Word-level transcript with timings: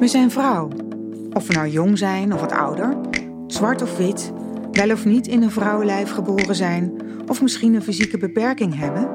We 0.00 0.08
zijn 0.08 0.30
vrouw. 0.30 0.68
Of 1.32 1.46
we 1.46 1.52
nou 1.52 1.68
jong 1.68 1.98
zijn 1.98 2.32
of 2.34 2.40
wat 2.40 2.52
ouder, 2.52 2.96
zwart 3.46 3.82
of 3.82 3.96
wit, 3.96 4.32
wel 4.72 4.90
of 4.90 5.04
niet 5.04 5.26
in 5.26 5.42
een 5.42 5.50
vrouwenlijf 5.50 6.10
geboren 6.10 6.54
zijn, 6.54 6.92
of 7.26 7.42
misschien 7.42 7.74
een 7.74 7.82
fysieke 7.82 8.18
beperking 8.18 8.78
hebben. 8.78 9.08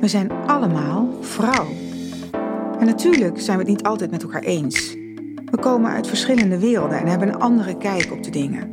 We 0.00 0.08
zijn 0.08 0.30
allemaal 0.46 1.08
vrouw. 1.20 1.66
En 2.78 2.86
natuurlijk 2.86 3.40
zijn 3.40 3.58
we 3.58 3.62
het 3.62 3.72
niet 3.72 3.82
altijd 3.82 4.10
met 4.10 4.22
elkaar 4.22 4.42
eens. 4.42 4.94
We 5.50 5.58
komen 5.60 5.90
uit 5.90 6.06
verschillende 6.06 6.58
werelden 6.58 6.98
en 6.98 7.06
hebben 7.06 7.28
een 7.28 7.40
andere 7.40 7.76
kijk 7.76 8.12
op 8.12 8.22
de 8.22 8.30
dingen. 8.30 8.68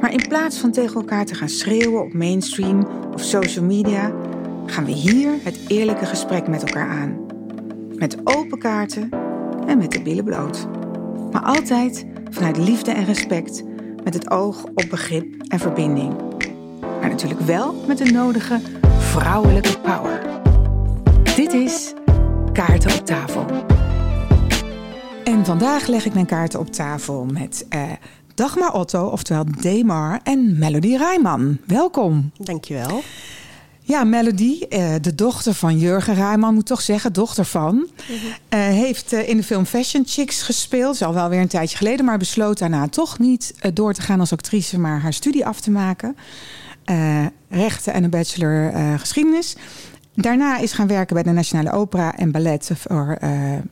Maar 0.00 0.12
in 0.12 0.28
plaats 0.28 0.58
van 0.58 0.70
tegen 0.70 0.94
elkaar 0.94 1.24
te 1.24 1.34
gaan 1.34 1.48
schreeuwen 1.48 2.02
op 2.02 2.12
mainstream 2.12 2.86
of 3.12 3.22
social 3.22 3.64
media, 3.64 4.12
gaan 4.66 4.84
we 4.84 4.92
hier 4.92 5.30
het 5.42 5.60
eerlijke 5.68 6.06
gesprek 6.06 6.48
met 6.48 6.62
elkaar 6.62 6.88
aan. 6.88 7.16
Met 7.94 8.16
open 8.24 8.58
kaarten 8.58 9.21
en 9.66 9.78
met 9.78 9.92
de 9.92 10.02
billen 10.02 10.24
bloot. 10.24 10.66
Maar 11.30 11.42
altijd 11.42 12.06
vanuit 12.30 12.56
liefde 12.56 12.90
en 12.90 13.04
respect, 13.04 13.62
met 14.04 14.14
het 14.14 14.30
oog 14.30 14.64
op 14.64 14.84
begrip 14.90 15.42
en 15.48 15.58
verbinding. 15.58 16.14
Maar 17.00 17.08
natuurlijk 17.08 17.40
wel 17.40 17.74
met 17.86 17.98
de 17.98 18.10
nodige 18.10 18.60
vrouwelijke 18.98 19.78
power. 19.80 20.20
Dit 21.36 21.52
is 21.52 21.92
Kaarten 22.52 22.98
op 22.98 23.06
tafel. 23.06 23.44
En 25.24 25.44
vandaag 25.44 25.86
leg 25.86 26.04
ik 26.04 26.14
mijn 26.14 26.26
kaarten 26.26 26.60
op 26.60 26.72
tafel 26.72 27.24
met 27.24 27.66
uh, 27.70 27.82
Dagmar 28.34 28.72
Otto, 28.72 29.06
oftewel 29.06 29.44
Demar, 29.60 30.20
en 30.22 30.58
Melody 30.58 30.96
Rijman. 30.96 31.58
Welkom. 31.66 32.30
Dankjewel. 32.38 33.02
Ja, 33.92 34.04
Melody, 34.04 34.66
uh, 34.68 34.94
de 35.00 35.14
dochter 35.14 35.54
van 35.54 35.78
Jurgen 35.78 36.14
Rijman, 36.14 36.54
moet 36.54 36.66
toch 36.66 36.80
zeggen, 36.80 37.12
dochter 37.12 37.44
van. 37.44 37.74
Mm 37.74 37.86
-hmm. 38.06 38.16
uh, 38.58 38.66
heeft 38.66 39.12
uh, 39.12 39.28
in 39.28 39.36
de 39.36 39.42
film 39.42 39.64
Fashion 39.64 40.02
Chicks 40.06 40.42
gespeeld. 40.42 40.94
Is 40.94 41.02
al 41.02 41.14
wel 41.14 41.28
weer 41.28 41.40
een 41.40 41.48
tijdje 41.48 41.76
geleden, 41.76 42.04
maar 42.04 42.18
besloot 42.18 42.58
daarna 42.58 42.88
toch 42.88 43.18
niet 43.18 43.54
door 43.74 43.92
te 43.92 44.02
gaan 44.02 44.20
als 44.20 44.32
actrice, 44.32 44.78
maar 44.78 45.00
haar 45.00 45.12
studie 45.12 45.46
af 45.46 45.60
te 45.60 45.70
maken. 45.70 46.16
rechten 47.48 47.92
en 47.92 48.04
een 48.04 48.10
bachelor 48.10 48.72
geschiedenis. 48.98 49.56
Daarna 50.14 50.58
is 50.58 50.72
gaan 50.72 50.86
werken 50.86 51.14
bij 51.14 51.22
de 51.22 51.30
Nationale 51.30 51.70
Opera 51.70 52.16
en 52.16 52.30
Ballet, 52.30 52.70
voor, 52.74 53.18
uh, 53.22 53.30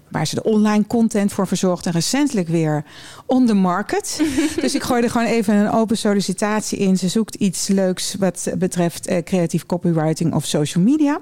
waar 0.08 0.27
ze 0.27 0.34
de 0.34 0.42
online 0.42 0.86
content 0.86 1.32
voor 1.32 1.47
verzorgt. 1.47 1.86
En 1.86 1.92
recentelijk 1.92 2.48
weer 2.48 2.84
on 3.27 3.47
the 3.47 3.55
market. 3.55 4.22
dus 4.60 4.74
ik 4.74 4.82
gooi 4.82 5.02
er 5.02 5.10
gewoon 5.10 5.27
even 5.27 5.55
een 5.55 5.70
open 5.70 5.98
sollicitatie 5.98 6.78
in. 6.78 6.97
Ze 6.97 7.08
zoekt 7.08 7.34
iets 7.34 7.69
leuks 7.69 8.14
wat 8.19 8.52
betreft 8.58 9.10
uh, 9.10 9.19
creatief 9.19 9.66
copywriting 9.66 10.34
of 10.34 10.44
social 10.44 10.84
media. 10.84 11.20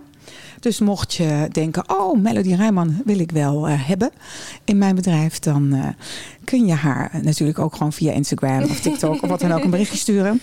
Dus 0.60 0.80
mocht 0.80 1.14
je 1.14 1.48
denken, 1.52 1.90
oh, 1.90 2.20
Melody 2.20 2.54
Rijman 2.54 3.00
wil 3.04 3.18
ik 3.18 3.30
wel 3.30 3.68
uh, 3.68 3.86
hebben 3.86 4.10
in 4.64 4.78
mijn 4.78 4.94
bedrijf, 4.94 5.38
dan 5.38 5.74
uh, 5.74 5.86
kun 6.44 6.66
je 6.66 6.74
haar 6.74 7.10
natuurlijk 7.22 7.58
ook 7.58 7.76
gewoon 7.76 7.92
via 7.92 8.12
Instagram 8.12 8.62
of 8.62 8.80
TikTok 8.80 9.22
of 9.22 9.28
wat 9.28 9.40
dan 9.40 9.52
ook 9.52 9.64
een 9.64 9.70
berichtje 9.70 9.98
sturen. 9.98 10.40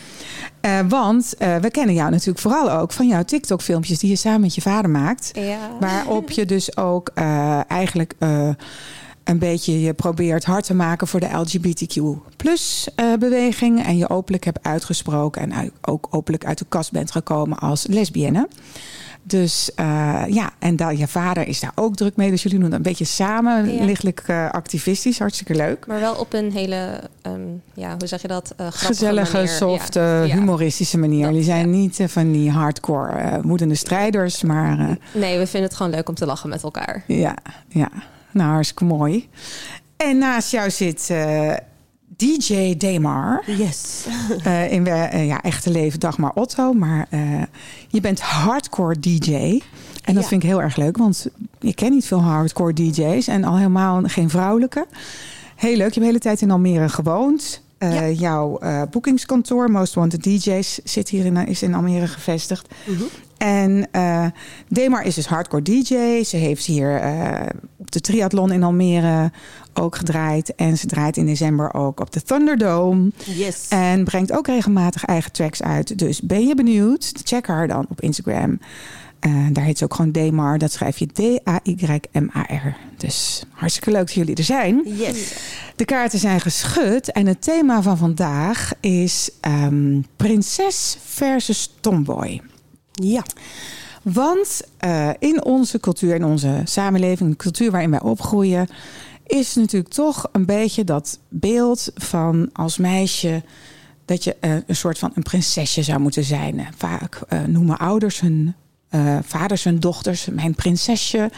Uh, 0.61 0.80
want 0.88 1.33
we 1.38 1.69
kennen 1.72 1.95
jou 1.95 2.11
natuurlijk 2.11 2.39
vooral 2.39 2.72
ook 2.72 2.92
van 2.92 3.08
jouw 3.08 3.23
TikTok-filmpjes 3.23 4.00
die 4.00 4.09
je 4.09 4.16
samen 4.16 4.42
met 4.42 4.55
je 4.55 4.61
vader 4.61 4.89
maakt. 4.89 5.31
Ja. 5.33 5.58
Waarop 5.80 6.31
je 6.31 6.45
dus 6.45 6.77
ook 6.77 7.09
eigenlijk 7.67 8.14
een 9.23 9.39
beetje 9.39 9.81
je 9.81 9.94
probeert 9.94 10.45
hard 10.45 10.66
te 10.66 10.73
maken 10.73 11.08
voor 11.08 11.20
de 11.20 11.30
LGBTQ 11.31 12.02
plus 12.36 12.88
beweging. 13.20 13.86
En 13.86 13.97
je 13.97 14.09
openlijk 14.09 14.44
hebt 14.44 14.64
uitgesproken 14.64 15.52
en 15.52 15.72
ook 15.81 16.08
openlijk 16.09 16.45
uit 16.45 16.58
de 16.58 16.66
kast 16.70 16.92
bent 16.92 17.11
gekomen 17.11 17.58
als 17.58 17.88
lesbienne. 17.88 18.47
Dus 19.28 19.72
uh, 19.80 20.23
ja, 20.28 20.52
en 20.59 20.98
je 20.98 21.08
vader 21.08 21.48
is 21.48 21.59
daar 21.59 21.72
ook 21.76 21.95
druk 21.95 22.16
mee. 22.16 22.30
Dus 22.30 22.44
jullie 22.44 22.59
doen 22.59 22.72
een 22.72 22.81
beetje 22.81 23.06
samen, 23.06 23.73
ja. 23.76 23.86
lichtelijk 23.86 24.23
uh, 24.28 24.50
activistisch. 24.50 25.20
Hartstikke 25.20 25.56
leuk. 25.56 25.88
Maar 25.88 26.00
wel 26.00 26.16
op 26.16 26.34
een 26.34 26.52
hele, 26.52 27.00
um, 27.28 27.62
ja, 27.73 27.95
hoe 27.98 28.08
zeg 28.08 28.22
je 28.22 28.28
dat? 28.28 28.54
Uh, 28.62 28.67
Gezellige, 28.70 29.38
manier. 29.38 30.28
ja. 30.28 30.36
humoristische 30.36 30.98
manier. 30.98 31.26
jullie 31.26 31.44
zijn 31.44 31.70
niet 31.70 32.00
van 32.06 32.32
die 32.32 32.52
hardcore 32.52 33.39
moedende 33.42 33.76
strijders, 33.76 34.44
maar... 34.44 34.98
nee, 35.14 35.38
we 35.38 35.48
vinden 35.48 35.70
het 35.70 35.78
gewoon 35.78 35.92
leuk 35.92 36.10
om 36.10 36.16
te 36.16 36.26
lachen 36.26 36.49
met 36.49 36.64
elkaar. 36.64 37.04
Ja, 37.08 37.36
ja. 37.67 37.89
Nou, 38.32 38.52
hartstikke 38.52 38.83
mooi. 38.83 39.30
En 39.98 40.17
naast 40.17 40.52
jou 40.52 40.70
zit... 40.70 41.14
DJ 42.17 42.76
Demar. 42.77 43.43
Yes. 43.58 44.05
Uh, 44.45 44.71
in 44.76 44.87
uh, 44.87 45.27
ja, 45.27 45.42
echte 45.42 45.70
leven 45.70 45.99
Dagmar 45.99 46.31
Otto. 46.33 46.73
Maar 46.73 47.08
uh, 47.11 47.42
je 47.87 48.02
bent 48.02 48.21
hardcore 48.21 48.99
DJ. 48.99 49.33
En 50.03 50.14
dat 50.14 50.23
ja. 50.23 50.30
vind 50.30 50.43
ik 50.43 50.49
heel 50.49 50.61
erg 50.61 50.75
leuk. 50.75 50.98
Want 50.98 51.27
ik 51.59 51.75
ken 51.75 51.92
niet 51.92 52.05
veel 52.05 52.21
hardcore 52.21 52.73
DJ's. 52.73 53.27
En 53.27 53.43
al 53.43 53.58
helemaal 53.58 54.02
geen 54.04 54.30
vrouwelijke. 54.30 54.86
Heel 55.55 55.75
leuk. 55.75 55.77
Je 55.77 55.83
hebt 55.83 55.95
de 55.95 56.05
hele 56.05 56.20
tijd 56.20 56.42
in 56.42 56.52
Almere 56.52 56.89
gewoond. 56.89 57.64
Ja. 57.80 58.09
Jouw 58.09 58.59
boekingskantoor, 58.92 59.71
Most 59.71 59.93
Wanted 59.93 60.23
DJ's, 60.23 60.80
zit 60.83 61.09
hier 61.09 61.25
in, 61.25 61.48
is 61.48 61.61
in 61.61 61.73
Almere 61.73 62.08
gevestigd. 62.08 62.67
Mm 62.86 62.95
-hmm. 62.95 63.08
En 63.37 63.89
Demar 64.67 65.04
is 65.04 65.15
dus 65.15 65.27
hardcore 65.27 65.61
DJ. 65.61 66.23
Ze 66.23 66.37
heeft 66.37 66.65
hier 66.65 67.02
op 67.77 67.92
de 67.92 67.99
triathlon 68.02 68.52
in 68.52 68.64
Almere 68.64 69.31
ook 69.80 69.95
gedraaid. 69.95 70.55
En 70.55 70.77
ze 70.77 70.87
draait 70.87 71.17
in 71.17 71.25
december 71.25 71.73
ook 71.73 71.99
op 71.99 72.11
de 72.11 72.21
Thunderdome. 72.21 73.11
Yes. 73.25 73.65
En 73.69 74.03
brengt 74.03 74.31
ook 74.31 74.47
regelmatig 74.47 75.05
eigen 75.05 75.31
tracks 75.31 75.61
uit. 75.61 75.99
Dus 75.99 76.21
ben 76.21 76.47
je 76.47 76.55
benieuwd? 76.55 77.11
Check 77.23 77.47
haar 77.47 77.67
dan 77.67 77.86
op 77.89 78.02
Instagram. 78.02 78.59
Uh, 79.27 79.47
daar 79.52 79.63
heet 79.63 79.77
ze 79.77 79.83
ook 79.83 79.93
gewoon 79.93 80.11
Demar. 80.11 80.58
Dat 80.58 80.71
schrijf 80.71 80.97
je 80.97 81.08
D-A-Y-M-A-R. 81.08 82.77
Dus 82.97 83.43
hartstikke 83.52 83.91
leuk 83.91 84.05
dat 84.05 84.13
jullie 84.13 84.36
er 84.36 84.43
zijn. 84.43 84.81
Yes. 84.86 85.33
De 85.75 85.86
kaarten 85.86 86.19
zijn 86.19 86.42
geschud. 86.42 87.11
En 87.11 87.27
het 87.27 87.42
thema 87.42 87.81
van 87.81 87.97
vandaag 87.97 88.71
is 88.80 89.30
um, 89.42 90.05
prinses 90.15 90.97
versus 91.03 91.73
tomboy. 91.80 92.42
Ja. 92.92 93.23
Want 94.02 94.61
uh, 94.86 95.09
in 95.19 95.43
onze 95.43 95.80
cultuur, 95.80 96.15
in 96.15 96.25
onze 96.25 96.61
samenleving, 96.63 97.30
de 97.30 97.36
cultuur 97.36 97.71
waarin 97.71 97.92
wij 97.92 98.02
opgroeien, 98.02 98.67
is 99.25 99.55
natuurlijk 99.55 99.93
toch 99.93 100.30
een 100.31 100.45
beetje 100.45 100.83
dat 100.83 101.19
beeld 101.30 101.91
van 101.95 102.49
als 102.53 102.77
meisje 102.77 103.43
dat 104.05 104.23
je 104.23 104.36
uh, 104.41 104.55
een 104.67 104.75
soort 104.75 104.97
van 104.97 105.11
een 105.13 105.23
prinsesje 105.23 105.83
zou 105.83 105.99
moeten 105.99 106.23
zijn. 106.23 106.67
Vaak 106.77 107.21
uh, 107.30 107.43
noemen 107.43 107.77
ouders 107.77 108.19
hun 108.19 108.55
vaders 109.26 109.64
hun 109.64 109.80
dochters 109.80 110.28
mijn 110.32 110.56
prinsesje. 110.56 111.30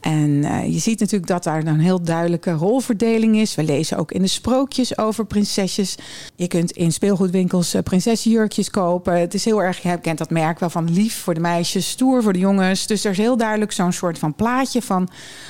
En 0.00 0.30
uh, 0.30 0.64
je 0.64 0.78
ziet 0.78 1.00
natuurlijk 1.00 1.30
dat 1.30 1.44
daar 1.44 1.66
een 1.66 1.80
heel 1.80 2.02
duidelijke 2.02 2.50
rolverdeling 2.50 3.36
is. 3.36 3.54
We 3.54 3.62
lezen 3.62 3.98
ook 3.98 4.12
in 4.12 4.22
de 4.22 4.28
sprookjes 4.28 4.98
over 4.98 5.26
prinsesjes. 5.26 5.94
Je 6.36 6.48
kunt 6.48 6.70
in 6.70 6.92
speelgoedwinkels 6.92 7.74
uh, 7.74 7.82
prinsessenjurkjes 7.82 8.70
kopen. 8.70 9.20
Het 9.20 9.34
is 9.34 9.44
heel 9.44 9.62
erg, 9.62 9.82
je 9.82 10.00
kent 10.00 10.18
dat 10.18 10.30
merk 10.30 10.58
wel 10.58 10.70
van 10.70 10.92
lief 10.92 11.16
voor 11.18 11.34
de 11.34 11.40
meisjes, 11.40 11.88
stoer 11.88 12.22
voor 12.22 12.32
de 12.32 12.38
jongens. 12.38 12.86
Dus 12.86 13.04
er 13.04 13.10
is 13.10 13.16
heel 13.16 13.36
duidelijk 13.36 13.72
zo'n 13.72 13.92
soort 13.92 14.18
van 14.18 14.34
plaatje 14.34 14.82
van 14.82 15.08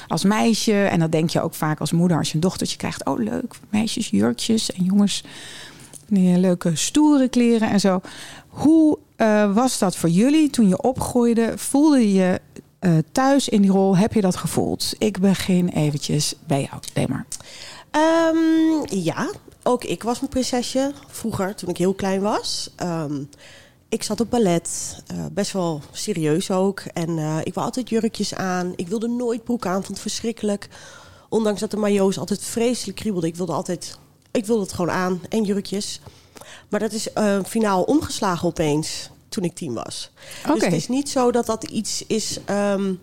als 0.09 0.25
meisje. 0.25 0.85
En 0.85 0.99
dat 0.99 1.13
denk 1.13 1.31
je 1.31 1.41
ook 1.41 1.55
vaak 1.55 1.81
als 1.81 1.93
moeder 1.93 2.17
als 2.17 2.29
je 2.29 2.35
een 2.35 2.41
dochtertje 2.41 2.77
krijgt. 2.77 3.05
Oh 3.05 3.19
leuk, 3.19 3.55
meisjes, 3.71 4.09
jurkjes 4.09 4.73
en 4.73 4.85
jongens. 4.85 5.23
Leuke 6.09 6.77
stoere 6.77 7.29
kleren 7.29 7.71
en 7.71 7.81
zo. 7.81 8.01
Hoe 8.57 8.99
uh, 9.17 9.55
was 9.55 9.79
dat 9.79 9.97
voor 9.97 10.09
jullie 10.09 10.51
toen 10.51 10.69
je 10.69 10.83
opgroeide? 10.83 11.53
Voelde 11.59 12.13
je 12.13 12.41
uh, 12.81 12.99
thuis 13.13 13.49
in 13.49 13.63
die 13.63 13.71
rol, 13.71 13.97
heb 13.97 14.13
je 14.13 14.21
dat 14.21 14.37
gevoeld? 14.37 14.95
Ik 14.99 15.21
begin 15.21 15.69
eventjes 15.69 16.35
bij 16.47 16.69
jou, 16.71 16.83
Demar. 16.93 17.25
Um, 17.91 18.85
ja, 18.89 19.31
ook 19.63 19.85
ik 19.85 20.03
was 20.03 20.21
een 20.21 20.29
prinsesje. 20.29 20.93
Vroeger, 21.09 21.55
toen 21.55 21.69
ik 21.69 21.77
heel 21.77 21.95
klein 21.95 22.21
was. 22.21 22.71
Um, 22.83 23.29
ik 23.89 24.03
zat 24.03 24.21
op 24.21 24.31
ballet, 24.31 24.99
uh, 25.13 25.25
best 25.33 25.53
wel 25.53 25.81
serieus 25.93 26.51
ook. 26.51 26.81
En 26.81 27.19
ik 27.45 27.55
wou 27.55 27.67
altijd 27.67 27.89
jurkjes 27.89 28.35
aan. 28.35 28.73
Ik 28.77 28.89
wilde 28.89 29.09
nooit 29.09 29.45
broek 29.45 29.67
aan, 29.67 29.75
vond 29.75 29.89
het 29.89 30.01
verschrikkelijk. 30.01 30.69
Ondanks 31.29 31.61
dat 31.61 31.71
de 31.71 31.77
majo's 31.77 32.19
altijd 32.19 32.43
vreselijk 32.43 32.97
kriebelden. 32.97 33.29
Ik 33.29 33.37
wilde 33.37 33.53
altijd, 33.53 33.99
ik 34.31 34.47
wilde 34.47 34.63
het 34.63 34.73
gewoon 34.73 34.95
aan 34.95 35.21
en 35.29 35.45
jurkjes. 35.45 36.01
Maar 36.69 36.81
dat 36.81 36.93
is 36.93 37.09
uh, 37.15 37.39
finaal 37.45 37.83
omgeslagen 37.83 38.49
opeens 38.49 39.11
toen 39.29 39.45
ik 39.45 39.55
tien 39.55 39.73
was. 39.73 40.11
Okay. 40.43 40.55
Dus 40.55 40.65
het 40.65 40.73
is 40.73 40.89
niet 40.89 41.09
zo 41.09 41.31
dat 41.31 41.47
dat 41.47 41.65
iets 41.65 42.05
is 42.07 42.39
um, 42.51 43.01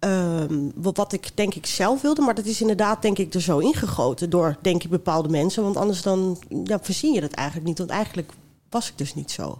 um, 0.00 0.72
wat 0.74 1.12
ik 1.12 1.30
denk 1.34 1.54
ik 1.54 1.66
zelf 1.66 2.00
wilde, 2.00 2.20
maar 2.20 2.34
dat 2.34 2.44
is 2.44 2.60
inderdaad 2.60 3.02
denk 3.02 3.18
ik 3.18 3.34
er 3.34 3.40
zo 3.40 3.58
ingegoten 3.58 4.30
door 4.30 4.56
denk 4.60 4.82
ik 4.82 4.90
bepaalde 4.90 5.28
mensen, 5.28 5.62
want 5.62 5.76
anders 5.76 6.02
dan 6.02 6.38
ja, 6.64 6.78
voorzien 6.82 7.12
je 7.12 7.20
dat 7.20 7.32
eigenlijk 7.32 7.68
niet, 7.68 7.78
want 7.78 7.90
eigenlijk 7.90 8.30
was 8.70 8.88
ik 8.88 8.98
dus 8.98 9.14
niet 9.14 9.30
zo. 9.30 9.58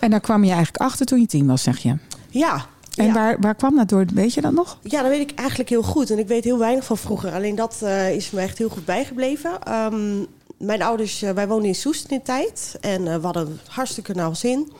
En 0.00 0.10
daar 0.10 0.20
kwam 0.20 0.44
je 0.44 0.52
eigenlijk 0.52 0.82
achter 0.82 1.06
toen 1.06 1.20
je 1.20 1.26
tien 1.26 1.46
was, 1.46 1.62
zeg 1.62 1.78
je? 1.78 1.96
Ja. 2.28 2.66
En 2.94 3.06
ja. 3.06 3.12
waar, 3.12 3.36
waar 3.40 3.54
kwam 3.54 3.76
dat 3.76 3.88
door? 3.88 4.04
Weet 4.14 4.34
je 4.34 4.40
dat 4.40 4.52
nog? 4.52 4.78
Ja, 4.82 5.02
dat 5.02 5.10
weet 5.10 5.30
ik 5.30 5.38
eigenlijk 5.38 5.68
heel 5.68 5.82
goed. 5.82 6.10
En 6.10 6.18
ik 6.18 6.26
weet 6.26 6.44
heel 6.44 6.58
weinig 6.58 6.84
van 6.84 6.96
vroeger. 6.96 7.32
Alleen 7.32 7.54
dat 7.54 7.80
uh, 7.82 8.14
is 8.14 8.30
me 8.30 8.40
echt 8.40 8.58
heel 8.58 8.68
goed 8.68 8.84
bijgebleven. 8.84 9.74
Um, 9.74 10.26
mijn 10.58 10.82
ouders, 10.82 11.22
uh, 11.22 11.30
wij 11.30 11.48
woonden 11.48 11.68
in 11.68 11.74
Soest 11.74 12.10
in 12.10 12.16
de 12.18 12.22
tijd. 12.24 12.76
En 12.80 13.02
uh, 13.06 13.14
we 13.16 13.24
hadden 13.24 13.60
hartstikke 13.68 14.12
nauw 14.14 14.34
zin. 14.34 14.72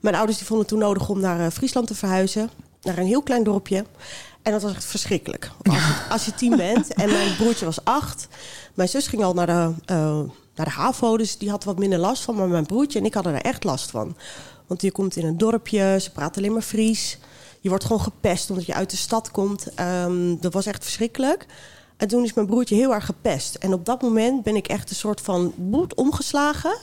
Mijn 0.00 0.14
ouders 0.14 0.38
die 0.38 0.46
vonden 0.46 0.66
het 0.66 0.74
toen 0.76 0.84
nodig 0.88 1.08
om 1.08 1.20
naar 1.20 1.40
uh, 1.40 1.46
Friesland 1.50 1.86
te 1.86 1.94
verhuizen. 1.94 2.50
Naar 2.82 2.98
een 2.98 3.06
heel 3.06 3.22
klein 3.22 3.42
dorpje. 3.44 3.84
En 4.42 4.52
dat 4.52 4.62
was 4.62 4.72
echt 4.72 4.84
verschrikkelijk. 4.84 5.50
Als, 5.62 5.74
je- 5.76 6.04
als 6.10 6.24
je 6.24 6.34
tien 6.34 6.56
bent 6.56 6.94
en 6.94 7.10
mijn 7.10 7.36
broertje 7.36 7.64
was 7.64 7.84
acht. 7.84 8.28
Mijn 8.74 8.88
zus 8.88 9.06
ging 9.06 9.22
al 9.24 9.34
naar 9.34 9.46
de, 9.46 9.72
eh, 9.84 10.18
naar 10.54 10.66
de 10.66 10.70
HAVO, 10.72 11.16
dus 11.16 11.38
die 11.38 11.50
had 11.50 11.64
wat 11.64 11.78
minder 11.78 11.98
last 11.98 12.22
van. 12.22 12.34
Maar 12.34 12.48
mijn 12.48 12.66
broertje 12.66 12.98
en 12.98 13.04
ik 13.04 13.14
hadden 13.14 13.34
er 13.34 13.40
echt 13.42 13.64
last 13.64 13.90
van. 13.90 14.16
Want 14.66 14.82
je 14.82 14.92
komt 14.92 15.16
in 15.16 15.26
een 15.26 15.38
dorpje, 15.38 15.96
ze 16.00 16.10
praten 16.12 16.42
alleen 16.42 16.52
maar 16.52 16.62
Fries. 16.62 17.18
Je 17.60 17.68
wordt 17.68 17.84
gewoon 17.84 18.02
gepest 18.02 18.50
omdat 18.50 18.66
je 18.66 18.74
uit 18.74 18.90
de 18.90 18.96
stad 18.96 19.30
komt. 19.30 19.74
Ehm, 19.74 20.36
dat 20.40 20.52
was 20.52 20.66
echt 20.66 20.82
verschrikkelijk. 20.84 21.46
En 22.00 22.08
toen 22.08 22.24
is 22.24 22.34
mijn 22.34 22.46
broertje 22.46 22.74
heel 22.74 22.94
erg 22.94 23.04
gepest. 23.04 23.54
En 23.54 23.72
op 23.72 23.84
dat 23.84 24.02
moment 24.02 24.42
ben 24.42 24.56
ik 24.56 24.66
echt 24.68 24.90
een 24.90 24.96
soort 24.96 25.20
van 25.20 25.52
bloed 25.70 25.94
omgeslagen. 25.94 26.76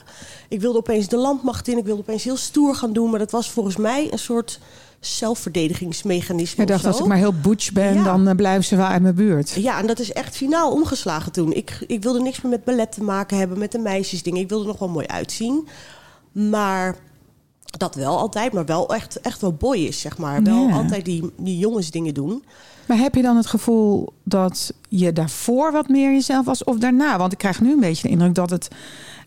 Ik 0.49 0.61
wilde 0.61 0.77
opeens 0.77 1.07
de 1.07 1.17
landmacht 1.17 1.67
in. 1.67 1.77
Ik 1.77 1.85
wilde 1.85 2.01
opeens 2.01 2.23
heel 2.23 2.37
stoer 2.37 2.75
gaan 2.75 2.93
doen. 2.93 3.09
Maar 3.09 3.19
dat 3.19 3.31
was 3.31 3.51
volgens 3.51 3.75
mij 3.77 4.11
een 4.11 4.19
soort 4.19 4.59
zelfverdedigingsmechanisme. 4.99 6.61
Ik 6.63 6.69
dacht, 6.69 6.85
als 6.85 6.99
ik 6.99 7.05
maar 7.05 7.17
heel 7.17 7.33
butch 7.41 7.71
ben, 7.71 7.93
Ja. 7.95 8.03
dan 8.03 8.27
eh, 8.27 8.35
blijven 8.35 8.63
ze 8.63 8.75
wel 8.75 8.85
uit 8.85 9.01
mijn 9.01 9.15
buurt. 9.15 9.49
Ja, 9.49 9.79
en 9.79 9.87
dat 9.87 9.99
is 9.99 10.11
echt 10.13 10.35
finaal 10.35 10.71
omgeslagen 10.71 11.31
toen. 11.31 11.53
Ik, 11.53 11.83
ik 11.87 12.03
wilde 12.03 12.19
niks 12.21 12.41
meer 12.41 12.51
met 12.51 12.63
ballet 12.63 12.91
te 12.91 13.03
maken 13.03 13.37
hebben, 13.37 13.57
met 13.57 13.71
de 13.71 13.79
meisjesdingen. 13.79 14.41
Ik 14.41 14.49
wilde 14.49 14.65
nog 14.65 14.79
wel 14.79 14.89
mooi 14.89 15.05
uitzien. 15.07 15.67
Maar 16.31 16.95
dat 17.77 17.95
wel 17.95 18.17
altijd, 18.17 18.53
maar 18.53 18.65
wel 18.65 18.93
echt, 18.93 19.21
echt 19.21 19.41
wel 19.41 19.53
boy 19.53 19.77
is, 19.77 19.99
zeg 20.01 20.17
maar. 20.17 20.43
Wel 20.43 20.67
Ja. 20.67 20.75
altijd 20.75 21.05
die, 21.05 21.31
die 21.37 21.57
jongensdingen 21.57 22.13
doen. 22.13 22.43
Maar 22.87 22.97
heb 22.97 23.15
je 23.15 23.21
dan 23.21 23.37
het 23.37 23.47
gevoel 23.47 24.13
dat 24.23 24.73
je 24.89 25.13
daarvoor 25.13 25.71
wat 25.71 25.87
meer 25.87 26.11
jezelf 26.11 26.45
was 26.45 26.63
of 26.63 26.77
daarna? 26.77 27.17
Want 27.17 27.31
ik 27.31 27.37
krijg 27.37 27.61
nu 27.61 27.71
een 27.71 27.79
beetje 27.79 28.07
de 28.07 28.13
indruk 28.13 28.35
dat 28.35 28.49
het 28.49 28.67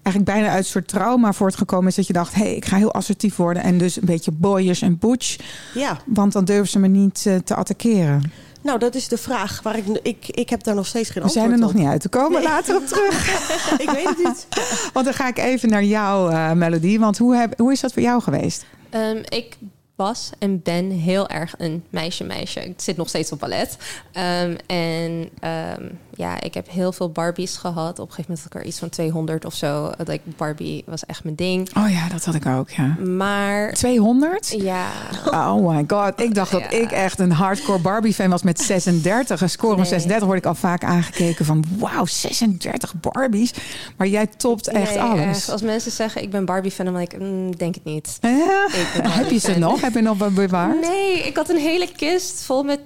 eigenlijk 0.02 0.24
bijna 0.24 0.48
uit 0.48 0.64
een 0.64 0.70
soort 0.70 0.88
trauma 0.88 1.32
voortgekomen 1.32 1.88
is. 1.88 1.94
Dat 1.94 2.06
je 2.06 2.12
dacht, 2.12 2.34
hé, 2.34 2.42
hey, 2.42 2.54
ik 2.54 2.64
ga 2.64 2.76
heel 2.76 2.92
assertief 2.92 3.36
worden 3.36 3.62
en 3.62 3.78
dus 3.78 3.96
een 3.96 4.04
beetje 4.04 4.30
boyish 4.30 4.82
en 4.82 4.98
butch. 4.98 5.36
Ja, 5.74 5.98
Want 6.06 6.32
dan 6.32 6.44
durven 6.44 6.68
ze 6.68 6.78
me 6.78 6.88
niet 6.88 7.24
eh, 7.26 7.36
te 7.36 7.54
attackeren. 7.54 8.32
nou 8.62 8.78
dat 8.78 8.94
is 8.94 9.08
de 9.08 9.18
vraag 9.18 9.62
waar 9.62 9.76
ik... 9.76 9.84
Ik, 10.02 10.28
ik 10.28 10.50
heb 10.50 10.62
daar 10.62 10.74
nog 10.74 10.86
steeds 10.86 11.10
geen 11.10 11.22
We 11.22 11.28
zijn 11.28 11.44
er 11.44 11.50
antwoord 11.52 11.72
nog 11.72 11.82
niet 11.82 11.92
uit 11.92 12.00
te 12.00 12.08
komen. 12.08 12.40
Nee. 12.40 12.48
Later 12.48 12.76
op 12.76 12.86
terug. 12.86 13.72
op. 13.72 13.80
ik 13.86 13.90
weet 13.90 14.08
het 14.08 14.18
niet. 14.18 14.46
Want 14.94 15.04
dan 15.04 15.14
ga 15.14 15.28
ik 15.28 15.38
even 15.38 15.68
naar 15.68 15.84
jouw 15.84 16.28
eh, 16.28 16.52
melodie. 16.52 17.00
Want 17.00 17.18
hoe, 17.18 17.36
heb, 17.36 17.58
hoe 17.58 17.72
is 17.72 17.80
dat 17.80 17.92
voor 17.92 18.02
jou 18.02 18.22
geweest? 18.22 18.64
Ehm, 18.90 19.16
ik 19.28 19.56
was 20.00 20.30
en 20.38 20.62
ben 20.62 20.90
heel 20.90 21.28
erg 21.28 21.54
een 21.58 21.84
meisje-meisje. 21.90 22.60
Ik 22.60 22.80
zit 22.80 22.96
nog 22.96 23.08
steeds 23.08 23.32
op 23.32 23.38
ballet. 23.38 23.76
Ehm, 24.12 24.56
en 24.66 25.30
ehm, 25.40 25.88
ja, 26.20 26.40
ik 26.40 26.54
heb 26.54 26.70
heel 26.70 26.92
veel 26.92 27.10
Barbies 27.10 27.56
gehad. 27.56 27.98
Op 27.98 28.08
een 28.08 28.14
gegeven 28.14 28.24
moment 28.28 28.42
had 28.42 28.54
ik 28.54 28.60
er 28.60 28.66
iets 28.66 28.78
van 28.78 28.88
200 28.88 29.44
of 29.44 29.54
zo. 29.54 29.90
Dat 29.96 30.08
ik 30.08 30.20
Barbie 30.36 30.84
was 30.86 31.06
echt 31.06 31.24
mijn 31.24 31.36
ding. 31.36 31.76
Oh 31.76 31.90
ja, 31.90 32.08
dat 32.08 32.24
had 32.24 32.34
ik 32.34 32.46
ook, 32.46 32.70
ja. 32.70 32.96
Maar 33.04 33.72
200? 33.72 34.54
ja, 34.58 34.86
Oh 35.24 35.68
my 35.68 35.84
god. 35.86 36.20
Ik 36.20 36.34
dacht 36.34 36.50
dat 36.50 36.72
ik 36.82 36.90
echt 36.92 37.18
een 37.18 37.32
hardcore 37.32 37.78
Barbie-fan 37.80 38.30
was 38.30 38.42
met 38.42 38.60
36. 38.60 39.40
Een 39.40 39.50
score 39.50 39.68
van 39.72 39.80
Nee. 39.80 39.88
36 39.88 40.26
word 40.26 40.38
ik 40.38 40.46
al 40.46 40.54
vaak 40.54 40.84
aangekeken 40.84 41.44
van... 41.44 41.64
wauw, 41.78 42.06
36 42.06 42.94
Barbies. 43.00 43.52
Maar 43.96 44.06
jij 44.06 44.26
topt 44.26 44.68
echt 44.68 44.90
nee, 44.94 45.00
alles. 45.00 45.20
echt. 45.20 45.50
Als 45.50 45.62
mensen 45.62 45.90
zeggen 45.90 46.22
ik 46.22 46.30
ben 46.30 46.44
Barbie-fan, 46.44 46.84
dan 46.84 46.94
denk 46.94 47.12
ik, 47.12 47.20
mm, 47.20 47.56
denk 47.56 47.74
het 47.74 47.84
niet. 47.84 48.18
Ja. 48.20 48.66
Ik 48.66 48.90
ben 48.96 49.10
Heb 49.10 49.30
je 49.30 49.38
ze 49.38 49.58
nog? 49.58 49.80
Heb 49.80 49.94
je 49.94 50.00
nog 50.02 50.18
wat 50.18 50.34
bewaard? 50.34 50.80
Nee, 50.80 51.22
ik 51.26 51.36
had 51.36 51.48
een 51.48 51.56
hele 51.56 51.88
kist 51.96 52.42
vol 52.42 52.62
met 52.62 52.80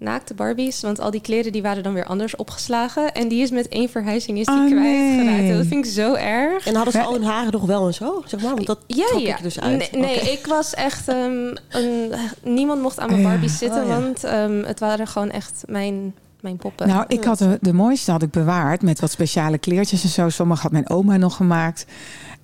naakte 0.00 0.34
Barbies. 0.34 0.80
Want 0.80 1.00
al 1.00 1.10
die 1.10 1.20
kleren 1.20 1.52
die 1.52 1.62
waren 1.62 1.82
dan 1.82 1.92
weer 1.94 2.04
anders 2.04 2.36
opgeslagen. 2.36 3.12
En 3.14 3.28
die 3.28 3.42
is 3.42 3.50
met 3.50 3.68
één 3.68 3.88
verhuizing 3.88 4.38
is 4.38 4.46
die 4.46 4.54
Oh, 4.54 4.66
kwijtgeraakt. 4.66 5.40
nee. 5.42 5.56
Dat 5.56 5.66
vind 5.66 5.86
ik 5.86 5.92
zo 5.92 6.14
erg. 6.14 6.66
En 6.66 6.74
hadden 6.74 6.92
ze 6.92 7.02
al 7.02 7.12
hun 7.12 7.22
haren 7.24 7.52
nog 7.52 7.64
wel 7.66 7.86
en 7.86 7.94
zo, 7.94 8.22
zeg 8.26 8.42
maar? 8.42 8.54
Want 8.54 8.66
dat 8.66 8.78
ja, 8.86 9.06
trok 9.06 9.20
ja. 9.20 9.36
ik 9.36 9.42
dus 9.42 9.60
uit. 9.60 9.92
Nee, 9.92 10.16
ik 10.20 10.46
was 10.46 10.74
echt... 10.74 11.08
ehm, 11.08 11.54
een, 11.68 12.12
niemand 12.42 12.82
mocht 12.82 12.98
aan 13.00 13.10
mijn 13.10 13.20
Ja. 13.20 13.28
Barbies 13.28 13.58
zitten. 13.58 13.82
Oh, 13.82 13.88
ja. 13.88 14.00
Want 14.00 14.24
ehm, 14.24 14.62
het 14.64 14.80
waren 14.80 15.06
gewoon 15.06 15.30
echt 15.30 15.62
mijn, 15.66 16.14
mijn 16.40 16.56
poppen. 16.56 16.88
Nou, 16.88 17.04
ik 17.08 17.24
had 17.24 17.38
de, 17.38 17.58
de 17.60 17.72
mooiste 17.72 18.10
had 18.10 18.22
ik 18.22 18.30
bewaard 18.30 18.82
met 18.82 19.00
wat 19.00 19.10
speciale 19.10 19.58
kleertjes 19.58 20.02
en 20.02 20.08
zo. 20.08 20.28
Sommige 20.28 20.62
had 20.62 20.72
mijn 20.72 20.90
oma 20.90 21.16
nog 21.16 21.36
gemaakt. 21.36 21.86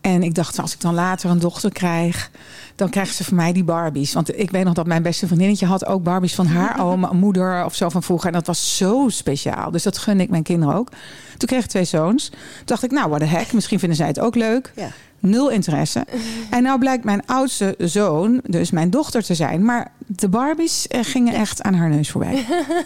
En 0.04 0.22
ik 0.22 0.34
dacht, 0.34 0.58
als 0.58 0.72
ik 0.72 0.80
dan 0.80 0.94
later 0.94 1.30
een 1.30 1.38
dochter 1.38 1.72
krijg, 1.72 2.30
dan 2.74 2.90
krijgt 2.90 3.14
ze 3.14 3.24
van 3.24 3.36
mij 3.36 3.52
die 3.52 3.64
Barbies. 3.64 4.12
Want 4.12 4.38
ik 4.38 4.50
weet 4.50 4.64
nog 4.64 4.74
dat 4.74 4.86
mijn 4.86 5.02
beste 5.02 5.26
vriendinnetje 5.26 5.66
had 5.66 5.86
ook 5.86 6.02
Barbies 6.02 6.34
van 6.34 6.46
haar 6.46 6.80
oma, 6.86 7.12
moeder 7.12 7.64
of 7.64 7.74
zo 7.74 7.88
van 7.88 8.02
vroeger. 8.02 8.26
En 8.26 8.32
dat 8.32 8.46
was 8.46 8.76
zo 8.76 9.08
speciaal. 9.08 9.70
Dus 9.70 9.82
dat 9.82 9.98
gun 9.98 10.20
ik 10.20 10.30
mijn 10.30 10.42
kinderen 10.42 10.74
ook. 10.74 10.88
Toen 11.36 11.48
kreeg 11.48 11.64
ik 11.64 11.70
twee 11.70 11.84
zoons. 11.84 12.28
Toen 12.28 12.38
dacht 12.64 12.82
ik, 12.82 12.90
nou, 12.90 13.10
wat 13.10 13.18
de 13.18 13.26
heck, 13.26 13.52
misschien 13.52 13.78
vinden 13.78 13.96
zij 13.96 14.06
het 14.06 14.20
ook 14.20 14.34
leuk. 14.34 14.72
Ja. 14.76 14.88
Nul 15.24 15.50
interesse. 15.50 16.06
En 16.50 16.62
nou 16.62 16.78
blijkt 16.78 17.04
mijn 17.04 17.26
oudste 17.26 17.74
zoon, 17.78 18.40
dus 18.46 18.70
mijn 18.70 18.90
dochter 18.90 19.22
te 19.22 19.34
zijn. 19.34 19.64
Maar 19.64 19.92
de 20.06 20.28
Barbies 20.28 20.88
eh, 20.88 21.00
gingen 21.02 21.34
echt 21.34 21.62
aan 21.62 21.74
haar 21.74 21.88
neus 21.88 22.10
voorbij. 22.10 22.44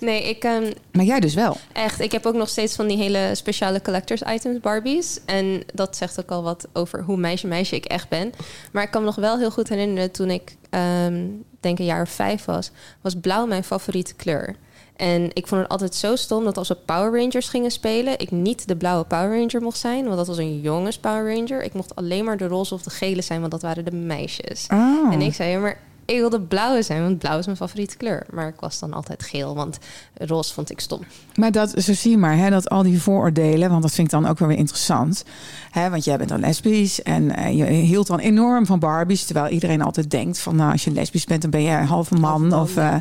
Nee, 0.00 0.28
ik... 0.28 0.44
ehm, 0.44 0.72
Maar 0.92 1.04
jij 1.04 1.20
dus 1.20 1.34
wel. 1.34 1.56
Echt, 1.72 2.00
ik 2.00 2.12
heb 2.12 2.26
ook 2.26 2.34
nog 2.34 2.48
steeds 2.48 2.74
van 2.74 2.86
die 2.86 2.96
hele 2.96 3.30
speciale 3.34 3.82
collectors 3.82 4.22
items 4.22 4.60
Barbies. 4.60 5.20
En 5.26 5.62
dat 5.74 5.96
zegt 5.96 6.20
ook 6.20 6.30
al 6.30 6.42
wat 6.42 6.68
over 6.72 7.02
hoe 7.02 7.16
meisje-meisje 7.16 7.76
ik 7.76 7.84
echt 7.84 8.08
ben. 8.08 8.32
Maar 8.72 8.82
ik 8.82 8.90
kan 8.90 9.00
me 9.00 9.06
nog 9.06 9.16
wel 9.16 9.38
heel 9.38 9.50
goed 9.50 9.68
herinneren 9.68 10.10
toen 10.10 10.30
ik, 10.30 10.56
ehm, 10.70 11.26
denk 11.60 11.78
een 11.78 11.84
jaar 11.84 12.02
of 12.02 12.10
vijf 12.10 12.44
was, 12.44 12.70
was 13.00 13.14
blauw 13.20 13.46
mijn 13.46 13.64
favoriete 13.64 14.14
kleur. 14.14 14.56
En 15.00 15.30
ik 15.32 15.46
vond 15.46 15.60
het 15.60 15.70
altijd 15.70 15.94
zo 15.94 16.16
stom 16.16 16.44
dat 16.44 16.56
als 16.56 16.68
we 16.68 16.74
Power 16.74 17.20
Rangers 17.20 17.48
gingen 17.48 17.70
spelen, 17.70 18.18
ik 18.18 18.30
niet 18.30 18.68
de 18.68 18.76
blauwe 18.76 19.04
Power 19.04 19.38
Ranger 19.38 19.62
mocht 19.62 19.78
zijn, 19.78 20.04
want 20.04 20.16
dat 20.16 20.26
was 20.26 20.38
een 20.38 20.60
jongens 20.60 20.98
Power 20.98 21.34
Ranger. 21.34 21.62
Ik 21.62 21.74
mocht 21.74 21.94
alleen 21.94 22.24
maar 22.24 22.36
de 22.36 22.46
roze 22.46 22.74
of 22.74 22.82
de 22.82 22.90
gele 22.90 23.22
zijn, 23.22 23.40
want 23.40 23.52
dat 23.52 23.62
waren 23.62 23.84
de 23.84 23.92
meisjes. 23.92 24.66
Oh. 24.72 25.12
En 25.12 25.20
ik 25.20 25.34
zei, 25.34 25.50
ja, 25.50 25.58
maar 25.58 25.78
ik 26.10 26.20
wilde 26.20 26.40
blauwe 26.40 26.82
zijn, 26.82 27.02
want 27.02 27.18
blauw 27.18 27.38
is 27.38 27.44
mijn 27.44 27.56
favoriete 27.56 27.96
kleur. 27.96 28.26
Maar 28.30 28.48
ik 28.48 28.60
was 28.60 28.78
dan 28.78 28.92
altijd 28.92 29.22
geel, 29.22 29.54
want 29.54 29.78
roze 30.14 30.54
vond 30.54 30.70
ik 30.70 30.80
stom. 30.80 31.00
Maar 31.34 31.52
dat, 31.52 31.70
zo 31.76 31.92
zie 31.92 32.10
je 32.10 32.16
maar, 32.16 32.36
hè, 32.36 32.50
dat 32.50 32.68
al 32.68 32.82
die 32.82 33.02
vooroordelen, 33.02 33.70
want 33.70 33.82
dat 33.82 33.92
vind 33.92 34.06
ik 34.06 34.20
dan 34.20 34.26
ook 34.26 34.38
wel 34.38 34.48
weer 34.48 34.56
interessant. 34.56 35.24
Hè, 35.70 35.90
want 35.90 36.04
jij 36.04 36.16
bent 36.16 36.28
dan 36.28 36.40
lesbisch 36.40 37.02
en 37.02 37.36
eh, 37.36 37.56
je 37.56 37.64
hield 37.64 38.06
dan 38.06 38.18
enorm 38.18 38.66
van 38.66 38.78
Barbies. 38.78 39.24
Terwijl 39.24 39.48
iedereen 39.48 39.82
altijd 39.82 40.10
denkt 40.10 40.38
van, 40.38 40.56
nou, 40.56 40.72
als 40.72 40.84
je 40.84 40.90
lesbisch 40.90 41.24
bent, 41.24 41.42
dan 41.42 41.50
ben 41.50 41.62
je 41.62 41.70
halve 41.70 42.14
man, 42.14 42.28
Halve 42.30 42.48
man, 42.48 42.60
of 42.60 42.76
eh, 42.76 42.94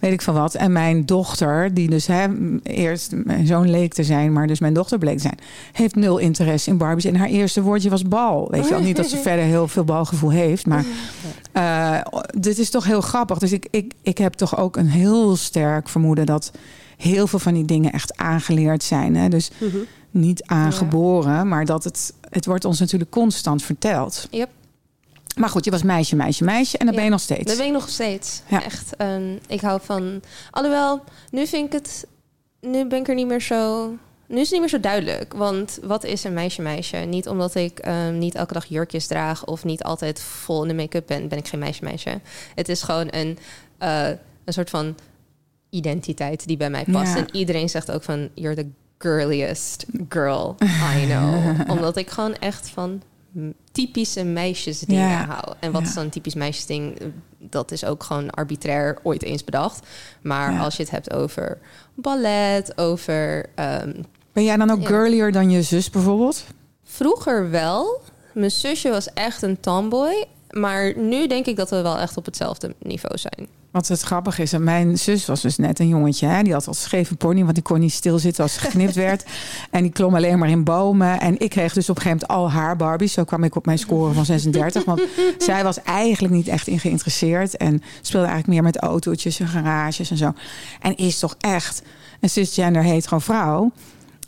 weet 0.00 0.12
ik 0.12 0.22
van 0.22 0.34
wat. 0.34 0.54
En 0.54 0.72
mijn 0.72 1.06
dochter, 1.06 1.74
die 1.74 1.90
dus 1.90 2.06
hè, 2.06 2.26
eerst 2.62 3.12
mijn 3.24 3.46
zoon 3.46 3.70
leek 3.70 3.94
te 3.94 4.04
zijn, 4.04 4.32
maar 4.32 4.46
dus 4.46 4.58
mijn 4.58 4.74
dochter 4.74 4.98
bleek 4.98 5.16
te 5.16 5.22
zijn, 5.22 5.38
heeft 5.72 5.94
nul 5.94 6.18
interesse 6.18 6.70
in 6.70 6.78
Barbies. 6.78 7.04
En 7.04 7.16
haar 7.16 7.28
eerste 7.28 7.62
woordje 7.62 7.90
was 7.90 8.02
bal. 8.02 8.48
Weet 8.50 8.64
je 8.64 8.70
wel, 8.70 8.80
niet 8.80 8.96
dat 8.96 9.08
ze 9.08 9.16
verder 9.28 9.44
heel 9.44 9.68
veel 9.68 9.84
balgevoel 9.84 10.30
heeft, 10.30 10.66
maar 10.66 10.84
eh, 11.52 12.00
dit 12.44 12.58
is 12.58 12.70
toch 12.70 12.84
heel 12.84 13.00
grappig. 13.00 13.38
Dus 13.38 13.52
ik, 13.52 13.66
ik, 13.70 13.92
ik 14.02 14.18
heb 14.18 14.32
toch 14.34 14.58
ook 14.58 14.76
een 14.76 14.88
heel 14.88 15.36
sterk 15.36 15.88
vermoeden 15.88 16.26
dat 16.26 16.50
heel 16.96 17.26
veel 17.26 17.38
van 17.38 17.54
die 17.54 17.64
dingen 17.64 17.92
echt 17.92 18.16
aangeleerd 18.16 18.82
zijn. 18.82 19.16
Hè? 19.16 19.28
Dus 19.28 19.50
Mhm. 19.58 19.76
niet 20.10 20.42
aangeboren, 20.44 21.48
maar 21.48 21.64
dat 21.64 21.84
het, 21.84 22.14
het 22.30 22.46
wordt 22.46 22.64
ons 22.64 22.78
natuurlijk 22.80 23.10
constant 23.10 23.62
verteld. 23.62 24.26
Yep. 24.30 24.48
Maar 25.36 25.48
goed, 25.48 25.64
je 25.64 25.70
was 25.70 25.82
meisje, 25.82 26.16
meisje, 26.16 26.44
meisje 26.44 26.78
en 26.78 26.86
dat 26.86 26.94
Ja, 26.94 27.00
ben 27.00 27.04
je 27.04 27.14
nog 27.16 27.20
steeds. 27.20 27.44
Dat 27.44 27.56
ben 27.56 27.66
ik 27.66 27.72
nog 27.72 27.88
steeds. 27.88 28.42
Ja. 28.48 28.62
Echt. 28.64 28.96
ehm, 28.96 29.36
ik 29.46 29.60
hou 29.60 29.80
van. 29.84 30.20
Alhoewel, 30.50 31.04
nu 31.30 31.46
vind 31.46 31.66
ik 31.66 31.72
het. 31.72 32.06
Nu 32.60 32.86
ben 32.86 32.98
ik 32.98 33.08
er 33.08 33.14
niet 33.14 33.26
meer 33.26 33.40
zo. 33.42 33.90
Nu 34.28 34.36
is 34.36 34.42
het 34.42 34.50
niet 34.50 34.60
meer 34.60 34.68
zo 34.68 34.80
duidelijk. 34.80 35.32
Want 35.32 35.78
wat 35.82 36.04
is 36.04 36.24
een 36.24 36.32
meisje-meisje? 36.32 36.96
Niet 36.96 37.28
omdat 37.28 37.54
ik 37.54 37.78
ehm, 37.78 38.18
niet 38.18 38.34
elke 38.34 38.54
dag 38.54 38.64
jurkjes 38.64 39.06
draag 39.06 39.44
of 39.46 39.64
niet 39.64 39.82
altijd 39.82 40.20
vol 40.20 40.62
in 40.62 40.68
de 40.68 40.74
make-up 40.74 41.06
ben, 41.06 41.28
ben 41.28 41.38
ik 41.38 41.48
geen 41.48 41.60
meisje-meisje. 41.60 42.20
Het 42.54 42.68
is 42.68 42.82
gewoon 42.82 43.08
een, 43.10 43.38
eh, 43.78 44.08
een 44.44 44.52
soort 44.52 44.70
van 44.70 44.94
identiteit 45.70 46.46
die 46.46 46.56
bij 46.56 46.70
mij 46.70 46.84
past. 46.92 47.12
Ja. 47.14 47.18
En 47.18 47.26
iedereen 47.36 47.68
zegt 47.68 47.90
ook 47.90 48.02
van: 48.02 48.28
You're 48.34 48.56
the 48.56 48.68
girliest 48.98 49.86
girl 50.08 50.56
I 51.02 51.04
know. 51.06 51.44
Omdat 51.78 51.96
ik 51.96 52.10
gewoon 52.10 52.34
echt 52.34 52.68
van 52.68 53.02
typische 53.72 54.24
meisjesdingen 54.24 55.08
Ja. 55.08 55.24
hou. 55.26 55.54
En 55.60 55.72
wat 55.72 55.82
Ja. 55.82 55.88
is 55.88 55.94
dan 55.94 56.04
een 56.04 56.10
typisch 56.10 56.34
meisjesding? 56.34 56.98
Dat 57.38 57.70
is 57.72 57.84
ook 57.84 58.02
gewoon 58.02 58.30
arbitrair 58.30 58.98
ooit 59.02 59.22
eens 59.22 59.44
bedacht. 59.44 59.86
Maar 60.22 60.52
Ja. 60.52 60.58
als 60.60 60.76
je 60.76 60.82
het 60.82 60.92
hebt 60.92 61.12
over 61.12 61.58
ballet, 61.94 62.78
over... 62.78 63.46
ehm, 63.54 63.92
Ben 64.34 64.44
jij 64.44 64.56
dan 64.56 64.70
ook 64.70 64.80
Ja. 64.80 64.86
girlier 64.86 65.32
dan 65.32 65.50
je 65.50 65.62
zus 65.62 65.90
bijvoorbeeld? 65.90 66.44
vroeger 66.84 67.50
wel. 67.50 68.00
Mijn 68.32 68.50
zusje 68.50 68.90
was 68.90 69.12
echt 69.12 69.42
een 69.42 69.60
tomboy. 69.60 70.24
Maar 70.50 70.92
nu 70.96 71.26
denk 71.26 71.46
ik 71.46 71.56
dat 71.56 71.70
we 71.70 71.82
wel 71.82 71.98
echt 71.98 72.16
op 72.16 72.24
hetzelfde 72.24 72.74
niveau 72.82 73.18
zijn. 73.18 73.48
Wat 73.70 73.88
het 73.88 74.00
grappig 74.00 74.38
is, 74.38 74.52
en 74.52 74.64
mijn 74.64 74.98
zus 74.98 75.26
was 75.26 75.40
dus 75.40 75.56
net 75.56 75.78
een 75.78 75.88
jongetje. 75.88 76.26
Hè? 76.26 76.42
Die 76.42 76.52
had 76.52 76.66
al 76.66 76.74
scheve 76.74 77.14
pony, 77.16 77.42
want 77.42 77.54
die 77.54 77.62
kon 77.62 77.80
niet 77.80 77.92
stilzitten 77.92 78.42
als 78.42 78.52
ze 78.52 78.60
geknipt 78.60 78.94
werd. 78.94 79.24
En 79.70 79.82
die 79.82 79.90
klom 79.92 80.14
alleen 80.14 80.38
maar 80.38 80.48
in 80.48 80.64
bomen. 80.64 81.20
En 81.20 81.38
ik 81.40 81.50
kreeg 81.50 81.72
dus 81.72 81.88
op 81.90 81.96
een 81.96 82.02
gegeven 82.02 82.26
moment 82.28 82.46
al 82.54 82.60
haar 82.60 82.76
Barbies. 82.76 83.12
Zo 83.12 83.24
kwam 83.24 83.44
ik 83.44 83.56
op 83.56 83.66
mijn 83.66 83.78
score 83.78 84.12
van 84.12 84.24
36. 84.24 84.84
Want 84.84 85.02
zij 85.38 85.62
was 85.62 85.82
eigenlijk 85.82 86.34
niet 86.34 86.48
echt 86.48 86.66
in 86.66 86.78
geïnteresseerd. 86.80 87.56
En 87.56 87.82
speelde 88.00 88.26
eigenlijk 88.26 88.54
meer 88.54 88.62
met 88.72 88.76
autootjes 88.78 89.40
en 89.40 89.48
garages 89.48 90.10
en 90.10 90.16
zo. 90.16 90.32
En 90.80 90.96
is 90.96 91.18
toch 91.18 91.36
echt 91.40 91.82
een 92.20 92.30
cisgender 92.30 92.82
hetero 92.82 93.18
vrouw. 93.18 93.70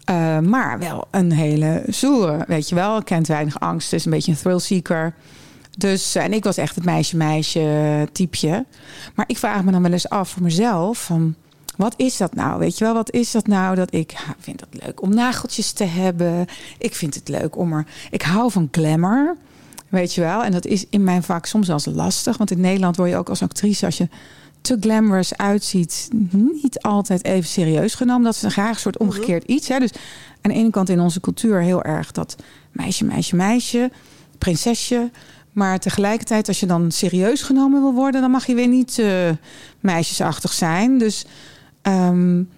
Eh, 0.06 0.38
maar 0.38 0.78
wel 0.78 1.08
een 1.10 1.32
hele 1.32 1.82
zoere, 1.86 2.44
weet 2.46 2.68
je 2.68 2.75
wel. 2.75 3.02
Kent 3.02 3.26
weinig 3.26 3.60
angst, 3.60 3.92
is 3.92 4.04
een 4.04 4.10
beetje 4.10 4.32
een 4.32 4.38
thrillseeker. 4.38 5.14
Dus, 5.78 6.14
en 6.14 6.32
ik 6.32 6.44
was 6.44 6.56
echt 6.56 6.75
het 6.75 6.84
meisje-meisje 6.84 8.08
typeje. 8.12 8.64
Maar 9.14 9.25
ik 9.28 9.38
vraag 9.38 9.64
me 9.64 9.72
dan 9.72 9.82
wel 9.82 9.92
eens 9.92 10.08
af 10.08 10.28
voor 10.28 10.42
mezelf 10.42 11.04
van... 11.04 11.34
Wat 11.76 11.94
is 11.96 12.16
dat 12.16 12.34
nou? 12.34 12.58
Weet 12.58 12.78
je 12.78 12.84
wel, 12.84 12.94
wat 12.94 13.12
is 13.12 13.30
dat 13.30 13.46
nou 13.46 13.75
dat 13.75 13.94
ik 13.94 14.14
vind 14.38 14.60
het 14.60 14.82
leuk 14.84 15.02
om 15.02 15.14
nageltjes 15.14 15.72
te 15.72 15.84
hebben. 15.84 16.46
Ik 16.78 16.94
vind 16.94 17.14
het 17.14 17.28
leuk 17.28 17.56
om 17.56 17.72
er. 17.72 17.86
Ik 18.10 18.22
hou 18.22 18.50
van 18.50 18.68
glamour. 18.70 19.36
Weet 19.88 20.14
je 20.14 20.20
wel? 20.20 20.44
En 20.44 20.52
dat 20.52 20.66
is 20.66 20.86
in 20.90 21.04
mijn 21.04 21.22
vak 21.22 21.46
soms 21.46 21.66
wel 21.66 21.76
eens 21.76 21.96
lastig. 21.96 22.36
Want 22.36 22.50
in 22.50 22.60
Nederland 22.60 22.96
word 22.96 23.10
je 23.10 23.16
ook 23.16 23.28
als 23.28 23.42
actrice, 23.42 23.84
als 23.84 23.96
je 23.96 24.08
te 24.66 24.76
glamorous 24.80 25.37
uitziet, 25.37 26.08
niet 26.62 26.80
altijd 26.80 27.25
even 27.25 27.49
serieus 27.49 27.94
genomen. 27.94 28.25
Dat 28.25 28.35
is 28.35 28.42
een 28.42 28.50
graag 28.50 28.75
een 28.75 28.80
soort 28.80 28.99
omgekeerd 28.99 29.44
iets. 29.44 29.68
Hè? 29.68 29.78
Dus 29.78 29.92
aan 30.40 30.50
de 30.50 30.56
ene 30.56 30.70
kant 30.70 30.88
in 30.88 31.00
onze 31.00 31.20
cultuur 31.20 31.61
heel 31.61 31.82
erg 31.82 32.12
dat 32.12 32.37
meisje, 32.73 33.04
meisje, 33.04 33.37
meisje, 33.37 33.90
prinsesje. 34.38 35.11
Maar 35.52 35.78
tegelijkertijd, 35.78 36.49
als 36.49 36.61
je 36.61 36.66
dan 36.66 36.90
serieus 36.90 37.42
genomen 37.42 37.80
wil 37.80 37.92
worden, 37.92 38.20
dan 38.20 38.30
mag 38.30 38.46
je 38.46 38.54
weer 38.54 38.68
niet 38.68 38.99
uh, 38.99 39.30
meisjesachtig 39.80 40.52
zijn. 40.52 40.99
Dus 40.99 41.26
um, 41.82 42.49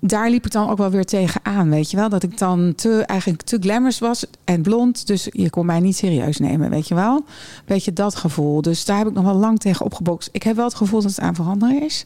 daar 0.00 0.30
liep 0.30 0.44
ik 0.44 0.52
dan 0.52 0.68
ook 0.68 0.78
wel 0.78 0.90
weer 0.90 1.04
tegen 1.04 1.40
aan, 1.44 1.70
weet 1.70 1.90
je 1.90 1.96
wel. 1.96 2.08
Dat 2.08 2.22
ik 2.22 2.38
dan 2.38 2.74
te, 2.74 3.02
eigenlijk 3.02 3.42
te 3.42 3.58
glamorous 3.60 3.98
was 3.98 4.26
en 4.44 4.62
blond. 4.62 5.06
Dus 5.06 5.28
je 5.30 5.50
kon 5.50 5.66
mij 5.66 5.80
niet 5.80 5.96
serieus 5.96 6.38
nemen, 6.38 6.70
weet 6.70 6.88
je 6.88 6.94
wel. 6.94 7.24
Weet 7.64 7.84
je, 7.84 7.92
dat 7.92 8.14
gevoel. 8.14 8.62
Dus 8.62 8.84
daar 8.84 8.98
heb 8.98 9.06
ik 9.06 9.12
nog 9.14 9.24
wel 9.24 9.34
lang 9.34 9.58
tegen 9.58 9.84
opgebokst. 9.84 10.28
Ik 10.32 10.42
heb 10.42 10.56
wel 10.56 10.64
het 10.64 10.74
gevoel 10.74 11.02
dat 11.02 11.10
het 11.10 11.20
aan 11.20 11.34
veranderen 11.34 11.82
is. 11.82 12.04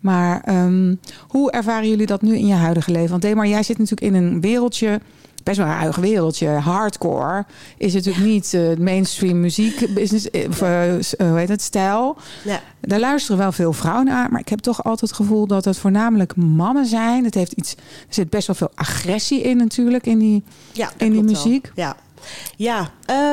Maar 0.00 0.64
um, 0.64 1.00
hoe 1.28 1.50
ervaren 1.50 1.88
jullie 1.88 2.06
dat 2.06 2.22
nu 2.22 2.36
in 2.36 2.46
je 2.46 2.54
huidige 2.54 2.90
leven? 2.90 3.10
Want 3.10 3.22
Demar, 3.22 3.46
jij 3.46 3.62
zit 3.62 3.78
natuurlijk 3.78 4.14
in 4.14 4.22
een 4.22 4.40
wereldje 4.40 5.00
best 5.46 5.58
wel 5.58 5.66
een 5.66 5.80
ruig 5.80 5.96
wereldje. 5.96 6.48
Hardcore 6.48 7.44
is 7.76 7.94
natuurlijk 7.94 8.24
niet 8.24 8.52
uh, 8.52 8.76
mainstream 8.76 9.40
muziek 9.40 9.94
business, 9.94 10.28
uh, 10.32 10.44
hoe 11.16 11.38
heet 11.38 11.48
het, 11.48 11.62
stijl. 11.62 12.16
Ja. 12.44 12.62
Daar 12.80 13.00
luisteren 13.00 13.38
wel 13.38 13.52
veel 13.52 13.72
vrouwen 13.72 14.04
naar, 14.04 14.30
maar 14.30 14.40
ik 14.40 14.48
heb 14.48 14.58
toch 14.58 14.84
altijd 14.84 15.10
het 15.10 15.18
gevoel 15.18 15.46
dat 15.46 15.64
het 15.64 15.78
voornamelijk 15.78 16.36
mannen 16.36 16.86
zijn. 16.86 17.24
Het 17.24 17.34
heeft 17.34 17.52
iets, 17.52 17.74
er 17.74 18.14
zit 18.14 18.30
best 18.30 18.46
wel 18.46 18.56
veel 18.56 18.70
agressie 18.74 19.42
in 19.42 19.56
natuurlijk 19.56 20.06
in 20.06 20.18
die, 20.18 20.42
ja, 20.72 20.90
in 20.96 21.12
die 21.12 21.22
muziek. 21.22 21.72
Wel. 21.74 21.84
Ja, 21.84 21.96
ja 22.56 22.90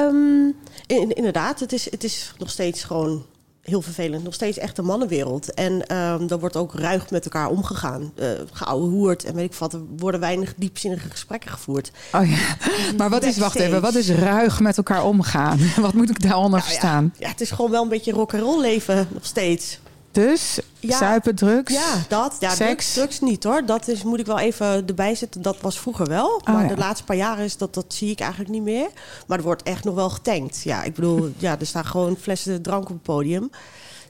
um, 0.08 0.56
in, 0.88 1.16
inderdaad. 1.16 1.60
Het 1.60 1.74
is, 1.74 1.92
het 1.92 2.04
is 2.04 2.34
nog 2.38 2.50
steeds 2.50 2.84
gewoon 2.84 3.26
heel 3.64 3.82
vervelend. 3.82 4.24
Nog 4.24 4.34
steeds 4.34 4.58
echt 4.58 4.78
een 4.78 4.86
mannenwereld. 4.86 5.54
En 5.54 5.98
um, 5.98 6.28
dan 6.28 6.40
wordt 6.40 6.56
ook 6.56 6.74
ruig 6.74 7.10
met 7.10 7.24
elkaar 7.24 7.50
omgegaan. 7.50 8.14
Uh, 8.16 8.28
geouwe 8.52 8.90
hoert 8.90 9.24
en 9.24 9.36
weet 9.36 9.54
ik 9.54 9.54
wat. 9.54 9.74
Er 9.74 9.82
worden 9.98 10.20
weinig 10.20 10.54
diepzinnige 10.58 11.10
gesprekken 11.10 11.52
gevoerd. 11.52 11.92
Oh 12.12 12.30
ja, 12.30 12.56
maar 12.98 13.10
wat 13.10 13.24
is, 13.24 13.38
wacht 13.38 13.56
even, 13.56 13.82
wat 13.82 13.96
is 13.96 14.10
ruig 14.10 14.60
met 14.60 14.78
elkaar 14.78 15.04
omgaan? 15.04 15.60
wat 15.82 15.94
moet 15.94 16.10
ik 16.10 16.22
daaronder 16.22 16.60
nou, 16.60 16.64
verstaan? 16.64 17.14
Ja, 17.14 17.26
ja, 17.26 17.32
het 17.32 17.42
is 17.42 17.52
gewoon 17.52 17.72
wel 17.72 17.84
een 17.84 17.90
beetje 17.90 18.12
rock 18.12 18.34
and 18.34 18.44
roll 18.44 18.62
leven 18.62 19.08
nog 19.14 19.26
steeds. 19.26 19.80
Dus 20.14 20.60
ja, 20.80 20.98
zuipen, 20.98 21.36
drugs? 21.36 21.74
Ja, 21.74 21.96
dat. 22.08 22.36
Ja, 22.40 22.56
seks? 22.56 22.94
Drugs, 22.94 23.20
niet 23.20 23.44
hoor. 23.44 23.66
Dat 23.66 23.88
is, 23.88 24.04
moet 24.04 24.20
ik 24.20 24.26
wel 24.26 24.40
even 24.40 24.88
erbij 24.88 25.16
zetten. 25.16 25.42
Dat 25.42 25.62
was 25.62 25.80
vroeger 25.80 26.08
wel. 26.08 26.36
Oh, 26.36 26.48
maar 26.48 26.68
de 26.68 26.78
laatste 26.78 27.04
paar 27.06 27.16
jaren 27.16 27.46
is 27.46 27.58
dat, 27.58 27.74
dat 27.74 27.86
zie 27.88 28.12
ik 28.12 28.20
eigenlijk 28.20 28.52
niet 28.52 28.62
meer. 28.62 28.90
Maar 29.28 29.38
er 29.38 29.44
wordt 29.44 29.64
echt 29.64 29.84
nog 29.84 29.96
wel 29.96 30.10
getankt. 30.10 30.62
Ja, 30.64 30.84
ik 30.84 30.94
bedoel, 30.94 31.34
ja, 31.38 31.60
er 31.60 31.66
staan 31.66 31.86
gewoon 31.86 32.18
flessen 32.18 32.62
drank 32.62 32.84
op 32.84 32.90
het 32.90 33.02
podium. 33.02 33.50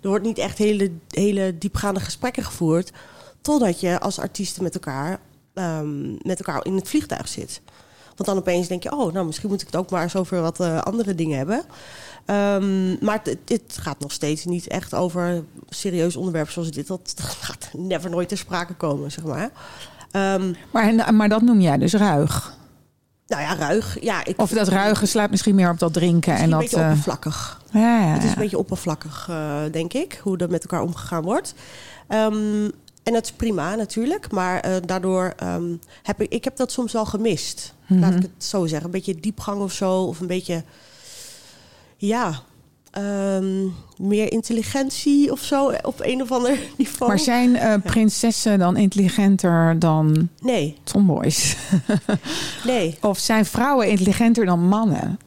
Er 0.01 0.09
wordt 0.09 0.25
niet 0.25 0.37
echt 0.37 0.57
hele, 0.57 0.91
hele 1.07 1.57
diepgaande 1.57 1.99
gesprekken 1.99 2.43
gevoerd. 2.43 2.91
Totdat 3.41 3.79
je 3.79 3.99
als 3.99 4.19
artiesten 4.19 4.63
met 4.63 4.73
elkaar, 4.73 5.19
um, 5.53 6.17
met 6.21 6.37
elkaar 6.39 6.65
in 6.65 6.75
het 6.75 6.89
vliegtuig 6.89 7.27
zit. 7.27 7.61
Want 8.15 8.29
dan 8.29 8.37
opeens 8.37 8.67
denk 8.67 8.83
je, 8.83 8.91
oh, 8.91 9.13
nou 9.13 9.25
misschien 9.25 9.49
moet 9.49 9.61
ik 9.61 9.67
het 9.67 9.75
ook 9.75 9.89
maar 9.89 10.03
eens 10.03 10.15
over 10.15 10.41
wat 10.41 10.59
uh, 10.59 10.81
andere 10.81 11.15
dingen 11.15 11.37
hebben. 11.37 11.63
Um, 12.25 12.97
maar 13.01 13.21
dit 13.43 13.77
gaat 13.79 13.99
nog 13.99 14.11
steeds 14.11 14.45
niet 14.45 14.67
echt 14.67 14.93
over 14.93 15.43
serieus 15.69 16.15
onderwerp 16.15 16.49
zoals 16.49 16.71
dit. 16.71 16.87
Dat, 16.87 17.13
dat 17.15 17.25
gaat 17.25 17.69
never 17.73 18.09
nooit 18.09 18.27
ter 18.27 18.37
sprake 18.37 18.73
komen, 18.73 19.11
zeg 19.11 19.25
maar. 19.25 19.51
Um, 20.11 20.55
maar, 20.71 21.13
maar 21.13 21.29
dat 21.29 21.41
noem 21.41 21.61
jij 21.61 21.77
dus 21.77 21.93
ruig? 21.93 22.57
Nou 23.27 23.41
ja, 23.41 23.55
ruig. 23.55 24.01
Ja, 24.01 24.25
ik, 24.25 24.41
of 24.41 24.49
dat 24.49 24.67
ruigen 24.67 25.07
slaat 25.07 25.29
misschien 25.29 25.55
meer 25.55 25.69
op 25.69 25.79
dat 25.79 25.93
drinken. 25.93 26.35
En 26.35 26.43
een 26.43 26.49
dat, 26.49 26.59
beetje 26.59 26.77
uh, 26.77 26.83
oppervlakkig. 26.83 27.61
Ja, 27.71 27.79
ja, 27.79 28.07
ja, 28.07 28.13
Het 28.13 28.23
is 28.23 28.29
een 28.29 28.37
beetje 28.37 28.57
oppervlakkig, 28.57 29.27
uh, 29.29 29.61
denk 29.71 29.93
ik, 29.93 30.19
hoe 30.23 30.37
er 30.37 30.49
met 30.49 30.61
elkaar 30.61 30.81
omgegaan 30.81 31.23
wordt. 31.23 31.53
Um, 32.09 32.71
en 33.03 33.13
dat 33.13 33.23
is 33.23 33.31
prima 33.31 33.75
natuurlijk, 33.75 34.31
maar 34.31 34.69
uh, 34.69 34.75
daardoor 34.85 35.33
um, 35.43 35.79
heb 36.03 36.21
ik, 36.21 36.31
ik 36.31 36.43
heb 36.43 36.57
dat 36.57 36.71
soms 36.71 36.93
wel 36.93 37.05
gemist. 37.05 37.73
Mm 37.79 37.85
-hmm. 37.87 37.99
Laat 37.99 38.15
ik 38.15 38.21
het 38.21 38.43
zo 38.43 38.65
zeggen. 38.65 38.85
Een 38.85 38.91
beetje 38.91 39.19
diepgang 39.19 39.61
of 39.61 39.71
zo, 39.71 40.01
of 40.01 40.19
een 40.19 40.27
beetje 40.27 40.63
ja, 42.07 42.41
um, 42.97 43.73
meer 43.97 44.31
intelligentie 44.31 45.31
of 45.31 45.39
zo 45.39 45.71
op 45.81 45.95
een 46.01 46.21
of 46.21 46.31
ander 46.31 46.57
niveau. 46.77 47.11
Maar 47.11 47.19
zijn 47.19 47.49
uh, 47.49 47.73
prinsessen 47.83 48.59
dan 48.59 48.77
intelligenter 48.77 49.79
dan 49.79 50.29
nee. 50.41 50.77
tomboys? 50.83 51.55
nee. 52.65 52.97
Of 53.01 53.19
zijn 53.19 53.45
vrouwen 53.45 53.87
intelligenter 53.87 54.45
dan 54.45 54.67
mannen? 54.67 55.19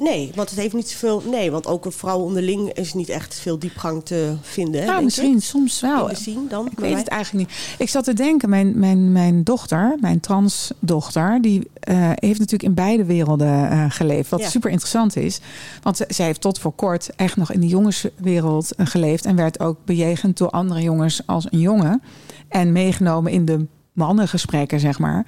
Nee, 0.00 0.32
want 0.34 0.50
het 0.50 0.58
heeft 0.58 0.74
niet 0.74 0.88
zoveel. 0.88 1.22
Nee, 1.30 1.50
want 1.50 1.66
ook 1.66 1.84
een 1.84 1.92
vrouw 1.92 2.18
onderling 2.18 2.72
is 2.72 2.94
niet 2.94 3.08
echt 3.08 3.40
veel 3.40 3.58
diepgang 3.58 4.04
te 4.04 4.34
vinden. 4.40 4.86
Nou, 4.86 5.04
misschien 5.04 5.36
ik. 5.36 5.42
soms 5.42 5.80
wel. 5.80 6.10
Zien 6.12 6.46
dan, 6.48 6.66
ik 6.66 6.78
weet 6.78 6.90
mij. 6.90 6.98
het 6.98 7.08
eigenlijk 7.08 7.48
niet. 7.48 7.58
Ik 7.78 7.88
zat 7.88 8.04
te 8.04 8.12
denken, 8.12 8.48
mijn, 8.48 8.78
mijn, 8.78 9.12
mijn 9.12 9.44
dochter, 9.44 9.96
mijn 10.00 10.20
transdochter, 10.20 11.38
die 11.40 11.58
uh, 11.58 12.10
heeft 12.14 12.38
natuurlijk 12.38 12.62
in 12.62 12.74
beide 12.74 13.04
werelden 13.04 13.72
uh, 13.72 13.84
geleefd. 13.88 14.30
Wat 14.30 14.40
ja. 14.40 14.48
super 14.48 14.70
interessant 14.70 15.16
is. 15.16 15.40
Want 15.82 15.96
ze, 15.96 16.04
zij 16.08 16.26
heeft 16.26 16.40
tot 16.40 16.58
voor 16.58 16.72
kort 16.72 17.10
echt 17.16 17.36
nog 17.36 17.52
in 17.52 17.60
de 17.60 17.66
jongenswereld 17.66 18.72
uh, 18.76 18.86
geleefd. 18.86 19.24
En 19.24 19.36
werd 19.36 19.60
ook 19.60 19.76
bejegend 19.84 20.38
door 20.38 20.50
andere 20.50 20.82
jongens 20.82 21.22
als 21.26 21.46
een 21.50 21.60
jongen. 21.60 22.02
En 22.48 22.72
meegenomen 22.72 23.32
in 23.32 23.44
de 23.44 23.66
mannengesprekken, 23.92 24.80
zeg 24.80 24.98
maar. 24.98 25.26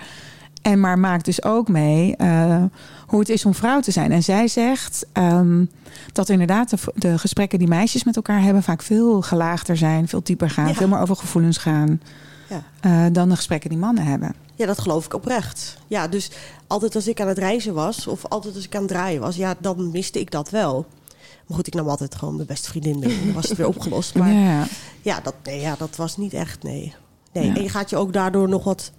En 0.63 0.81
maar 0.81 0.99
maakt 0.99 1.25
dus 1.25 1.43
ook 1.43 1.69
mee 1.69 2.15
uh, 2.19 2.65
hoe 3.07 3.21
het 3.21 3.29
is 3.29 3.45
om 3.45 3.55
vrouw 3.55 3.81
te 3.81 3.91
zijn. 3.91 4.13
En 4.13 4.23
zij 4.23 4.49
zegt 4.49 5.07
um, 5.13 5.71
dat 6.13 6.29
inderdaad 6.29 6.71
de, 6.71 6.77
de, 6.95 7.19
gesprekken 7.19 7.59
die 7.59 7.69
meisjes 7.69 8.05
met 8.05 8.17
elkaar 8.17 8.43
hebben... 8.43 8.63
vaak 8.63 8.83
veel 8.83 9.23
gelaagder 9.23 9.77
zijn, 9.77 10.09
veel 10.09 10.23
dieper 10.23 10.51
gaan, 10.51 10.69
ja. 10.69 10.75
veel 10.75 10.89
meer 10.89 11.01
over 11.01 11.17
gevoelens 11.17 11.59
gaan... 11.59 12.01
Ja. 12.49 12.63
Uh, 12.87 13.13
dan 13.13 13.29
de 13.29 13.37
gesprekken 13.37 13.71
die 13.71 13.79
mannen 13.79 14.05
hebben. 14.05 14.35
Ja, 14.55 14.67
dat 14.67 14.81
geloof 14.81 15.05
ik 15.05 15.15
oprecht. 15.15 15.79
Ja, 15.87 16.09
dus 16.09 16.31
altijd 16.67 16.95
als 16.95 17.09
ik 17.09 17.21
aan 17.21 17.29
het 17.29 17.39
reizen 17.39 17.75
was... 17.75 18.07
of 18.07 18.27
altijd 18.29 18.55
als 18.55 18.65
ik 18.65 18.75
aan 18.75 18.83
het 18.83 18.91
draaien 18.91 19.21
was... 19.21 19.37
ja, 19.37 19.55
dan 19.59 19.91
miste 19.91 20.21
ik 20.21 20.31
dat 20.31 20.51
wel. 20.51 20.87
Maar 21.47 21.57
goed, 21.57 21.67
ik 21.67 21.75
nam 21.75 21.89
altijd 21.89 22.15
gewoon 22.15 22.35
mijn 22.35 22.47
beste 22.47 22.69
vriendin 22.69 22.99
mee. 22.99 23.19
Dan 23.25 23.33
was 23.33 23.49
het 23.49 23.59
weer 23.59 23.67
opgelost. 23.75 24.15
Maar 24.15 24.33
ja, 24.33 24.67
ja, 25.03 25.21
dat, 25.21 25.35
nee, 25.45 25.61
ja 25.61 25.75
dat 25.79 25.97
was 25.97 26.17
niet 26.17 26.33
echt, 26.35 26.63
nee. 26.63 26.95
Nee, 27.33 27.53
en 27.53 27.63
je 27.63 27.69
gaat 27.69 27.91
je 27.91 27.97
ook 27.97 28.13
daardoor 28.13 28.49
nog 28.49 28.65
wat 28.65 28.93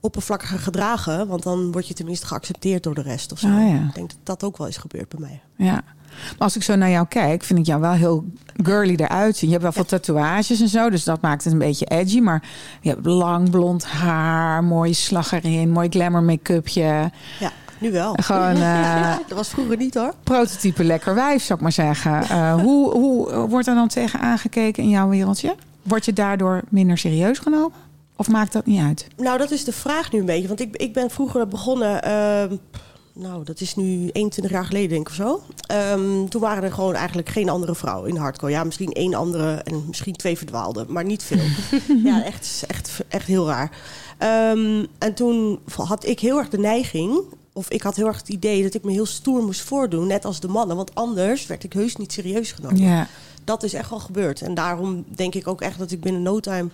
oppervlakkiger 0.00 0.58
gedragen. 0.58 1.26
Want 1.26 1.42
dan 1.42 1.72
word 1.72 1.88
je 1.88 1.94
tenminste 1.94 2.26
geaccepteerd 2.26 2.82
door 2.82 2.94
de 2.94 3.02
rest 3.02 3.32
of 3.32 3.38
zo. 3.38 3.46
Ah, 3.46 3.68
ja. 3.68 3.84
Ik 3.88 3.94
denk 3.94 4.08
dat 4.08 4.18
dat 4.22 4.44
ook 4.44 4.56
wel 4.56 4.66
is 4.66 4.76
gebeurd 4.76 5.08
bij 5.08 5.20
mij. 5.20 5.40
Ja. 5.56 5.82
Maar 6.10 6.38
als 6.38 6.56
ik 6.56 6.62
zo 6.62 6.76
naar 6.76 6.90
jou 6.90 7.06
kijk, 7.06 7.42
vind 7.42 7.58
ik 7.58 7.66
jou 7.66 7.80
wel 7.80 7.92
heel 7.92 8.24
girly 8.62 8.94
eruit 8.96 9.36
zien. 9.36 9.50
Je 9.50 9.58
hebt 9.58 9.74
wel 9.74 9.84
veel 9.84 9.96
ja. 9.98 9.98
tatoeages 9.98 10.60
en 10.60 10.68
zo, 10.68 10.90
dus 10.90 11.04
dat 11.04 11.20
maakt 11.20 11.44
het 11.44 11.52
een 11.52 11.58
beetje 11.58 11.86
edgy. 11.86 12.20
Maar 12.20 12.42
je 12.80 12.88
hebt 12.88 13.06
lang 13.06 13.50
blond 13.50 13.84
haar, 13.84 14.64
mooie 14.64 14.92
slag 14.92 15.32
erin, 15.32 15.70
mooi 15.70 15.88
glamour 15.88 16.22
make-upje. 16.22 17.10
Ja. 17.40 17.52
Nu 17.78 17.92
wel. 17.92 18.14
Gewoon, 18.22 18.56
uh, 18.56 19.16
dat 19.28 19.36
was 19.36 19.48
vroeger 19.48 19.76
niet 19.76 19.94
hoor. 19.94 20.14
Prototype 20.22 20.84
lekker 20.84 21.14
wijf, 21.14 21.42
zou 21.42 21.58
ik 21.58 21.62
maar 21.62 21.72
zeggen. 21.72 22.22
Uh, 22.22 22.54
hoe, 22.54 22.90
hoe 22.90 23.48
wordt 23.48 23.66
er 23.66 23.74
dan 23.74 23.88
tegen 23.88 24.20
aangekeken 24.20 24.82
in 24.82 24.88
jouw 24.88 25.08
wereldje? 25.08 25.54
Word 25.82 26.04
je 26.04 26.12
daardoor 26.12 26.62
minder 26.68 26.98
serieus 26.98 27.38
genomen? 27.38 27.72
Of 28.20 28.28
maakt 28.28 28.52
dat 28.52 28.66
niet 28.66 28.80
uit? 28.80 29.06
Nou, 29.16 29.38
dat 29.38 29.50
is 29.50 29.64
de 29.64 29.72
vraag 29.72 30.12
nu 30.12 30.18
een 30.18 30.24
beetje. 30.24 30.48
Want 30.48 30.60
ik, 30.60 30.76
ik 30.76 30.92
ben 30.92 31.10
vroeger 31.10 31.48
begonnen. 31.48 32.08
Uh, 32.08 32.58
nou, 33.12 33.44
dat 33.44 33.60
is 33.60 33.74
nu 33.74 34.08
21 34.12 34.52
jaar 34.52 34.64
geleden, 34.64 34.88
denk 34.88 35.00
ik 35.00 35.08
of 35.08 35.14
zo. 35.14 35.42
Um, 35.92 36.28
toen 36.28 36.40
waren 36.40 36.62
er 36.62 36.72
gewoon 36.72 36.94
eigenlijk 36.94 37.28
geen 37.28 37.48
andere 37.48 37.74
vrouwen 37.74 38.10
in 38.10 38.16
hardcore. 38.16 38.52
Ja, 38.52 38.64
misschien 38.64 38.92
één 38.92 39.14
andere 39.14 39.54
en 39.54 39.84
misschien 39.86 40.16
twee 40.16 40.38
verdwaalde, 40.38 40.84
maar 40.88 41.04
niet 41.04 41.22
veel. 41.22 41.44
ja, 42.10 42.24
echt, 42.24 42.64
echt, 42.66 43.00
echt 43.08 43.26
heel 43.26 43.46
raar. 43.46 43.70
Um, 44.52 44.86
en 44.98 45.14
toen 45.14 45.58
had 45.76 46.06
ik 46.06 46.20
heel 46.20 46.38
erg 46.38 46.48
de 46.48 46.58
neiging, 46.58 47.20
of 47.52 47.70
ik 47.70 47.82
had 47.82 47.96
heel 47.96 48.06
erg 48.06 48.16
het 48.16 48.28
idee 48.28 48.62
dat 48.62 48.74
ik 48.74 48.84
me 48.84 48.92
heel 48.92 49.06
stoer 49.06 49.42
moest 49.42 49.60
voordoen, 49.60 50.06
net 50.06 50.24
als 50.24 50.40
de 50.40 50.48
mannen. 50.48 50.76
Want 50.76 50.94
anders 50.94 51.46
werd 51.46 51.64
ik 51.64 51.72
heus 51.72 51.96
niet 51.96 52.12
serieus 52.12 52.52
genomen. 52.52 52.80
Ja. 52.80 53.06
Dat 53.44 53.62
is 53.62 53.72
echt 53.72 53.90
wel 53.90 54.00
gebeurd. 54.00 54.42
En 54.42 54.54
daarom 54.54 55.04
denk 55.08 55.34
ik 55.34 55.48
ook 55.48 55.60
echt 55.60 55.78
dat 55.78 55.90
ik 55.90 56.00
binnen 56.00 56.22
no 56.22 56.40
time 56.40 56.68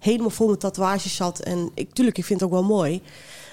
helemaal 0.00 0.30
vol 0.30 0.48
met 0.48 0.60
tatoeages 0.60 1.16
zat. 1.16 1.38
En 1.38 1.70
ik, 1.74 1.92
tuurlijk, 1.92 2.18
ik 2.18 2.24
vind 2.24 2.40
het 2.40 2.48
ook 2.48 2.54
wel 2.54 2.64
mooi. 2.64 3.02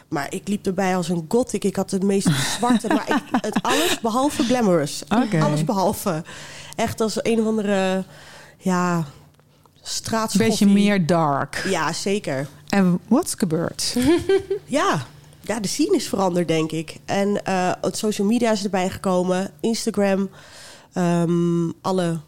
Maar 0.07 0.27
ik 0.29 0.47
liep 0.47 0.65
erbij 0.65 0.95
als 0.95 1.09
een 1.09 1.25
gothic. 1.27 1.63
Ik 1.63 1.75
had 1.75 1.89
de 1.89 1.99
meest 1.99 2.29
zwarte, 2.57 2.87
maar 2.87 3.09
ik, 3.09 3.41
het 3.41 3.61
alles 3.61 3.99
behalve 3.99 4.43
glamorous. 4.43 5.03
Okay. 5.03 5.41
Alles 5.41 5.63
behalve. 5.63 6.23
Echt 6.75 7.01
als 7.01 7.19
een 7.21 7.39
of 7.39 7.45
andere, 7.45 8.03
ja, 8.57 9.05
straatschoffie. 9.81 10.49
Beetje 10.49 10.67
meer 10.67 11.05
dark. 11.05 11.63
Ja, 11.69 11.93
zeker. 11.93 12.47
En 12.69 12.99
wat 13.07 13.25
is 13.25 13.33
gebeurd? 13.33 13.95
ja, 14.65 15.05
ja, 15.41 15.59
de 15.59 15.67
scene 15.67 15.95
is 15.95 16.07
veranderd, 16.07 16.47
denk 16.47 16.71
ik. 16.71 16.97
En 17.05 17.45
eh, 17.45 17.71
het 17.81 17.97
social 17.97 18.27
media 18.27 18.51
is 18.51 18.63
erbij 18.63 18.89
gekomen. 18.89 19.51
Instagram. 19.59 20.29
ehm, 20.93 21.69
alle 21.81 22.19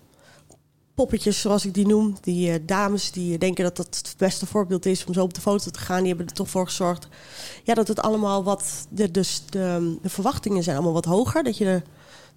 poppetjes, 1.00 1.41
zoals 1.41 1.65
ik 1.65 1.74
die 1.74 1.88
noem. 1.88 2.15
Die 2.22 2.51
eh, 2.51 2.60
dames 2.65 3.12
die 3.12 3.38
denken 3.38 3.63
dat 3.63 3.77
dat 3.77 3.86
het 3.86 4.13
beste 4.18 4.46
voorbeeld 4.46 4.86
is 4.86 5.06
om 5.06 5.13
zo 5.13 5.24
op 5.24 5.34
de 5.34 5.41
foto 5.41 5.72
te 5.72 5.79
gaan. 5.79 6.00
Die 6.00 6.08
hebben 6.08 6.25
er 6.25 6.34
toch 6.34 6.50
voor 6.50 6.65
gezorgd. 6.65 7.08
Ja, 7.63 7.74
dat 7.74 7.88
het 7.88 8.01
allemaal 8.01 8.44
wat... 8.44 8.88
De, 8.89 9.12
dus 9.12 9.44
de, 9.50 9.98
de 10.01 10.10
verwachtingen 10.10 10.63
zijn 10.63 10.75
allemaal 10.75 10.94
wat 10.94 11.06
hoger. 11.06 11.44
Dat 11.44 11.58
je 11.58 11.65
er 11.65 11.84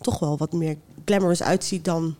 toch 0.00 0.18
wel 0.18 0.38
wat 0.38 0.52
meer 0.52 0.76
glamorous 1.04 1.42
uitziet 1.42 1.84
dan, 1.84 2.14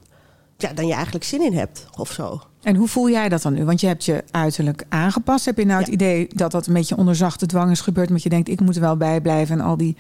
ja, 0.57 0.73
dan 0.73 0.87
je 0.87 0.93
eigenlijk 0.93 1.25
zin 1.25 1.43
in 1.43 1.53
hebt. 1.53 1.87
Of 1.99 2.13
zo. 2.13 2.43
En 2.63 2.77
hoe 2.77 2.89
voel 2.89 3.11
jij 3.11 3.29
dat 3.29 3.43
dan 3.43 3.55
nu? 3.55 3.65
Want 3.65 3.81
je 3.81 3.87
hebt 3.87 4.05
je 4.05 4.25
uiterlijk 4.31 4.85
aangepast. 4.89 5.45
Heb 5.45 5.59
je 5.59 5.65
nou 5.65 5.81
het 5.81 5.93
idee 5.93 6.29
dat 6.35 6.51
dat 6.51 6.67
een 6.67 6.75
beetje 6.75 6.97
onder 6.97 7.17
zachte 7.17 7.47
dwang 7.47 7.71
is 7.71 7.81
gebeurd? 7.81 8.09
Want 8.09 8.23
je 8.23 8.29
denkt, 8.29 8.49
ik 8.49 8.61
moet 8.61 8.75
er 8.75 8.81
wel 8.81 8.97
bij 8.97 9.21
blijven. 9.21 9.59
En 9.59 9.65
al 9.65 9.77
die, 9.77 9.97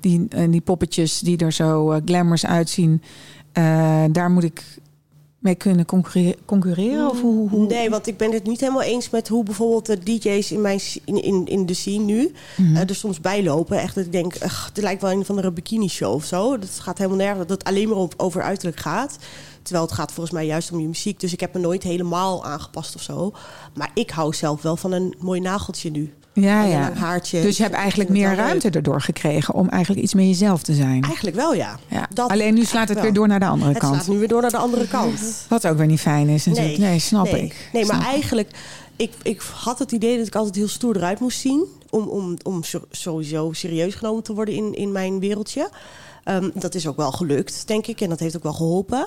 die, 0.00 0.28
die 0.50 0.60
poppetjes 0.60 1.20
die 1.20 1.38
er 1.38 1.52
zo 1.52 1.90
eh, 1.90 2.00
glamorous 2.04 2.46
uitzien... 2.46 3.02
eh, 3.52 4.04
daar 4.10 4.30
moet 4.30 4.44
ik 4.44 4.80
mee 5.42 5.54
kunnen 5.54 5.84
concurre- 5.86 6.36
concurreren? 6.44 7.10
Of 7.10 7.20
hoe, 7.20 7.48
hoe? 7.48 7.66
Nee, 7.66 7.90
want 7.90 8.06
ik 8.06 8.16
ben 8.16 8.32
het 8.32 8.44
niet 8.46 8.60
helemaal 8.60 8.82
eens 8.82 9.10
met 9.10 9.28
hoe 9.28 9.44
bijvoorbeeld 9.44 9.86
de 9.86 9.98
DJ's 9.98 10.50
in, 10.50 10.60
mijn, 10.60 10.80
in, 11.04 11.22
in, 11.22 11.46
in 11.46 11.66
de 11.66 11.74
scene 11.74 12.04
nu 12.04 12.32
Mhm. 12.56 12.76
eh, 12.76 12.88
er 12.88 12.94
soms 12.94 13.20
bijlopen. 13.20 13.78
Echt 13.80 13.94
dat 13.94 14.04
ik 14.04 14.12
denk, 14.12 14.34
het 14.38 14.70
lijkt 14.74 15.02
wel 15.02 15.10
een 15.10 15.24
van 15.24 15.36
de 15.36 15.50
bikini 15.52 15.88
show 15.88 16.14
of 16.14 16.24
zo. 16.24 16.58
Dat 16.58 16.68
gaat 16.80 16.98
helemaal 16.98 17.18
nergens, 17.18 17.46
dat 17.46 17.58
het 17.58 17.64
alleen 17.68 17.88
maar 17.88 17.98
op, 17.98 18.14
over 18.16 18.42
uiterlijk 18.42 18.80
gaat. 18.80 19.16
Terwijl 19.62 19.84
het 19.86 19.94
gaat 19.94 20.12
volgens 20.12 20.34
mij 20.34 20.46
juist 20.46 20.72
om 20.72 20.80
je 20.80 20.86
muziek. 20.86 21.20
Dus 21.20 21.32
ik 21.32 21.40
heb 21.40 21.54
me 21.54 21.60
nooit 21.60 21.82
helemaal 21.82 22.44
aangepast 22.44 22.94
of 22.94 23.02
zo. 23.02 23.32
Maar 23.74 23.90
ik 23.94 24.10
hou 24.10 24.34
zelf 24.34 24.62
wel 24.62 24.76
van 24.76 24.92
een 24.92 25.14
mooi 25.18 25.40
nageltje 25.40 25.90
nu. 25.90 26.12
Ja, 26.32 26.64
ja. 26.64 26.90
een 26.90 26.96
haartje. 26.96 27.42
Dus 27.42 27.56
je 27.56 27.62
hebt 27.62 27.74
eigenlijk 27.74 28.08
het 28.08 28.18
meer 28.18 28.34
ruimte 28.34 28.64
leuk. 28.66 28.74
erdoor 28.74 29.00
gekregen... 29.00 29.54
om 29.54 29.68
eigenlijk 29.68 30.02
iets 30.02 30.14
meer 30.14 30.26
jezelf 30.26 30.62
te 30.62 30.74
zijn. 30.74 31.02
Eigenlijk 31.02 31.36
wel, 31.36 31.54
ja. 31.54 31.78
Ja. 31.88 32.08
dat 32.14 32.30
Alleen 32.30 32.54
nu 32.54 32.64
slaat 32.64 32.88
het 32.88 32.94
wel. 32.94 33.02
weer 33.02 33.12
door 33.12 33.28
naar 33.28 33.40
de 33.40 33.46
andere 33.46 33.70
Het 33.70 33.78
kant. 33.78 33.94
slaat 33.94 34.08
nu 34.08 34.18
weer 34.18 34.28
door 34.28 34.40
naar 34.40 34.50
de 34.50 34.56
andere 34.56 34.88
kant. 34.88 35.46
Wat 35.48 35.66
ook 35.66 35.76
weer 35.76 35.86
niet 35.86 36.00
fijn 36.00 36.28
is 36.28 36.44
natuurlijk. 36.46 36.78
Nee, 36.78 36.98
snap 36.98 37.30
nee. 37.30 37.44
ik. 37.44 37.68
Nee, 37.72 37.84
maar 37.84 38.00
ik. 38.00 38.06
eigenlijk, 38.06 38.50
ik, 38.96 39.12
ik 39.22 39.42
had 39.54 39.78
het 39.78 39.92
idee 39.92 40.18
dat 40.18 40.26
ik 40.26 40.34
altijd 40.34 40.54
heel 40.56 40.68
stoer 40.68 40.96
eruit 40.96 41.20
moest 41.20 41.40
zien. 41.40 41.64
Om, 41.90 42.08
om, 42.08 42.36
om 42.42 42.62
sowieso 42.90 43.52
serieus 43.52 43.94
genomen 43.94 44.22
te 44.22 44.34
worden 44.34 44.54
in, 44.54 44.74
in 44.74 44.92
mijn 44.92 45.18
wereldje. 45.20 45.70
Ehm, 46.24 46.50
dat 46.54 46.74
is 46.74 46.86
ook 46.86 46.96
wel 46.96 47.12
gelukt, 47.12 47.66
denk 47.66 47.86
ik. 47.86 48.00
En 48.00 48.08
dat 48.08 48.18
heeft 48.18 48.36
ook 48.36 48.42
wel 48.42 48.52
geholpen. 48.52 49.06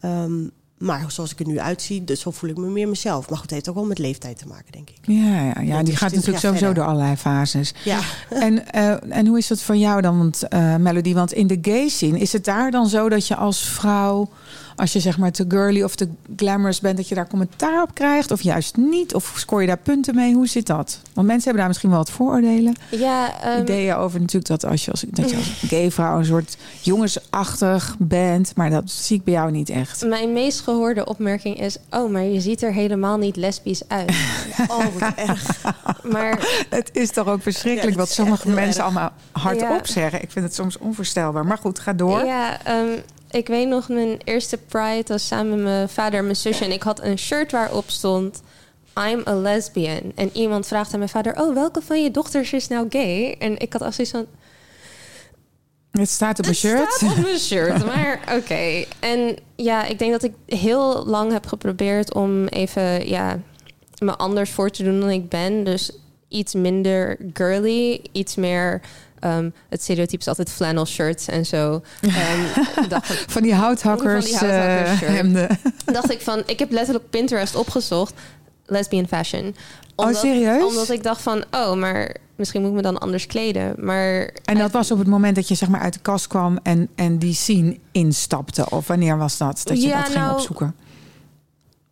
Ehm, 0.00 0.32
maar 0.78 1.04
zoals 1.08 1.32
ik 1.32 1.40
er 1.40 1.46
nu 1.46 1.60
uitzie, 1.60 2.04
dus 2.04 2.20
zo 2.20 2.30
voel 2.30 2.50
ik 2.50 2.56
me 2.56 2.66
meer 2.66 2.88
mezelf. 2.88 3.28
Maar 3.28 3.38
goed, 3.38 3.42
het 3.42 3.50
heeft 3.50 3.68
ook 3.68 3.74
wel 3.74 3.84
met 3.84 3.98
leeftijd 3.98 4.38
te 4.38 4.46
maken, 4.46 4.72
denk 4.72 4.90
ik. 4.90 4.98
Ja, 5.02 5.42
ja, 5.42 5.60
ja 5.60 5.82
die 5.82 5.92
is 5.92 5.98
gaat 5.98 6.10
20 6.10 6.12
natuurlijk 6.12 6.38
sowieso 6.38 6.64
verder. 6.64 6.74
door 6.74 6.84
allerlei 6.84 7.16
fases. 7.16 7.74
Ja, 7.84 8.00
En, 8.30 8.72
eh, 8.72 9.16
en 9.18 9.26
hoe 9.26 9.38
is 9.38 9.46
dat 9.46 9.62
voor 9.62 9.76
jou 9.76 10.00
dan, 10.00 10.18
want, 10.18 10.48
eh, 10.48 10.76
Melody? 10.76 11.14
Want 11.14 11.32
in 11.32 11.46
de 11.46 11.58
gay 11.62 11.88
scene, 11.88 12.18
is 12.18 12.32
het 12.32 12.44
daar 12.44 12.70
dan 12.70 12.86
zo 12.86 13.08
dat 13.08 13.26
je 13.26 13.36
als 13.36 13.60
vrouw... 13.68 14.28
als 14.76 14.92
je 14.92 15.00
zeg 15.00 15.18
maar 15.18 15.32
te 15.32 15.44
girly 15.48 15.82
of 15.82 15.94
te 15.94 16.08
glamorous 16.36 16.80
bent... 16.80 16.96
dat 16.96 17.08
je 17.08 17.14
daar 17.14 17.28
commentaar 17.28 17.82
op 17.82 17.94
krijgt 17.94 18.30
of 18.30 18.42
juist 18.42 18.76
niet? 18.76 19.14
Of 19.14 19.32
scoor 19.36 19.60
je 19.60 19.66
daar 19.66 19.78
punten 19.78 20.14
mee? 20.14 20.34
Hoe 20.34 20.46
zit 20.46 20.66
dat? 20.66 21.00
Want 21.14 21.26
mensen 21.26 21.42
hebben 21.44 21.56
daar 21.58 21.68
misschien 21.68 21.90
wel 21.90 21.98
wat 21.98 22.10
vooroordelen. 22.10 22.74
Ja, 22.90 23.40
ehm, 23.42 23.60
Ideeën 23.60 23.94
over 23.94 24.20
natuurlijk 24.20 24.46
dat 24.46 24.64
als 24.64 24.84
je 24.84 24.90
als, 24.90 25.04
dat 25.08 25.30
je 25.30 25.36
als 25.36 25.48
gay 25.70 25.90
vrouw... 25.90 26.18
een 26.18 26.24
soort 26.24 26.56
jongensachtig 26.80 27.96
bent. 27.98 28.52
Maar 28.56 28.70
dat 28.70 28.90
zie 28.90 29.16
ik 29.16 29.24
bij 29.24 29.34
jou 29.34 29.50
niet 29.50 29.68
echt. 29.68 30.04
mijn 30.06 30.32
meest 30.32 30.60
gehoorde 30.60 31.06
opmerking 31.06 31.60
is... 31.60 31.76
oh, 31.90 32.10
maar 32.10 32.22
je 32.22 32.40
ziet 32.40 32.62
er 32.62 32.72
helemaal 32.72 33.16
niet 33.16 33.36
lesbisch 33.36 33.88
uit. 33.88 34.10
oh, 34.68 34.84
wat 34.98 35.14
erg. 35.16 35.62
maar 36.10 36.38
Het 36.70 36.90
is 36.92 37.10
toch 37.10 37.26
ook 37.28 37.42
verschrikkelijk 37.42 37.92
Ja, 37.96 38.00
wat 38.02 38.10
sommige 38.10 38.48
mensen 38.48 38.74
erg. 38.84 38.84
allemaal 38.84 39.12
hardop 39.32 39.86
Ja. 39.86 39.92
zeggen. 39.92 40.22
Ik 40.22 40.30
vind 40.30 40.44
het 40.44 40.54
soms 40.54 40.78
onvoorstelbaar. 40.78 41.46
Maar 41.46 41.58
goed, 41.58 41.78
ga 41.78 41.92
door. 41.92 42.24
Ja, 42.24 42.64
ehm, 42.64 42.98
ik 43.30 43.46
weet 43.46 43.68
nog, 43.68 43.88
mijn 43.88 44.18
eerste 44.24 44.56
Pride 44.56 45.04
was 45.06 45.26
samen 45.26 45.54
met 45.54 45.62
mijn 45.62 45.88
vader 45.88 46.18
en 46.18 46.24
mijn 46.24 46.36
zusje. 46.36 46.64
En 46.64 46.72
ik 46.72 46.82
had 46.82 47.02
een 47.02 47.18
shirt 47.18 47.52
waarop 47.52 47.90
stond... 47.90 48.42
I'm 49.10 49.22
a 49.26 49.34
lesbian. 49.34 50.12
En 50.14 50.30
iemand 50.32 50.66
vraagt 50.66 50.92
aan 50.92 50.98
mijn 50.98 51.10
vader... 51.10 51.40
Oh, 51.40 51.54
welke 51.54 51.82
van 51.82 52.02
je 52.02 52.10
dochters 52.10 52.52
is 52.52 52.68
nou 52.68 52.86
gay? 52.88 53.36
En 53.38 53.58
ik 53.58 53.72
had 53.72 53.82
als 53.82 53.94
zoiets 53.94 54.14
van... 54.14 54.26
Het 55.90 56.08
staat 56.08 56.38
op 56.38 56.44
Het 56.44 56.56
shirt. 56.56 56.92
staat 56.92 57.10
op 57.10 57.22
mijn 57.22 57.38
shirt, 57.48 57.84
maar 57.86 58.20
oké. 58.36 58.84
En 58.98 59.36
ja, 59.56 59.84
ik 59.84 59.98
denk 59.98 60.12
dat 60.12 60.22
ik 60.22 60.32
heel 60.46 61.06
lang 61.06 61.32
heb 61.32 61.46
geprobeerd 61.46 62.14
om 62.14 62.46
even 62.46 63.08
ja, 63.08 63.40
me 63.98 64.16
anders 64.16 64.50
voor 64.50 64.70
te 64.70 64.82
doen 64.82 65.00
dan 65.00 65.10
ik 65.10 65.28
ben. 65.28 65.64
Dus 65.64 65.90
iets 66.28 66.54
minder 66.54 67.18
girly, 67.32 68.00
iets 68.12 68.34
meer... 68.34 68.80
ehm, 69.20 69.50
het 69.68 69.82
stereotype 69.82 70.20
is 70.20 70.28
altijd 70.28 70.50
flannel 70.50 70.86
shirts 70.86 71.26
en 71.28 71.46
zo. 71.46 71.82
Ehm, 72.00 72.40
dacht, 72.88 73.10
ik- 73.12 73.24
Van 73.28 73.42
die 73.42 73.54
houthakkers, 73.54 74.30
Van 74.30 74.48
die 74.48 74.48
houthakkers 74.56 75.02
eh, 75.02 75.94
dacht 75.94 76.10
ik 76.12 76.20
van... 76.20 76.42
Ik 76.46 76.58
heb 76.58 76.70
letterlijk 76.70 77.10
Pinterest 77.10 77.54
opgezocht. 77.56 78.14
Lesbian 78.66 79.06
fashion. 79.06 79.54
Oh, 79.96 80.14
serieus? 80.14 80.64
Omdat 80.64 80.90
ik 80.90 81.02
dacht 81.02 81.22
van... 81.22 81.44
Oh, 81.50 81.74
maar 81.74 82.16
misschien 82.36 82.60
moet 82.60 82.70
ik 82.70 82.76
me 82.76 82.82
dan 82.82 82.98
anders 82.98 83.26
kleden. 83.26 83.74
Maar 83.78 84.30
En 84.44 84.58
dat 84.58 84.70
was 84.70 84.90
op 84.90 84.98
het 84.98 85.06
moment 85.06 85.34
dat 85.36 85.48
je 85.48 85.54
zeg 85.54 85.68
maar 85.68 85.80
uit 85.80 85.92
de 85.94 86.00
kast 86.00 86.26
kwam 86.26 86.58
en, 86.62 86.88
en 86.94 87.18
die 87.18 87.34
scene 87.34 87.78
instapte. 87.92 88.70
Of 88.70 88.86
wanneer 88.86 89.18
was 89.18 89.36
dat? 89.36 89.60
Dat 89.64 89.82
je 89.82 89.88
Ja, 89.88 89.96
dat 89.96 90.04
ging 90.04 90.18
nou, 90.18 90.34
opzoeken. 90.34 90.74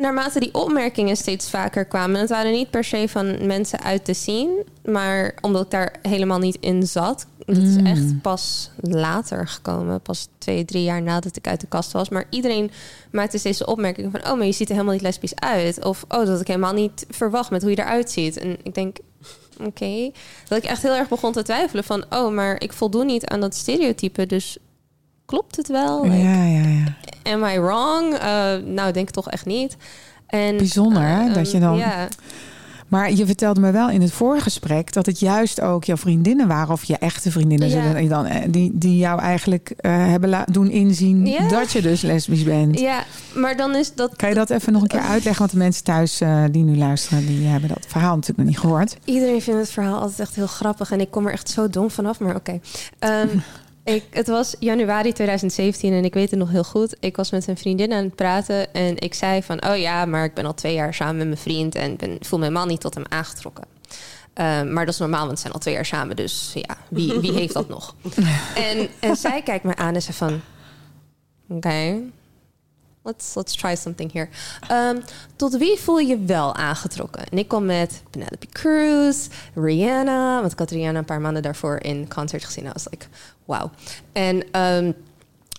Naarmate 0.05 0.41
die 0.41 0.55
opmerkingen 0.55 1.17
steeds 1.17 1.51
vaker 1.51 1.85
kwamen, 1.85 2.21
het 2.21 2.29
waren 2.29 2.53
niet 2.53 2.71
per 2.71 2.85
se 2.85 3.09
van 3.09 3.47
mensen 3.47 3.81
uit 3.81 4.07
de 4.07 4.15
scene, 4.15 4.65
maar 4.85 5.35
omdat 5.41 5.65
ik 5.65 5.71
daar 5.71 5.95
helemaal 6.03 6.39
niet 6.39 6.57
in 6.61 6.87
zat. 6.87 7.27
Dat 7.47 7.57
is 7.57 7.77
Mm. 7.77 7.87
echt 7.87 8.23
pas 8.23 8.71
later 8.81 9.49
gekomen, 9.49 10.01
pas 10.01 10.29
twee, 10.39 10.65
drie 10.65 10.83
jaar 10.83 11.03
nadat 11.03 11.37
ik 11.37 11.47
uit 11.47 11.61
de 11.61 11.67
kast 11.67 11.93
was. 11.93 12.09
Maar 12.09 12.25
iedereen 12.31 12.71
maakte 13.11 13.39
steeds 13.39 13.59
de 13.59 13.67
opmerking 13.67 14.11
van: 14.11 14.31
oh, 14.31 14.37
maar 14.37 14.47
je 14.47 14.53
ziet 14.53 14.69
er 14.69 14.73
helemaal 14.73 14.95
niet 14.95 15.03
lesbisch 15.03 15.35
uit. 15.35 15.85
Of 15.85 16.05
oh, 16.09 16.19
dat 16.19 16.29
had 16.29 16.41
ik 16.41 16.47
helemaal 16.47 16.73
niet 16.73 17.07
verwacht 17.11 17.51
met 17.51 17.63
hoe 17.63 17.71
je 17.71 17.79
eruit 17.79 18.11
ziet. 18.11 18.37
En 18.37 18.57
ik 18.63 18.75
denk. 18.75 18.97
Oké, 19.61 20.11
dat 20.49 20.59
ik 20.59 20.65
echt 20.65 20.83
heel 20.83 20.95
erg 20.95 21.09
begon 21.09 21.33
te 21.33 21.43
twijfelen 21.43 21.85
van, 21.85 22.05
oh, 22.11 22.33
maar 22.35 22.61
ik 22.61 22.73
voldoen 22.73 23.07
niet 23.07 23.27
aan 23.27 23.41
dat 23.41 23.55
stereotype, 23.55 24.27
dus 24.27 24.59
klopt 25.27 25.57
het 25.57 25.69
wel? 25.69 26.03
Like, 26.03 26.17
Ja, 26.17 26.45
ja, 26.45 26.67
ja. 26.69 26.85
Am 27.33 27.45
I 27.45 27.59
wrong? 27.61 28.15
Eh, 28.15 28.55
nou, 28.75 28.93
denk 28.93 29.09
ik 29.09 29.11
toch 29.11 29.31
echt 29.31 29.47
niet. 29.47 29.77
En, 30.27 30.57
Bijzonder, 30.57 31.03
hè, 31.03 31.33
dat 31.33 31.51
je 31.51 31.61
dan- 31.61 31.77
Ja, 31.77 32.09
Maar 32.89 33.13
je 33.13 33.27
vertelde 33.27 33.61
me 33.61 33.71
wel 33.71 33.91
in 33.91 34.03
het 34.03 34.13
voorgesprek 34.13 34.93
dat 34.93 35.07
het 35.07 35.21
juist 35.21 35.61
ook 35.61 35.85
jouw 35.85 35.97
vriendinnen 35.97 36.49
waren, 36.49 36.73
of 36.73 36.85
je 36.85 36.97
echte 36.99 37.31
vriendinnen, 37.31 37.69
Ja. 37.69 37.75
zullen 37.83 37.97
die 38.01 38.09
dan, 38.09 38.27
eh, 38.27 38.43
die, 38.49 38.71
die 38.75 38.97
jou 38.97 39.21
eigenlijk 39.21 39.73
eh, 39.77 39.93
hebben 40.07 40.45
doen 40.51 40.71
inzien 40.71 41.27
Ja. 41.27 41.49
dat 41.49 41.73
je 41.73 41.83
dus 41.83 42.01
lesbisch 42.03 42.43
bent. 42.43 42.79
ja, 42.81 43.05
maar 43.35 43.57
dan 43.57 43.75
is 43.75 43.95
dat... 43.95 44.17
Kan 44.17 44.29
je 44.29 44.35
dat 44.35 44.51
even 44.51 44.73
nog 44.73 44.83
een 44.83 44.89
keer 44.89 45.01
uitleggen? 45.01 45.39
Want 45.39 45.51
de 45.51 45.57
mensen 45.59 45.85
thuis 45.85 46.21
eh, 46.21 46.45
die 46.51 46.63
nu 46.65 46.77
luisteren, 46.77 47.27
die 47.27 47.47
hebben 47.47 47.69
dat 47.69 47.85
verhaal 47.89 48.15
natuurlijk 48.15 48.39
nog 48.39 48.49
niet 48.49 48.59
gehoord. 48.59 48.97
Iedereen 49.05 49.43
vindt 49.43 49.61
het 49.61 49.71
verhaal 49.71 50.01
altijd 50.01 50.21
echt 50.21 50.35
heel 50.35 50.47
grappig. 50.47 50.91
En 50.91 51.01
ik 51.01 51.11
kom 51.11 51.27
er 51.27 51.33
echt 51.33 51.51
zo 51.51 51.69
dom 51.69 51.91
vanaf, 51.91 52.21
maar 52.21 52.35
oké. 52.35 52.61
Ehm, 52.99 53.29
ik, 53.85 54.05
het 54.11 54.27
was 54.27 54.57
januari 54.59 55.13
2017 55.13 55.93
en 55.93 56.05
ik 56.05 56.15
weet 56.15 56.31
het 56.31 56.39
nog 56.39 56.51
heel 56.51 56.65
goed. 56.65 56.97
Ik 57.01 57.17
was 57.17 57.31
met 57.31 57.47
een 57.47 57.57
vriendin 57.57 57.93
aan 57.93 58.05
het 58.05 58.15
praten. 58.15 58.75
En 58.75 58.99
ik 58.99 59.15
zei 59.15 59.43
van, 59.43 59.67
oh 59.67 59.77
ja, 59.77 60.05
maar 60.05 60.25
ik 60.25 60.35
ben 60.35 60.45
al 60.45 60.55
twee 60.55 60.75
jaar 60.75 60.95
samen 60.95 61.17
met 61.17 61.27
mijn 61.27 61.39
vriend. 61.39 61.75
En 61.75 61.97
ben, 61.97 62.17
voel 62.21 62.39
me 62.39 62.45
helemaal 62.45 62.67
niet 62.67 62.81
tot 62.81 62.95
hem 62.95 63.05
aangetrokken. 63.09 63.65
Ehm, 64.35 64.73
maar 64.73 64.85
dat 64.85 64.95
is 64.95 65.01
normaal, 65.01 65.25
want 65.25 65.33
we 65.33 65.41
zijn 65.41 65.53
al 65.53 65.59
twee 65.59 65.75
jaar 65.75 65.87
samen. 65.87 66.17
Dus 66.17 66.53
ja, 66.55 66.77
wie, 66.89 67.21
wie 67.21 67.33
heeft 67.41 67.55
dat 67.55 67.69
nog? 67.69 67.95
En, 68.55 68.89
en 69.01 69.17
zij 69.17 69.43
kijkt 69.43 69.65
me 69.65 69.77
aan 69.77 69.95
en 69.95 70.03
zegt 70.03 70.19
van... 70.19 70.41
Oké, 71.49 72.01
let's, 73.05 73.35
let's 73.35 73.55
try 73.55 73.75
something 73.75 74.13
here. 74.13 74.29
Ehm, 74.69 75.01
tot 75.37 75.57
wie 75.57 75.79
voel 75.79 75.99
je 75.99 76.19
wel 76.19 76.55
aangetrokken? 76.55 77.29
En 77.29 77.39
ik 77.39 77.49
kom 77.49 77.65
met 77.65 78.03
Penelope 78.11 78.47
Cruz, 78.47 79.29
Rihanna. 79.55 80.41
Want 80.41 80.53
ik 80.53 80.59
had 80.59 80.71
Rihanna 80.71 80.99
een 80.99 81.05
paar 81.05 81.21
maanden 81.21 81.43
daarvoor 81.43 81.79
in 81.83 82.09
concert 82.09 82.45
gezien. 82.45 82.65
I 82.65 82.73
was 82.73 82.87
like, 82.91 83.07
wauw. 83.45 83.71
En 84.13 84.51
ehm, 84.51 84.93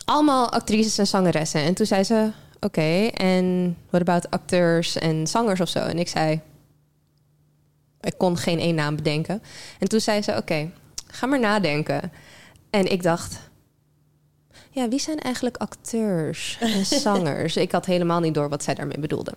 allemaal 0.06 0.52
actrices 0.52 0.98
en 0.98 1.08
zangeressen. 1.08 1.62
En 1.62 1.74
toen 1.74 1.86
zei 1.86 2.04
ze, 2.04 2.32
oké, 2.60 3.08
en 3.08 3.78
what 3.90 4.02
about 4.02 4.30
acteurs 4.32 4.98
en 4.98 5.28
zangers 5.28 5.62
of 5.62 5.70
zo? 5.70 5.80
En 5.80 6.00
ik 6.00 6.08
zei, 6.08 6.42
ik 8.02 8.18
kon 8.18 8.38
geen 8.38 8.60
één 8.60 8.76
naam 8.76 8.96
bedenken. 8.96 9.42
En 9.80 9.88
toen 9.88 10.00
zei 10.00 10.22
ze, 10.22 10.36
oké, 10.38 10.72
ga 11.08 11.26
maar 11.26 11.40
nadenken. 11.40 12.12
En 12.70 12.92
ik 12.92 13.04
dacht, 13.04 13.40
ja, 14.76 14.88
wie 14.88 15.00
zijn 15.00 15.20
eigenlijk 15.20 15.58
acteurs 15.58 16.58
en 16.60 16.86
zangers? 17.06 17.58
ik 17.58 17.72
had 17.72 17.86
helemaal 17.86 18.20
niet 18.20 18.34
door 18.34 18.50
wat 18.50 18.64
zij 18.64 18.74
daarmee 18.74 19.00
bedoelde. 19.00 19.34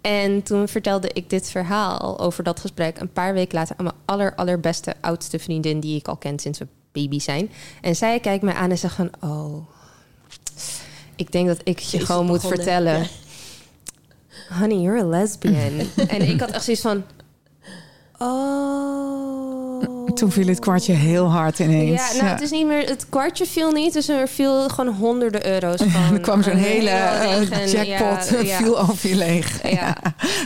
En 0.00 0.42
toen 0.42 0.68
vertelde 0.68 1.10
ik 1.12 1.30
dit 1.30 1.50
verhaal 1.50 2.18
over 2.18 2.44
dat 2.44 2.60
gesprek 2.60 3.00
een 3.00 3.12
paar 3.12 3.34
weken 3.34 3.58
later 3.58 3.76
aan 3.76 3.84
mijn 3.84 3.96
aller, 4.04 4.34
allerbeste 4.34 4.94
oudste 5.00 5.38
vriendin 5.38 5.80
die 5.80 5.98
ik 5.98 6.08
al 6.08 6.16
ken 6.16 6.38
sinds 6.38 6.58
we 6.58 6.66
baby 6.92 7.18
zijn. 7.18 7.50
En 7.80 7.96
zij 7.96 8.20
kijkt 8.20 8.42
mij 8.42 8.54
aan 8.54 8.70
en 8.70 8.78
zegt 8.78 8.94
van, 8.94 9.10
oh, 9.20 9.66
ik 11.16 11.32
denk 11.32 11.46
dat 11.46 11.60
ik 11.64 11.78
je 11.78 12.06
gewoon 12.06 12.26
moet 12.26 12.34
begonnen. 12.34 12.58
vertellen. 12.58 12.98
Ja. 12.98 14.58
Honey, 14.58 14.80
you're 14.80 15.00
a 15.00 15.06
lesbian. 15.06 15.80
en 16.08 16.28
ik 16.28 16.40
had 16.40 16.50
echt 16.50 16.64
zoiets 16.64 16.82
van, 16.82 17.04
oh, 18.18 19.35
toen 20.16 20.32
viel 20.32 20.46
het 20.46 20.58
kwartje 20.58 20.92
heel 20.92 21.30
hard 21.30 21.58
ineens. 21.58 22.12
Ja, 22.12 22.16
nou, 22.22 22.28
het 22.28 22.40
is 22.40 22.50
niet 22.50 22.66
meer... 22.66 22.88
Het 22.88 23.06
kwartje 23.08 23.46
viel 23.46 23.70
niet, 23.70 23.92
dus 23.92 24.08
er 24.08 24.28
viel 24.28 24.68
gewoon 24.68 24.94
honderden 24.94 25.46
euro's 25.46 25.82
van. 25.92 26.14
er 26.14 26.20
kwam 26.20 26.42
zo'n 26.42 26.56
hele 26.56 26.90
eh, 26.90 27.72
jackpot, 27.72 28.30
ja, 28.30 28.40
ja. 28.40 28.56
viel 28.56 28.78
over 28.80 29.08
je 29.08 29.16
leeg. 29.16 29.70
Ja. 29.70 29.96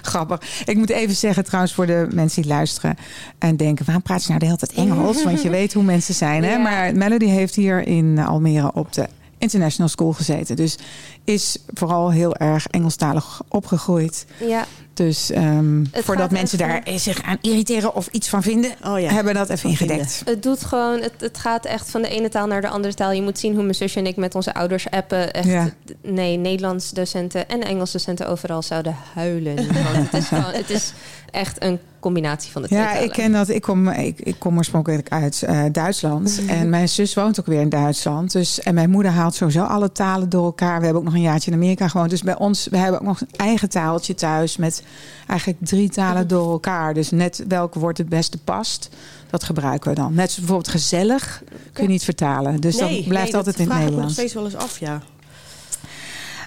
grappig. 0.02 0.40
Ik 0.64 0.76
moet 0.76 0.90
even 0.90 1.14
zeggen 1.14 1.44
trouwens 1.44 1.74
voor 1.74 1.86
de 1.86 2.06
mensen 2.12 2.42
die 2.42 2.50
luisteren 2.50 2.96
en 3.38 3.56
denken... 3.56 3.84
waarom 3.84 4.02
praat 4.02 4.22
ze 4.22 4.28
nou 4.28 4.40
de 4.40 4.46
hele 4.46 4.58
tijd 4.58 4.72
Engels? 4.72 5.22
Want 5.30 5.42
je 5.42 5.50
weet 5.50 5.72
hoe 5.72 5.82
mensen 5.82 6.14
zijn, 6.14 6.44
hè? 6.44 6.58
Maar 6.58 6.94
Melody 6.94 7.26
heeft 7.26 7.54
hier 7.54 7.86
in 7.86 8.18
Almere 8.18 8.70
op 8.74 8.92
de 8.92 9.08
International 9.38 9.88
School 9.88 10.12
gezeten. 10.12 10.56
Dus 10.56 10.78
is 11.24 11.58
vooral 11.74 12.10
heel 12.10 12.36
erg 12.36 12.66
Engelstalig 12.66 13.40
opgegroeid. 13.48 14.26
Ja, 14.46 14.66
Dus 15.06 15.30
ehm, 15.30 15.84
voordat 15.92 16.30
mensen 16.30 16.60
even- 16.60 16.82
daar 16.84 16.98
zich 16.98 17.22
aan 17.22 17.38
irriteren 17.40 17.94
of 17.94 18.08
iets 18.10 18.28
van 18.28 18.42
vinden... 18.42 18.70
Oh 18.84 19.00
ja. 19.00 19.12
hebben 19.12 19.32
we 19.32 19.38
dat 19.38 19.48
even 19.48 19.70
ingedekt. 19.70 20.22
het 20.24 20.42
doet 20.42 20.64
gewoon... 20.64 21.00
Het, 21.00 21.12
het 21.18 21.38
gaat 21.38 21.64
echt 21.64 21.90
van 21.90 22.02
de 22.02 22.08
ene 22.08 22.28
taal 22.28 22.46
naar 22.46 22.60
de 22.60 22.68
andere 22.68 22.94
taal. 22.94 23.12
Je 23.12 23.22
moet 23.22 23.38
zien 23.38 23.52
hoe 23.54 23.62
mijn 23.62 23.74
zusje 23.74 23.98
en 23.98 24.06
ik 24.06 24.16
met 24.16 24.34
onze 24.34 24.54
ouders 24.54 24.90
appen. 24.90 25.32
Echt, 25.32 25.46
Ja. 25.46 25.70
Nee, 26.02 26.36
Nederlands 26.36 26.90
docenten 26.90 27.48
en 27.48 27.60
Engels 27.60 27.92
docenten 27.92 28.28
overal 28.28 28.62
zouden 28.62 28.96
huilen. 29.14 29.56
Want 29.92 30.10
het 30.10 30.22
is, 30.22 30.26
gewoon, 30.28 30.44
het 30.52 30.70
is 30.70 30.92
echt 31.30 31.62
een 31.62 31.78
combinatie 32.00 32.52
van 32.52 32.62
de 32.62 32.68
twee 32.68 32.80
Ja, 32.80 32.86
talen. 32.92 33.04
ik 33.04 33.10
ken 33.12 33.32
dat. 33.32 33.48
Ik 33.48 33.62
kom, 33.62 33.88
ik, 33.88 34.20
ik 34.20 34.34
kom 34.38 34.56
oorspronkelijk 34.56 35.08
uit 35.08 35.42
eh, 35.42 35.62
Duitsland. 35.72 36.40
En 36.46 36.68
mijn 36.68 36.88
zus 36.88 37.14
woont 37.14 37.40
ook 37.40 37.46
weer 37.46 37.60
in 37.60 37.68
Duitsland. 37.68 38.32
Dus, 38.32 38.60
en 38.60 38.74
mijn 38.74 38.90
moeder 38.90 39.12
haalt 39.12 39.34
sowieso 39.34 39.62
alle 39.62 39.92
talen 39.92 40.28
door 40.28 40.44
elkaar. 40.44 40.78
We 40.78 40.84
hebben 40.84 41.02
ook 41.02 41.08
nog 41.08 41.14
een 41.14 41.20
jaartje 41.20 41.50
in 41.50 41.56
Amerika 41.56 41.88
gewoond. 41.88 42.10
Dus 42.10 42.22
bij 42.22 42.36
ons, 42.38 42.68
we 42.70 42.76
hebben 42.76 43.00
ook 43.00 43.06
nog 43.06 43.20
een 43.20 43.28
eigen 43.36 43.68
taaltje 43.68 44.14
thuis. 44.14 44.56
Met 44.56 44.82
eigenlijk 45.26 45.60
drie 45.62 45.88
talen 45.88 46.28
door 46.28 46.50
elkaar. 46.50 46.94
Dus 46.94 47.10
net 47.10 47.44
welk 47.48 47.74
woord 47.74 47.98
het 47.98 48.08
beste 48.08 48.38
past, 48.38 48.88
dat 49.30 49.44
gebruiken 49.44 49.90
we 49.90 49.96
dan. 49.96 50.14
Net 50.14 50.30
zoals 50.30 50.38
bijvoorbeeld 50.38 50.68
gezellig 50.68 51.42
kun 51.72 51.82
je 51.84 51.88
niet 51.90 52.04
vertalen. 52.04 52.60
Dus 52.60 52.76
Nee, 52.76 52.96
dat 52.96 53.08
blijft 53.08 53.26
nee, 53.32 53.36
altijd 53.36 53.58
in 53.58 53.64
het 53.64 53.72
vraag 53.72 53.80
ik 53.80 53.90
me 53.94 54.00
nog 54.00 54.06
Nederlands. 54.06 54.14
steeds 54.14 54.34
wel 54.34 54.44
eens 54.44 54.54
af, 54.56 54.78
ja. 54.78 55.02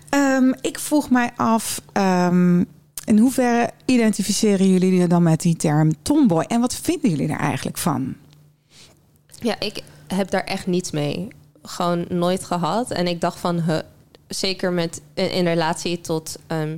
Ehm, 0.10 0.54
ik 0.62 0.80
vroeg 0.80 1.10
mij 1.10 1.32
af, 1.36 1.82
ehm, 1.94 2.64
in 3.06 3.18
hoeverre 3.18 3.70
identificeren 3.86 4.70
jullie 4.70 4.94
je 4.94 5.08
dan 5.08 5.24
met 5.24 5.42
die 5.42 5.56
term 5.56 5.92
tomboy? 6.02 6.44
En 6.44 6.62
wat 6.62 6.76
vinden 6.76 7.10
jullie 7.10 7.28
er 7.30 7.40
eigenlijk 7.40 7.78
van? 7.78 8.16
Ja, 9.40 9.60
ik 9.60 9.82
heb 10.08 10.30
daar 10.30 10.44
echt 10.44 10.68
niets 10.68 10.92
mee. 10.92 11.28
Gewoon 11.62 12.06
nooit 12.10 12.44
gehad. 12.44 12.92
En 12.92 13.08
ik 13.08 13.22
dacht 13.22 13.40
van, 13.40 13.62
huh, 13.62 13.80
zeker 14.28 14.72
met 14.72 15.02
in, 15.14 15.32
in 15.32 15.44
relatie 15.44 16.02
tot 16.02 16.36
ehm, 16.48 16.60
eh, 16.70 16.78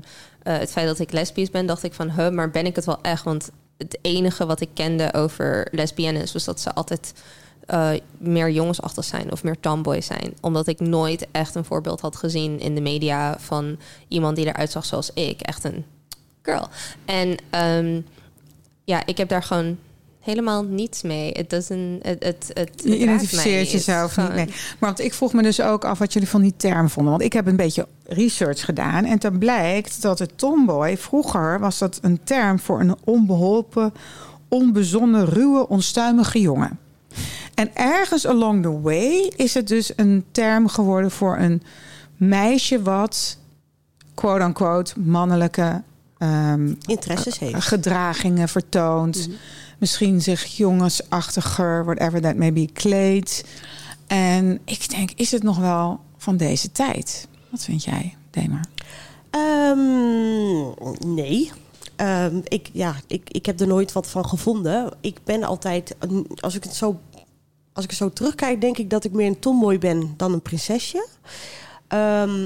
het 0.52 0.72
feit 0.72 0.88
dat 0.88 1.00
ik 1.00 1.12
lesbisch 1.12 1.50
ben, 1.50 1.66
dacht 1.66 1.84
ik 1.84 1.94
van, 1.94 2.12
huh, 2.12 2.30
maar 2.30 2.50
ben 2.50 2.66
ik 2.66 2.76
het 2.76 2.86
wel 2.86 3.02
echt? 3.02 3.24
Want 3.24 3.52
het 3.78 3.98
enige 4.02 4.46
wat 4.46 4.62
ik 4.62 4.70
kende 4.74 5.14
over 5.14 5.68
lesbiennes 5.72 6.34
was 6.34 6.44
dat 6.44 6.60
ze 6.60 6.74
altijd 6.74 7.14
eh, 7.66 7.92
meer 8.18 8.52
jongensachtig 8.52 9.04
zijn 9.04 9.32
of 9.32 9.44
meer 9.44 9.60
tomboys 9.60 10.06
zijn. 10.06 10.34
Omdat 10.42 10.68
ik 10.68 10.80
nooit 10.80 11.28
echt 11.32 11.56
een 11.56 11.66
voorbeeld 11.66 12.02
had 12.02 12.16
gezien 12.16 12.60
in 12.60 12.76
de 12.76 12.82
media 12.82 13.40
van 13.40 13.78
iemand 14.08 14.36
die 14.36 14.46
eruit 14.46 14.72
zag 14.72 14.86
zoals 14.86 15.14
ik. 15.14 15.42
Echt 15.42 15.64
een 15.64 15.86
girl. 16.42 16.68
En 17.06 17.38
ehm, 17.50 18.02
ja, 18.84 19.06
ik 19.06 19.18
heb 19.18 19.30
daar 19.30 19.44
gewoon 19.44 19.78
helemaal 20.26 20.64
niets 20.64 21.02
mee. 21.02 21.32
Het 21.32 21.50
doesn't, 21.50 22.06
het, 22.06 22.24
het, 22.24 22.52
het, 22.54 22.70
het 22.72 22.82
Je 22.84 22.98
identificeert 22.98 23.72
jezelf 23.72 24.18
niet 24.18 24.34
mee. 24.34 24.46
Maar 24.46 24.56
want 24.80 25.00
ik 25.00 25.14
vroeg 25.14 25.34
me 25.34 25.44
dus 25.44 25.62
ook 25.62 25.86
af 25.86 26.00
wat 26.00 26.14
jullie 26.14 26.30
van 26.30 26.42
die 26.42 26.54
term 26.58 26.90
vonden. 26.90 27.12
Want 27.12 27.24
ik 27.24 27.34
heb 27.34 27.48
een 27.48 27.56
beetje 27.56 27.88
research 28.06 28.66
gedaan. 28.66 29.06
En 29.06 29.20
dan 29.20 29.38
blijkt 29.38 30.02
dat 30.02 30.20
het 30.20 30.38
tomboy... 30.38 30.98
Vroeger 30.98 31.60
was 31.60 31.78
dat 31.78 32.00
een 32.02 32.20
term 32.24 32.60
voor 32.60 32.80
een 32.80 32.96
onbeholpen, 33.04 33.94
onbezonnen, 34.48 35.26
ruwe, 35.26 35.68
onstuimige 35.70 36.42
jongen. 36.42 36.80
En 37.54 37.76
ergens 37.76 38.28
along 38.28 38.62
the 38.62 38.82
way 38.82 39.32
is 39.36 39.54
het 39.54 39.68
dus 39.68 39.92
een 39.96 40.26
term 40.32 40.68
geworden 40.68 41.12
voor 41.12 41.38
een 41.38 41.64
meisje 42.18 42.82
wat... 42.82 43.38
quote-unquote 44.14 45.00
mannelijke 45.00 45.82
ehm, 46.18 46.74
Interesses 46.86 47.40
heeft. 47.40 47.64
gedragingen 47.64 48.50
vertoont. 48.50 49.30
Misschien 49.78 50.22
zich 50.22 50.46
jongensachtiger, 50.46 51.86
whatever 51.86 52.22
that 52.22 52.36
may 52.36 52.54
be, 52.54 52.70
kleedt. 52.74 53.44
En 54.08 54.60
ik 54.66 54.90
denk, 54.90 55.12
is 55.16 55.32
het 55.32 55.44
nog 55.44 55.58
wel 55.58 56.00
van 56.18 56.38
deze 56.38 56.72
tijd? 56.72 57.28
Wat 57.50 57.64
vind 57.64 57.84
jij, 57.84 58.16
Demar? 58.32 58.66
Ehm, 59.30 61.14
nee. 61.14 61.52
Ehm, 61.96 62.40
ik, 62.44 62.70
ja, 62.74 62.96
ik, 63.08 63.30
ik 63.30 63.46
heb 63.46 63.60
er 63.60 63.68
nooit 63.68 63.92
wat 63.92 64.08
van 64.08 64.26
gevonden. 64.26 64.94
Ik 65.02 65.20
ben 65.24 65.44
altijd, 65.44 65.96
als 66.40 66.56
ik 66.56 66.64
het 66.64 66.76
zo, 66.76 67.00
als 67.74 67.84
ik 67.84 67.92
zo 67.92 68.10
terugkijk, 68.10 68.62
denk 68.62 68.78
ik 68.78 68.90
dat 68.90 69.04
ik 69.04 69.12
meer 69.12 69.28
een 69.28 69.40
tomboy 69.40 69.78
ben 69.78 70.14
dan 70.18 70.34
een 70.34 70.42
prinsesje. 70.42 71.08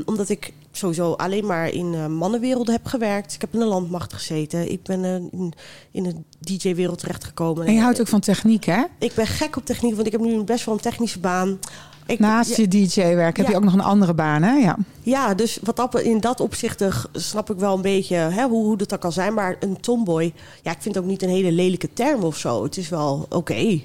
Omdat 0.05 0.29
ik 0.29 0.53
sowieso 0.79 1.11
alleen 1.13 1.45
maar 1.45 1.69
in 1.69 1.93
eh, 1.93 2.05
mannenwerelden 2.05 2.73
heb 2.73 2.85
gewerkt. 2.85 3.33
Ik 3.33 3.41
heb 3.41 3.53
in 3.53 3.59
de 3.59 3.65
landmacht 3.65 4.13
gezeten. 4.13 4.71
Ik 4.71 4.83
ben 4.83 5.03
eh, 5.05 5.13
in, 5.13 5.53
in 5.91 6.03
de 6.03 6.15
DJ-wereld 6.39 6.99
terechtgekomen. 6.99 7.65
En 7.65 7.73
je 7.73 7.81
houdt 7.81 7.99
ook 8.01 8.07
van 8.07 8.19
techniek, 8.19 8.63
hè? 8.65 8.83
Ik 8.99 9.13
ben 9.13 9.27
gek 9.27 9.55
op 9.55 9.65
techniek, 9.65 9.95
want 9.95 10.05
ik 10.05 10.11
heb 10.11 10.21
nu 10.21 10.43
best 10.43 10.65
wel 10.65 10.75
een 10.75 10.81
technische 10.81 11.19
baan. 11.19 11.59
Ik, 12.05 12.19
Naast 12.19 12.55
ja, 12.55 12.63
je 12.63 12.67
DJ-werk 12.67 13.37
heb 13.37 13.45
Ja. 13.45 13.51
je 13.51 13.57
ook 13.57 13.63
nog 13.63 13.73
een 13.73 13.81
andere 13.81 14.13
baan, 14.13 14.41
hè? 14.43 14.53
Ja. 14.53 14.77
ja, 15.01 15.33
dus 15.33 15.59
wat 15.63 15.75
dat, 15.75 15.99
in 16.01 16.19
dat 16.19 16.39
opzicht 16.39 16.83
snap 17.13 17.49
ik 17.49 17.57
wel 17.57 17.75
een 17.75 17.81
beetje 17.81 18.15
hè, 18.15 18.47
hoe, 18.47 18.65
hoe 18.65 18.77
dat 18.77 18.89
dan 18.89 18.99
kan 18.99 19.11
zijn. 19.11 19.33
Maar 19.33 19.55
een 19.59 19.79
tomboy, 19.79 20.33
ja, 20.63 20.71
ik 20.71 20.81
vind 20.81 20.95
het 20.95 21.03
ook 21.03 21.09
niet 21.09 21.21
een 21.23 21.29
hele 21.29 21.51
lelijke 21.51 21.93
term 21.93 22.23
of 22.23 22.37
zo. 22.37 22.63
Het 22.63 22.77
is 22.77 22.89
wel 22.89 23.25
oké. 23.29 23.81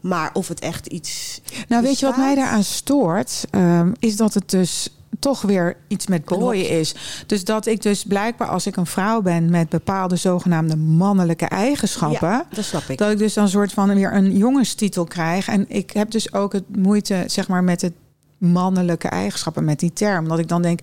Maar 0.00 0.30
of 0.32 0.48
het 0.48 0.60
echt 0.60 0.86
iets. 0.86 1.40
Nou, 1.68 1.82
weet 1.82 1.98
je 1.98 2.06
wat 2.06 2.16
mij 2.16 2.34
daaraan 2.34 2.64
stoort? 2.64 3.44
Ehm, 3.50 3.92
is 3.98 4.16
dat 4.16 4.34
het 4.34 4.50
dus 4.50 4.88
toch 5.18 5.42
weer 5.42 5.76
iets 5.88 6.06
met 6.06 6.24
boy 6.24 6.56
is. 6.56 6.94
Dus 7.26 7.44
dat 7.44 7.66
ik 7.66 7.82
dus 7.82 8.04
blijkbaar 8.04 8.48
als 8.48 8.66
ik 8.66 8.76
een 8.76 8.86
vrouw 8.86 9.22
ben 9.22 9.50
met 9.50 9.68
bepaalde 9.68 10.16
zogenaamde 10.16 10.76
mannelijke 10.76 11.46
eigenschappen. 11.46 12.28
Ja, 12.28 12.46
dat 12.50 12.64
snap 12.64 12.82
ik. 12.88 12.98
Dat 12.98 13.10
ik 13.10 13.18
dus 13.18 13.34
dan 13.34 13.44
een 13.44 13.50
soort 13.50 13.72
van 13.72 13.94
weer 13.94 14.14
een 14.14 14.36
jongenstitel 14.36 15.04
krijg. 15.04 15.48
En 15.48 15.64
ik 15.68 15.90
heb 15.90 16.10
dus 16.10 16.32
ook 16.32 16.52
het 16.52 16.76
moeite, 16.76 17.24
zeg 17.26 17.48
maar, 17.48 17.64
met 17.64 17.80
het 17.80 17.92
mannelijke 18.38 19.08
eigenschappen, 19.08 19.64
met 19.64 19.80
die 19.80 19.92
term. 19.92 20.28
Dat 20.28 20.38
ik 20.38 20.48
dan 20.48 20.62
denk, 20.62 20.80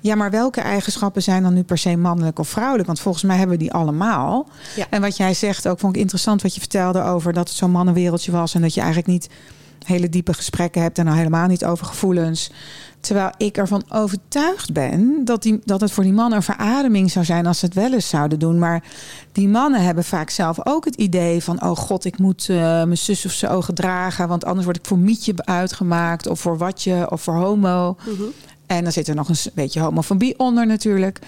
ja, 0.00 0.14
maar 0.14 0.30
welke 0.30 0.60
eigenschappen 0.60 1.22
zijn 1.22 1.42
dan 1.42 1.54
nu 1.54 1.62
per 1.62 1.78
se 1.78 1.96
mannelijk 1.96 2.38
of 2.38 2.48
vrouwelijk? 2.48 2.86
Want 2.86 3.00
volgens 3.00 3.24
mij 3.24 3.36
hebben 3.36 3.56
we 3.56 3.62
die 3.62 3.72
allemaal. 3.72 4.48
Ja. 4.76 4.86
En 4.90 5.00
wat 5.00 5.16
jij 5.16 5.34
zegt 5.34 5.68
ook, 5.68 5.78
vond 5.78 5.94
ik 5.94 6.00
interessant 6.00 6.42
wat 6.42 6.54
je 6.54 6.60
vertelde 6.60 7.02
over 7.02 7.32
dat 7.32 7.48
het 7.48 7.56
zo'n 7.56 7.70
mannenwereldje 7.70 8.32
was. 8.32 8.54
En 8.54 8.60
dat 8.60 8.74
je 8.74 8.80
eigenlijk 8.80 9.10
niet 9.10 9.28
hele 9.86 10.08
diepe 10.08 10.32
gesprekken 10.34 10.82
hebt 10.82 10.98
en 10.98 11.06
al 11.06 11.14
helemaal 11.14 11.46
niet 11.46 11.64
over 11.64 11.86
gevoelens. 11.86 12.50
Terwijl 13.00 13.30
ik 13.36 13.56
ervan 13.56 13.82
overtuigd 13.88 14.72
ben 14.72 15.24
dat, 15.24 15.42
die, 15.42 15.60
dat 15.64 15.80
het 15.80 15.92
voor 15.92 16.02
die 16.02 16.12
mannen 16.12 16.36
een 16.36 16.42
verademing 16.42 17.10
zou 17.10 17.24
zijn 17.24 17.46
als 17.46 17.58
ze 17.58 17.64
het 17.64 17.74
wel 17.74 17.92
eens 17.92 18.08
zouden 18.08 18.38
doen. 18.38 18.58
Maar 18.58 18.82
die 19.32 19.48
mannen 19.48 19.82
hebben 19.84 20.04
vaak 20.04 20.30
zelf 20.30 20.66
ook 20.66 20.84
het 20.84 20.94
idee 20.94 21.42
van: 21.42 21.62
oh 21.62 21.76
god, 21.76 22.04
ik 22.04 22.18
moet 22.18 22.48
eh, 22.48 22.56
mijn 22.56 22.98
zus 22.98 23.26
of 23.26 23.32
zo 23.32 23.60
gedragen, 23.60 24.28
want 24.28 24.44
anders 24.44 24.64
word 24.64 24.76
ik 24.76 24.86
voor 24.86 24.98
mietje 24.98 25.34
uitgemaakt, 25.36 26.26
of 26.26 26.40
voor 26.40 26.58
watje, 26.58 27.10
of 27.10 27.22
voor 27.22 27.34
homo. 27.34 27.96
Mhm. 28.06 28.22
En 28.66 28.82
dan 28.82 28.92
zit 28.92 29.08
er 29.08 29.14
nog 29.14 29.28
een 29.28 29.36
beetje 29.54 29.80
homofobie 29.80 30.38
onder 30.38 30.66
natuurlijk. 30.66 31.18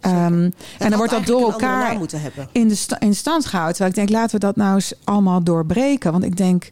Ehm, 0.00 0.50
en 0.78 0.88
dan 0.88 0.96
wordt 0.96 1.12
dat 1.12 1.26
door 1.26 1.50
elkaar 1.50 1.88
naam 1.88 1.98
moeten 1.98 2.20
hebben. 2.20 2.48
in, 2.52 2.68
de 2.68 2.74
sta- 2.74 3.00
in 3.00 3.14
stand 3.14 3.46
gehouden. 3.46 3.76
Terwijl 3.76 3.96
ik 3.98 4.06
denk, 4.06 4.18
laten 4.20 4.34
we 4.40 4.46
dat 4.46 4.56
nou 4.56 4.74
eens 4.74 4.92
allemaal 5.04 5.42
doorbreken. 5.42 6.12
Want 6.12 6.24
ik 6.24 6.36
denk 6.36 6.68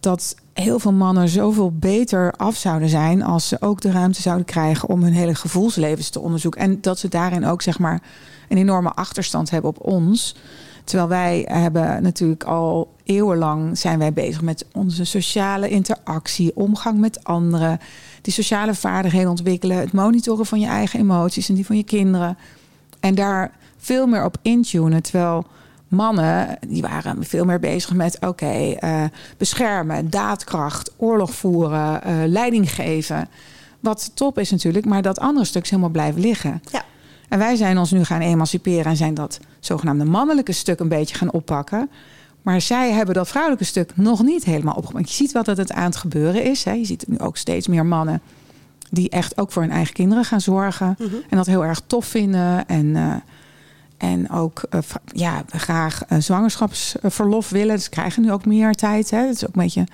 dat 0.00 0.34
heel 0.52 0.78
veel 0.78 0.92
mannen 0.92 1.28
zoveel 1.28 1.72
beter 1.72 2.32
af 2.32 2.56
zouden 2.56 2.88
zijn... 2.88 3.22
als 3.22 3.48
ze 3.48 3.56
ook 3.60 3.80
de 3.80 3.90
ruimte 3.90 4.22
zouden 4.22 4.46
krijgen 4.46 4.88
om 4.88 5.02
hun 5.02 5.12
hele 5.12 5.34
gevoelslevens 5.34 6.10
te 6.10 6.20
onderzoeken. 6.20 6.60
En 6.60 6.80
dat 6.80 6.98
ze 6.98 7.08
daarin 7.08 7.46
ook 7.46 7.62
zeg 7.62 7.78
maar 7.78 8.02
een 8.48 8.56
enorme 8.56 8.90
achterstand 8.90 9.50
hebben 9.50 9.70
op 9.70 9.86
ons. 9.86 10.36
Terwijl 10.84 11.08
wij 11.08 11.48
hebben 11.48 12.02
natuurlijk 12.02 12.44
al 12.44 12.94
eeuwenlang 13.04 13.78
zijn 13.78 13.98
wij 13.98 14.12
bezig 14.12 14.42
met 14.42 14.66
onze 14.72 15.04
sociale 15.04 15.68
interactie, 15.68 16.56
omgang 16.56 16.98
met 16.98 17.24
anderen, 17.24 17.78
die 18.22 18.32
sociale 18.32 18.74
vaardigheden 18.74 19.30
ontwikkelen, 19.30 19.76
het 19.76 19.92
monitoren 19.92 20.46
van 20.46 20.60
je 20.60 20.66
eigen 20.66 21.00
emoties 21.00 21.48
en 21.48 21.54
die 21.54 21.66
van 21.66 21.76
je 21.76 21.84
kinderen. 21.84 22.38
En 23.00 23.14
daar 23.14 23.50
veel 23.76 24.06
meer 24.06 24.24
op 24.24 24.36
intunen. 24.42 25.02
Terwijl 25.02 25.46
mannen, 25.92 26.58
die 26.68 26.82
waren 26.82 27.24
veel 27.24 27.44
meer 27.44 27.60
bezig 27.60 27.92
met... 27.92 28.18
oké, 28.20 28.72
eh, 28.72 29.04
beschermen, 29.36 30.10
daadkracht, 30.10 30.92
oorlog 30.96 31.34
voeren, 31.34 32.02
eh, 32.02 32.14
leiding 32.26 32.74
geven. 32.74 33.28
Wat 33.80 34.10
top 34.14 34.38
is 34.38 34.50
natuurlijk, 34.50 34.84
maar 34.84 35.02
dat 35.02 35.18
andere 35.18 35.44
stuk 35.44 35.62
is 35.62 35.70
helemaal 35.70 35.90
blijven 35.90 36.20
liggen. 36.20 36.62
Ja. 36.70 36.82
En 37.28 37.38
wij 37.38 37.56
zijn 37.56 37.78
ons 37.78 37.90
nu 37.90 38.04
gaan 38.04 38.20
emanciperen... 38.20 38.84
en 38.84 38.96
zijn 38.96 39.14
dat 39.14 39.40
zogenaamde 39.60 40.04
mannelijke 40.04 40.52
stuk 40.52 40.80
een 40.80 40.88
beetje 40.88 41.14
gaan 41.14 41.32
oppakken. 41.32 41.90
Maar 42.42 42.60
zij 42.60 42.92
hebben 42.92 43.14
dat 43.14 43.28
vrouwelijke 43.28 43.64
stuk 43.64 43.96
nog 43.96 44.22
niet 44.22 44.44
helemaal 44.44 44.74
opgepakt. 44.74 45.08
Je 45.08 45.14
ziet 45.14 45.32
wat 45.32 45.44
dat 45.44 45.56
het 45.56 45.72
aan 45.72 45.84
het 45.84 45.96
gebeuren 45.96 46.44
is. 46.44 46.64
Hè. 46.64 46.72
Je 46.72 46.84
ziet 46.84 47.04
nu 47.08 47.18
ook 47.18 47.36
steeds 47.36 47.66
meer 47.66 47.86
mannen... 47.86 48.20
die 48.90 49.10
echt 49.10 49.38
ook 49.38 49.52
voor 49.52 49.62
hun 49.62 49.70
eigen 49.70 49.94
kinderen 49.94 50.24
gaan 50.24 50.40
zorgen... 50.40 50.96
Mhm. 50.98 51.14
En 51.28 51.36
dat 51.36 51.46
heel 51.46 51.64
erg 51.64 51.82
tof 51.86 52.06
vinden. 52.06 52.68
En, 52.68 52.96
eh, 52.96 53.14
en 54.02 54.30
ook 54.30 54.62
eh, 54.70 54.80
ja, 55.12 55.44
graag 55.48 56.02
eh, 56.08 56.18
zwangerschapsverlof 56.20 57.48
willen. 57.50 57.74
Dus 57.76 57.88
krijgen 57.88 58.22
nu 58.22 58.32
ook 58.32 58.46
meer 58.46 58.72
tijd. 58.74 59.10
Hè? 59.10 59.26
Dat 59.26 59.34
is 59.34 59.46
ook 59.46 59.54
een 59.54 59.62
beetje 59.62 59.86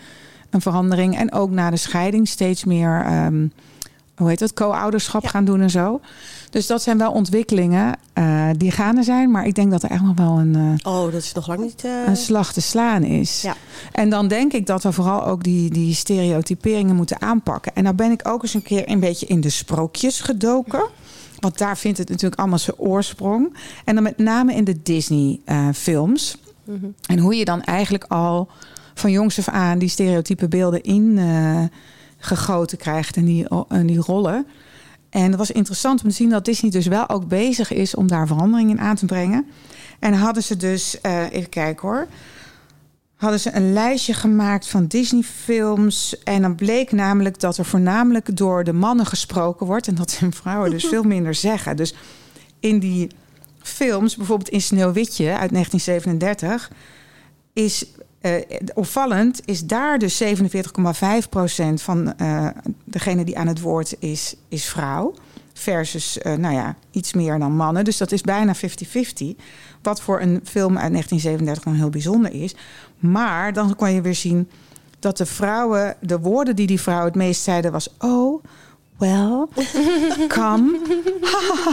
een 0.50 0.60
verandering. 0.60 1.16
En 1.16 1.32
ook 1.32 1.50
na 1.50 1.70
de 1.70 1.76
scheiding 1.76 2.28
steeds 2.28 2.64
meer, 2.64 3.02
ehm, 3.04 3.46
hoe 4.16 4.28
heet 4.28 4.40
het, 4.40 4.52
co-ouderschap 4.52 5.22
Ja. 5.22 5.28
gaan 5.28 5.44
doen 5.44 5.60
en 5.60 5.70
zo. 5.70 6.00
Dus 6.50 6.66
dat 6.66 6.82
zijn 6.82 6.98
wel 6.98 7.12
ontwikkelingen 7.12 7.96
eh, 8.12 8.48
die 8.56 8.70
gaande 8.70 9.02
zijn. 9.02 9.30
Maar 9.30 9.46
ik 9.46 9.54
denk 9.54 9.70
dat 9.70 9.82
er 9.82 9.90
echt 9.90 10.02
nog 10.02 10.16
wel 10.16 10.38
een, 10.38 10.78
Oh, 10.86 11.02
dat 11.12 11.22
is 11.22 11.32
nog 11.32 11.46
lang 11.46 11.60
niet... 11.60 11.84
een 12.06 12.16
slag 12.16 12.52
te 12.52 12.60
slaan 12.60 13.02
is. 13.02 13.42
Ja. 13.42 13.54
En 13.92 14.10
dan 14.10 14.28
denk 14.28 14.52
ik 14.52 14.66
dat 14.66 14.82
we 14.82 14.92
vooral 14.92 15.24
ook 15.24 15.42
die, 15.44 15.70
die 15.70 15.94
stereotyperingen 15.94 16.96
moeten 16.96 17.20
aanpakken. 17.20 17.74
En 17.74 17.82
nou 17.82 17.94
ben 17.94 18.10
ik 18.10 18.28
ook 18.28 18.42
eens 18.42 18.54
een 18.54 18.62
keer 18.62 18.90
een 18.90 19.00
beetje 19.00 19.26
in 19.26 19.40
de 19.40 19.50
sprookjes 19.50 20.20
gedoken. 20.20 20.86
Want 21.40 21.58
daar 21.58 21.78
vindt 21.78 21.98
het 21.98 22.08
natuurlijk 22.08 22.40
allemaal 22.40 22.58
zijn 22.58 22.76
oorsprong. 22.76 23.56
En 23.84 23.94
dan 23.94 24.02
met 24.02 24.18
name 24.18 24.54
in 24.54 24.64
de 24.64 24.82
Disney-films. 24.82 26.36
Mhm. 26.64 26.86
En 27.06 27.18
hoe 27.18 27.34
je 27.34 27.44
dan 27.44 27.62
eigenlijk 27.62 28.04
al 28.04 28.48
van 28.94 29.10
jongs 29.10 29.38
af 29.38 29.48
aan 29.48 29.78
die 29.78 29.88
stereotype 29.88 30.48
beelden 30.48 30.82
in 30.82 31.18
eh, 31.18 32.76
krijgt 32.76 33.16
en 33.16 33.24
die, 33.24 33.48
en 33.68 33.86
die 33.86 34.00
rollen. 34.00 34.46
En 35.10 35.22
het 35.22 35.36
was 35.36 35.50
interessant 35.50 36.02
om 36.02 36.08
te 36.08 36.14
zien 36.14 36.30
dat 36.30 36.44
Disney 36.44 36.70
dus 36.70 36.86
wel 36.86 37.08
ook 37.08 37.28
bezig 37.28 37.72
is 37.72 37.94
om 37.94 38.06
daar 38.06 38.26
verandering 38.26 38.70
in 38.70 38.80
aan 38.80 38.96
te 38.96 39.06
brengen. 39.06 39.46
En 39.98 40.12
hadden 40.12 40.42
ze 40.42 40.56
dus, 40.56 41.00
eh, 41.00 41.32
even 41.32 41.48
kijken 41.48 41.88
hoor. 41.88 42.06
Hadden 43.18 43.40
ze 43.40 43.54
een 43.54 43.72
lijstje 43.72 44.14
gemaakt 44.14 44.68
van 44.68 44.86
Disney-films. 44.86 46.22
En 46.22 46.42
dan 46.42 46.54
bleek 46.54 46.92
namelijk 46.92 47.40
dat 47.40 47.56
er 47.56 47.64
voornamelijk 47.64 48.36
door 48.36 48.64
de 48.64 48.72
mannen 48.72 49.06
gesproken 49.06 49.66
wordt. 49.66 49.88
En 49.88 49.94
dat 49.94 50.18
hun 50.18 50.32
vrouwen 50.32 50.70
dus 50.70 50.84
veel 50.92 51.02
minder 51.02 51.34
zeggen. 51.34 51.76
Dus 51.76 51.94
in 52.60 52.78
die 52.78 53.10
films, 53.58 54.16
bijvoorbeeld 54.16 54.48
in 54.48 54.60
Sneeuwwitje 54.60 55.24
uit 55.24 55.50
1937, 55.50 56.70
is 57.52 57.86
eh, 58.20 58.34
opvallend, 58.74 59.40
is 59.44 59.64
daar 59.64 59.98
dus 59.98 60.22
47,5% 60.22 60.28
van 61.74 62.16
eh, 62.16 62.48
degene 62.84 63.24
die 63.24 63.38
aan 63.38 63.46
het 63.46 63.60
woord 63.60 63.96
is, 63.98 64.34
is 64.48 64.64
vrouw. 64.64 65.14
Versus, 65.58 66.18
eh, 66.18 66.34
nou 66.34 66.54
ja, 66.54 66.76
iets 66.90 67.12
meer 67.12 67.38
dan 67.38 67.52
mannen. 67.56 67.84
Dus 67.84 67.96
dat 67.96 68.12
is 68.12 68.20
bijna 68.20 68.54
50-50. 68.54 69.36
Wat 69.82 70.00
voor 70.00 70.20
een 70.20 70.40
film 70.44 70.78
uit 70.78 70.90
1937 70.92 71.62
dan 71.64 71.74
heel 71.74 71.90
bijzonder 71.90 72.32
is. 72.32 72.54
Maar 72.98 73.52
dan 73.52 73.76
kan 73.76 73.92
je 73.92 74.00
weer 74.00 74.14
zien 74.14 74.48
dat 74.98 75.16
de 75.16 75.26
vrouwen, 75.26 75.96
de 76.00 76.18
woorden 76.18 76.56
die 76.56 76.66
die 76.66 76.80
vrouwen 76.80 77.06
het 77.06 77.16
meest 77.16 77.42
zeiden 77.42 77.72
was: 77.72 77.88
Oh, 77.98 78.42
well, 78.98 79.46
come, 80.28 80.78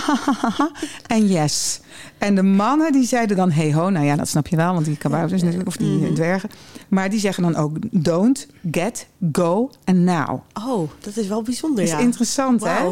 en 1.07 1.27
yes. 1.27 1.79
En 2.17 2.35
de 2.35 2.43
mannen 2.43 2.91
die 2.91 3.05
zeiden 3.05 3.37
dan 3.37 3.51
hey 3.51 3.73
ho, 3.73 3.89
nou 3.89 4.05
ja, 4.05 4.15
dat 4.15 4.27
snap 4.27 4.47
je 4.47 4.55
wel, 4.55 4.73
want 4.73 4.85
die 4.85 4.97
kabouters 4.97 5.41
natuurlijk, 5.41 5.67
of 5.69 5.77
die 5.77 5.97
Mhm. 5.99 6.13
dwergen. 6.13 6.49
Maar 6.87 7.09
die 7.09 7.19
zeggen 7.19 7.43
dan 7.43 7.55
ook 7.55 7.77
don't, 7.91 8.47
get, 8.71 9.07
go 9.31 9.69
en 9.83 10.03
now. 10.03 10.39
Oh, 10.67 10.89
dat 10.99 11.17
is 11.17 11.27
wel 11.27 11.41
bijzonder, 11.41 11.77
Dat 11.79 11.85
is 11.93 11.99
ja. 11.99 12.05
interessant, 12.05 12.63
hè? 12.63 12.83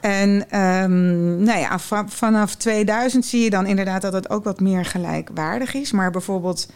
En 0.00 0.50
ehm, 0.50 1.42
nou 1.42 1.58
ja, 1.58 1.78
va- 1.78 2.08
vanaf 2.08 2.54
2000 2.54 3.24
zie 3.24 3.42
je 3.44 3.50
dan 3.50 3.66
inderdaad 3.66 4.02
dat 4.02 4.12
het 4.12 4.30
ook 4.30 4.44
wat 4.44 4.60
meer 4.60 4.84
gelijkwaardig 4.84 5.74
is. 5.74 5.92
Maar 5.92 6.10
bijvoorbeeld 6.10 6.70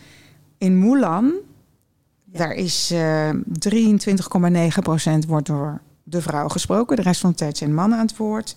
in 0.59 0.79
Mulan, 0.79 1.33
Ja. 2.25 2.39
daar 2.39 2.53
is 2.53 2.91
eh 2.91 3.31
23,9% 3.59 5.27
wordt 5.27 5.47
door 5.47 5.81
de 6.03 6.23
vrouw 6.23 6.49
gesproken. 6.49 6.97
De 6.97 7.03
rest 7.03 7.21
van 7.21 7.31
de 7.31 7.37
tijd 7.37 7.57
zijn 7.57 7.75
mannen 7.75 7.99
aan 7.99 8.07
het 8.07 8.17
woord. 8.17 8.57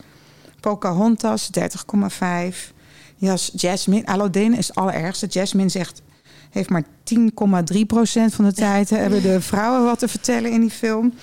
Pocahontas 0.59 1.49
30,5. 1.51 2.73
Jas, 3.15 3.51
Jasmine, 3.55 4.05
Aladdin 4.05 4.57
is 4.57 4.67
het 4.67 4.75
allerergste. 4.75 5.25
Jasmine 5.27 5.69
zegt, 5.69 6.01
heeft 6.49 6.69
maar 6.69 6.83
10,3% 7.03 8.33
van 8.33 8.45
de 8.45 8.53
tijd 8.65 8.91
eh, 8.91 8.97
hebben 8.97 9.21
de 9.21 9.41
vrouwen 9.41 9.83
wat 9.83 9.99
te 9.99 10.07
vertellen 10.07 10.51
in 10.51 10.61
die 10.61 10.69
film. 10.69 11.13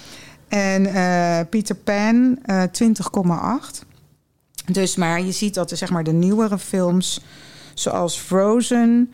En 0.53 0.87
eh, 0.87 1.41
Peter 1.51 1.75
Pan 1.75 2.38
eh 2.43 2.62
20,8. 2.62 3.85
Dus 4.73 4.97
maar 4.97 5.23
je 5.23 5.33
ziet 5.33 5.55
dat 5.55 5.69
de, 5.69 5.77
zeg 5.77 5.91
maar, 5.91 6.05
de 6.05 6.12
nieuwere 6.12 6.59
films, 6.59 7.21
zoals 7.75 8.17
Frozen, 8.17 9.12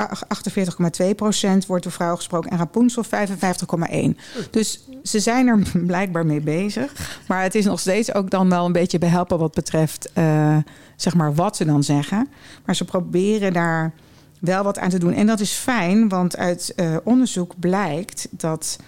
a- 0.00 0.18
48,2% 0.28 1.66
wordt 1.66 1.82
door 1.82 1.92
vrouwen 1.92 2.18
gesproken. 2.18 2.50
En 2.50 2.58
Rapunzel 2.58 3.04
55,1%. 3.04 4.20
Dus 4.50 4.84
ze 5.02 5.20
zijn 5.20 5.46
er 5.46 5.58
blijkbaar 5.86 6.26
mee 6.26 6.40
bezig. 6.40 7.20
Maar 7.28 7.42
het 7.42 7.54
is 7.54 7.64
nog 7.64 7.80
steeds 7.80 8.14
ook 8.14 8.30
dan 8.30 8.48
wel 8.48 8.64
een 8.66 8.72
beetje 8.72 8.98
behelpen 8.98 9.38
wat 9.38 9.54
betreft 9.54 10.12
eh, 10.12 10.56
zeg 10.96 11.14
maar 11.14 11.34
wat 11.34 11.56
ze 11.56 11.64
dan 11.64 11.82
zeggen. 11.84 12.28
Maar 12.64 12.76
ze 12.76 12.84
proberen 12.84 13.52
daar 13.52 13.92
wel 14.40 14.62
wat 14.62 14.78
aan 14.78 14.90
te 14.90 14.98
doen. 14.98 15.12
En 15.12 15.26
dat 15.26 15.40
is 15.40 15.52
fijn, 15.52 16.08
want 16.08 16.36
uit 16.36 16.74
onderzoek 17.04 17.52
blijkt 17.58 18.28
dat 18.30 18.78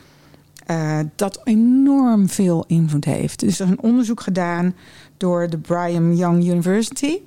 eh, 0.69 0.99
dat 1.17 1.41
enorm 1.45 2.29
veel 2.29 2.65
invloed 2.67 3.05
heeft. 3.05 3.41
Dus 3.41 3.59
er 3.59 3.65
is 3.65 3.71
een 3.71 3.83
onderzoek 3.83 4.21
gedaan 4.21 4.75
door 5.17 5.51
de 5.51 5.59
Brigham 5.59 6.13
Young 6.13 6.45
University. 6.45 7.19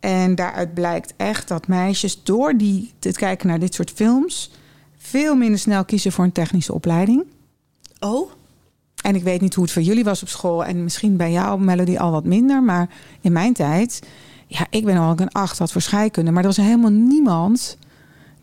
En 0.00 0.34
daaruit 0.34 0.74
blijkt 0.74 1.14
echt 1.16 1.48
dat 1.48 1.68
meisjes 1.68 2.22
door 2.22 2.56
die 2.56 2.92
te 2.98 3.12
kijken 3.12 3.48
naar 3.48 3.58
dit 3.58 3.74
soort 3.74 3.90
films 3.90 4.50
veel 4.96 5.36
minder 5.36 5.58
snel 5.58 5.84
kiezen 5.84 6.12
voor 6.12 6.24
een 6.24 6.32
technische 6.32 6.72
opleiding. 6.72 7.24
Oh, 8.00 8.30
En 9.02 9.14
ik 9.14 9.22
weet 9.22 9.40
niet 9.40 9.54
hoe 9.54 9.64
het 9.64 9.72
voor 9.72 9.82
jullie 9.82 10.04
was 10.04 10.22
op 10.22 10.28
school 10.28 10.64
en 10.64 10.84
misschien 10.84 11.16
bij 11.16 11.32
jou, 11.32 11.60
Melody, 11.60 11.96
al 11.96 12.10
wat 12.10 12.24
minder. 12.24 12.62
Maar 12.62 12.88
in 13.20 13.32
mijn 13.32 13.52
tijd, 13.52 14.02
ja, 14.46 14.66
ik 14.70 14.84
ben 14.84 14.96
al 14.96 15.20
een 15.20 15.32
acht 15.32 15.58
had 15.58 15.72
voor 15.72 15.80
scheikunde, 15.80 16.30
maar 16.30 16.42
er 16.42 16.48
was 16.48 16.56
helemaal 16.56 16.90
niemand 16.90 17.78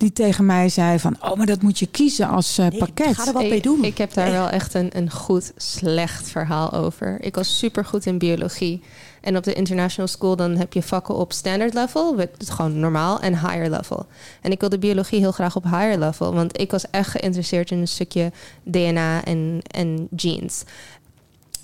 die 0.03 0.13
tegen 0.13 0.45
mij 0.45 0.69
zei 0.69 0.99
van, 0.99 1.15
oh, 1.21 1.35
maar 1.35 1.45
dat 1.45 1.61
moet 1.61 1.79
je 1.79 1.87
kiezen 1.87 2.27
als 2.27 2.57
eh, 2.57 2.67
Nee, 2.67 2.79
pakket. 2.79 3.15
ga 3.15 3.27
er 3.27 3.33
wat 3.33 3.41
ik, 3.43 3.49
mee 3.49 3.61
doen. 3.61 3.83
Ik 3.83 3.97
heb 3.97 4.13
daar 4.13 4.31
wel 4.31 4.49
echt 4.49 4.73
een, 4.73 4.97
een 4.97 5.11
goed 5.11 5.51
slecht 5.55 6.29
verhaal 6.29 6.73
over. 6.73 7.17
Ik 7.21 7.35
was 7.35 7.57
super 7.57 7.85
goed 7.85 8.05
in 8.05 8.17
biologie. 8.17 8.81
En 9.21 9.37
op 9.37 9.43
de 9.43 9.53
international 9.53 10.07
school 10.07 10.35
dan 10.35 10.55
heb 10.55 10.73
je 10.73 10.81
vakken 10.81 11.15
op 11.15 11.33
standard 11.33 11.73
level, 11.73 12.15
gewoon 12.37 12.79
normaal, 12.79 13.19
en 13.19 13.39
higher 13.39 13.69
level. 13.69 14.05
En 14.41 14.51
ik 14.51 14.59
wilde 14.59 14.77
biologie 14.77 15.19
heel 15.19 15.31
graag 15.31 15.55
op 15.55 15.63
higher 15.63 15.99
level, 15.99 16.33
want 16.33 16.59
ik 16.59 16.71
was 16.71 16.89
echt 16.89 17.09
geïnteresseerd 17.09 17.71
in 17.71 17.77
een 17.77 17.87
stukje 17.87 18.31
DNA 18.63 19.23
en, 19.23 19.59
en 19.71 20.07
genes. 20.15 20.63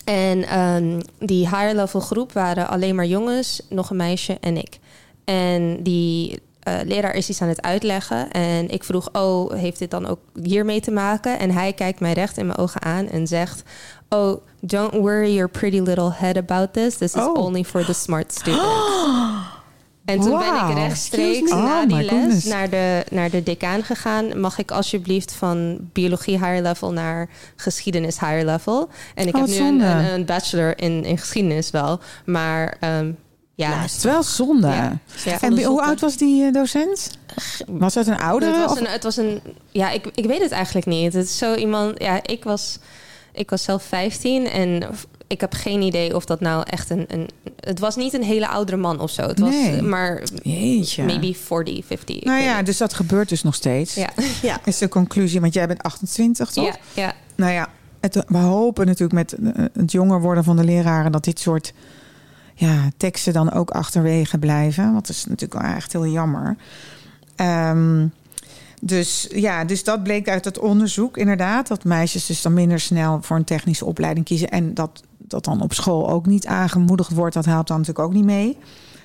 En 0.04 0.44
ehm, 0.44 1.00
die 1.20 1.50
higher 1.50 1.76
level 1.76 2.00
groep 2.00 2.32
waren 2.32 2.68
alleen 2.68 2.96
maar 2.96 3.06
jongens, 3.06 3.62
nog 3.70 3.90
een 3.90 3.96
meisje 3.98 4.38
en 4.42 4.58
ik. 4.58 4.80
En 5.26 5.84
die 5.84 6.40
eh, 6.80 6.86
leraar 6.88 7.16
is 7.16 7.30
iets 7.30 7.42
aan 7.42 7.48
het 7.48 7.62
uitleggen. 7.62 8.32
En 8.32 8.70
ik 8.70 8.84
vroeg, 8.84 9.10
oh, 9.14 9.52
heeft 9.54 9.80
dit 9.80 9.92
dan 9.92 10.06
ook 10.08 10.20
hiermee 10.44 10.80
te 10.82 10.92
maken? 10.92 11.40
En 11.40 11.52
hij 11.52 11.74
kijkt 11.74 12.00
mij 12.00 12.14
recht 12.14 12.38
in 12.38 12.46
mijn 12.46 12.58
ogen 12.60 12.82
aan 12.82 13.10
en 13.10 13.28
zegt... 13.28 13.64
Oh, 14.10 14.42
don't 14.60 14.94
worry 14.94 15.34
your 15.34 15.50
pretty 15.50 15.80
little 15.80 16.12
head 16.14 16.38
about 16.38 16.74
this. 16.74 16.98
This 16.98 17.14
is 17.16 17.22
Oh. 17.24 17.38
only 17.38 17.64
for 17.64 17.86
the 17.86 17.94
smart 17.94 18.32
students. 18.32 18.64
En 20.06 20.20
toen 20.20 20.38
ben 20.40 20.56
ik 20.70 20.74
rechtstreeks 20.76 21.52
na 21.52 21.82
Oh, 21.82 21.88
die 21.88 21.98
les 21.98 22.08
goodness. 22.10 22.46
naar 22.46 22.70
de, 22.70 23.04
naar 23.12 23.30
de 23.30 23.44
decaan 23.44 23.84
gegaan. 23.84 24.40
Mag 24.40 24.58
ik 24.58 24.72
alsjeblieft 24.72 25.34
van 25.34 25.78
biologie 25.94 26.38
higher 26.38 26.62
level 26.62 26.92
naar 26.92 27.30
geschiedenis 27.56 28.20
higher 28.20 28.46
level? 28.46 28.90
En 29.16 29.28
ik 29.28 29.36
Oh, 29.36 29.42
heb 29.42 29.50
nu 29.50 29.58
een, 29.68 29.80
een 30.14 30.26
bachelor 30.26 30.80
in, 30.82 31.04
in 31.06 31.18
geschiedenis 31.18 31.72
wel. 31.72 32.00
Maar 32.26 32.78
ehm, 32.80 33.12
ja, 33.60 33.70
Ja, 33.70 33.82
Het 33.82 33.96
is 33.96 34.04
wel 34.04 34.24
zonde. 34.24 34.68
Ja. 34.68 35.00
Ja. 35.26 35.42
En 35.42 35.64
hoe 35.64 35.82
oud 35.82 36.00
was 36.00 36.18
die 36.18 36.46
eh, 36.46 36.54
docent? 36.54 37.18
Was 37.68 37.96
het 37.96 38.08
een 38.08 38.20
oudere? 38.20 38.58
Het 38.58 38.70
was 38.70 38.80
een, 38.80 38.86
het 38.86 39.04
was 39.04 39.18
een 39.18 39.42
ja, 39.72 39.90
ik, 39.90 40.06
ik 40.14 40.26
weet 40.26 40.42
het 40.42 40.52
eigenlijk 40.52 40.86
niet. 40.86 41.14
Het 41.14 41.26
is 41.26 41.38
zo 41.38 41.56
iemand, 41.56 42.02
ja, 42.02 42.20
ik 42.24 42.44
was, 42.44 42.80
ik 43.32 43.50
was 43.50 43.64
zelf 43.64 43.84
15 43.84 44.48
en 44.48 44.84
ik 45.28 45.42
heb 45.42 45.54
geen 45.54 45.82
idee 45.82 46.16
of 46.16 46.26
dat 46.26 46.40
nou 46.40 46.64
echt 46.70 46.90
een, 46.90 47.06
een 47.08 47.30
het 47.60 47.80
was 47.80 47.96
niet 47.96 48.14
een 48.14 48.24
hele 48.24 48.48
oudere 48.48 48.78
man 48.78 49.00
of 49.00 49.12
zo. 49.12 49.22
Het 49.22 49.40
was 49.40 49.50
Nee. 49.50 49.82
maar 49.82 50.24
Jeetje. 50.44 51.04
maybe 51.04 51.34
40, 51.34 51.86
50. 51.86 52.16
ik 52.16 52.24
Nou 52.24 52.42
ja, 52.42 52.62
dus 52.62 52.78
dat 52.78 52.94
gebeurt 52.94 53.30
dus 53.30 53.44
nog 53.44 53.56
steeds. 53.56 53.94
ja, 53.94 54.10
ja. 54.42 54.60
Is 54.66 54.78
de 54.78 54.88
conclusie, 54.88 55.42
want 55.42 55.54
jij 55.54 55.68
bent 55.68 55.84
28, 55.84 56.52
toch? 56.52 56.66
ja, 56.66 56.76
ja. 56.94 57.14
Nou 57.36 57.52
ja, 57.52 57.68
het, 58.00 58.24
we 58.28 58.38
hopen 58.38 58.86
natuurlijk 58.86 59.14
met 59.14 59.34
eh, 59.34 59.66
het 59.74 59.92
jonger 59.92 60.22
worden 60.22 60.44
van 60.44 60.56
de 60.56 60.64
leraren 60.64 61.12
dat 61.12 61.24
dit 61.24 61.40
soort 61.40 61.74
ja, 62.60 62.90
teksten 62.98 63.34
dan 63.34 63.52
ook 63.52 63.70
achterwege 63.70 64.38
blijven. 64.38 64.94
Dat 64.94 65.10
is 65.10 65.26
natuurlijk 65.26 65.62
wel 65.62 65.76
echt 65.76 65.94
heel 65.94 66.08
jammer. 66.08 66.56
Ehm, 67.36 68.08
dus 68.82 69.28
ja, 69.32 69.66
dus 69.66 69.84
dat 69.84 70.04
bleek 70.04 70.30
uit 70.30 70.46
het 70.46 70.60
onderzoek 70.60 71.18
inderdaad. 71.18 71.68
Dat 71.68 71.84
meisjes 71.84 72.26
dus 72.26 72.42
dan 72.42 72.54
minder 72.54 72.80
snel 72.80 73.22
voor 73.22 73.38
een 73.38 73.44
technische 73.44 73.86
opleiding 73.86 74.26
kiezen. 74.26 74.50
En 74.50 74.74
dat 74.74 75.04
dat 75.18 75.46
dan 75.46 75.62
op 75.62 75.74
school 75.74 76.10
ook 76.10 76.26
niet 76.26 76.46
aangemoedigd 76.46 77.12
wordt. 77.12 77.34
Dat 77.34 77.46
helpt 77.46 77.68
dan 77.68 77.78
natuurlijk 77.78 78.08
ook 78.08 78.14
niet 78.14 78.26
mee. 78.26 78.58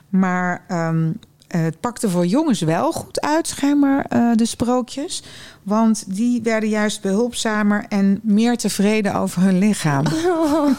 Maar 0.09 0.65
ehm, 0.69 1.11
het 1.59 1.81
pakte 1.81 2.11
voor 2.11 2.27
jongens 2.27 2.61
wel 2.61 2.93
goed 2.93 3.21
uit, 3.21 3.49
schijnbaar, 3.49 4.05
eh, 4.09 4.31
de 4.35 4.45
sprookjes. 4.45 5.23
Want 5.63 6.05
die 6.07 6.43
werden 6.43 6.69
juist 6.69 7.01
behulpzamer 7.01 7.85
en 7.89 8.21
meer 8.23 8.57
tevreden 8.57 9.15
over 9.15 9.43
hun 9.43 9.59
lichaam. 9.59 10.05
Oh, 10.45 10.71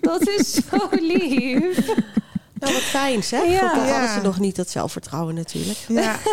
dat 0.00 0.28
is 0.28 0.52
zo 0.52 0.88
lief. 0.90 1.86
Nou, 2.52 2.72
wat 2.72 2.82
fijn 2.82 3.22
zeg. 3.22 3.46
Ja. 3.46 3.78
Hadden 3.78 4.08
ze 4.08 4.20
nog 4.22 4.40
niet 4.40 4.56
dat 4.56 4.70
zelfvertrouwen 4.70 5.34
natuurlijk. 5.34 5.78
Ja. 5.88 6.16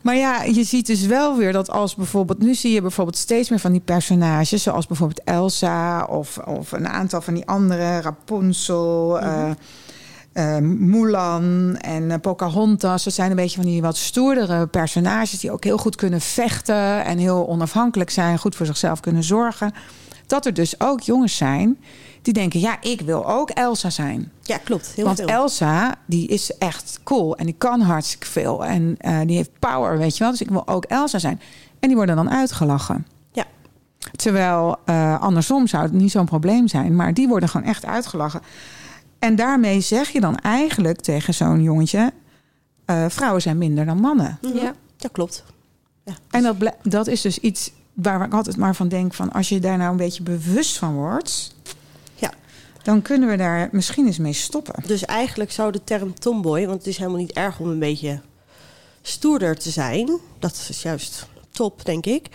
Maar 0.00 0.16
ja, 0.16 0.42
je 0.42 0.64
ziet 0.64 0.86
dus 0.86 1.06
wel 1.06 1.36
weer 1.36 1.52
dat 1.52 1.70
als 1.70 1.94
bijvoorbeeld... 1.94 2.38
Nu 2.38 2.54
zie 2.54 2.72
je 2.72 2.80
bijvoorbeeld 2.80 3.16
steeds 3.16 3.48
meer 3.48 3.58
van 3.58 3.72
die 3.72 3.80
personages... 3.80 4.62
zoals 4.62 4.86
bijvoorbeeld 4.86 5.24
Elsa 5.24 6.04
of, 6.04 6.38
of 6.38 6.72
een 6.72 6.88
aantal 6.88 7.20
van 7.20 7.34
die 7.34 7.46
andere... 7.46 8.00
Rapunzel, 8.00 9.20
eh, 9.20 9.50
eh, 10.38 10.58
Mulan 10.62 11.76
en 11.76 12.10
eh, 12.10 12.20
Pocahontas. 12.20 13.04
Dat 13.04 13.12
zijn 13.12 13.30
een 13.30 13.36
beetje 13.36 13.60
van 13.60 13.70
die 13.70 13.82
wat 13.82 13.96
stoerdere 13.96 14.66
personages... 14.66 15.40
die 15.40 15.50
ook 15.50 15.64
heel 15.64 15.78
goed 15.78 15.96
kunnen 15.96 16.20
vechten 16.20 17.04
en 17.04 17.18
heel 17.18 17.48
onafhankelijk 17.48 18.10
zijn... 18.10 18.38
goed 18.38 18.56
voor 18.56 18.66
zichzelf 18.66 19.00
kunnen 19.00 19.22
zorgen. 19.22 19.72
Dat 20.26 20.46
er 20.46 20.54
dus 20.54 20.80
ook 20.80 21.00
jongens 21.00 21.36
zijn 21.36 21.78
die 22.22 22.32
denken... 22.32 22.60
ja, 22.60 22.76
ik 22.80 23.00
wil 23.00 23.26
ook 23.26 23.50
Elsa 23.50 23.90
zijn. 23.90 24.32
Ja, 24.42 24.56
klopt. 24.56 24.92
Heel 24.94 25.04
Want 25.04 25.18
veel. 25.18 25.28
Elsa, 25.28 25.94
die 26.06 26.28
is 26.28 26.56
echt 26.58 27.00
cool 27.04 27.36
en 27.36 27.44
die 27.44 27.54
kan 27.58 27.80
hartstikke 27.80 28.26
veel. 28.26 28.64
En 28.64 28.94
eh, 28.98 29.18
die 29.26 29.36
heeft 29.36 29.58
power, 29.58 29.98
weet 29.98 30.16
je 30.16 30.22
wel. 30.22 30.30
Dus 30.32 30.40
ik 30.40 30.50
wil 30.50 30.68
ook 30.68 30.84
Elsa 30.84 31.18
zijn. 31.18 31.40
En 31.80 31.88
die 31.88 31.96
worden 31.96 32.16
dan 32.16 32.30
uitgelachen. 32.30 33.06
Ja. 33.32 33.44
Terwijl 34.16 34.76
andersom 35.20 35.66
zou 35.66 35.82
het 35.82 35.92
niet 35.92 36.10
zo'n 36.10 36.24
probleem 36.24 36.68
zijn. 36.68 36.96
Maar 36.96 37.14
die 37.14 37.28
worden 37.28 37.48
gewoon 37.48 37.66
echt 37.66 37.84
uitgelachen. 37.84 38.40
En 39.18 39.36
daarmee 39.36 39.80
zeg 39.80 40.08
je 40.10 40.20
dan 40.20 40.36
eigenlijk 40.36 41.00
tegen 41.00 41.34
zo'n 41.34 41.62
jongetje... 41.62 42.12
eh, 42.84 43.04
vrouwen 43.08 43.42
zijn 43.42 43.58
minder 43.58 43.86
dan 43.86 44.00
mannen. 44.00 44.38
Mhm. 44.42 44.56
Ja. 44.56 44.74
Ja, 44.96 45.08
klopt. 45.12 45.44
Ja. 46.04 46.14
En 46.30 46.42
dat, 46.42 46.56
dat 46.82 47.06
is 47.06 47.20
dus 47.20 47.38
iets 47.38 47.72
waar 47.92 48.24
ik 48.24 48.32
altijd 48.32 48.56
maar 48.56 48.74
van 48.74 48.88
denk... 48.88 49.14
van 49.14 49.32
als 49.32 49.48
je 49.48 49.58
daar 49.58 49.76
nou 49.76 49.90
een 49.90 49.96
beetje 49.96 50.22
bewust 50.22 50.78
van 50.78 50.94
wordt... 50.94 51.54
Ja. 52.14 52.32
dan 52.82 53.02
kunnen 53.02 53.28
we 53.28 53.36
daar 53.36 53.68
misschien 53.72 54.06
eens 54.06 54.18
mee 54.18 54.32
stoppen. 54.32 54.82
Dus 54.86 55.04
eigenlijk 55.04 55.50
zou 55.52 55.72
de 55.72 55.84
term 55.84 56.18
tomboy, 56.18 56.66
want 56.66 56.78
het 56.78 56.86
is 56.86 56.96
helemaal 56.96 57.18
niet 57.18 57.32
erg 57.32 57.60
om 57.60 57.68
een 57.68 57.78
beetje 57.78 58.20
stoerder 59.02 59.58
te 59.58 59.70
zijn. 59.70 60.18
Dat 60.38 60.66
is 60.68 60.82
juist 60.82 61.26
top, 61.50 61.84
denk 61.84 62.06
ik. 62.06 62.28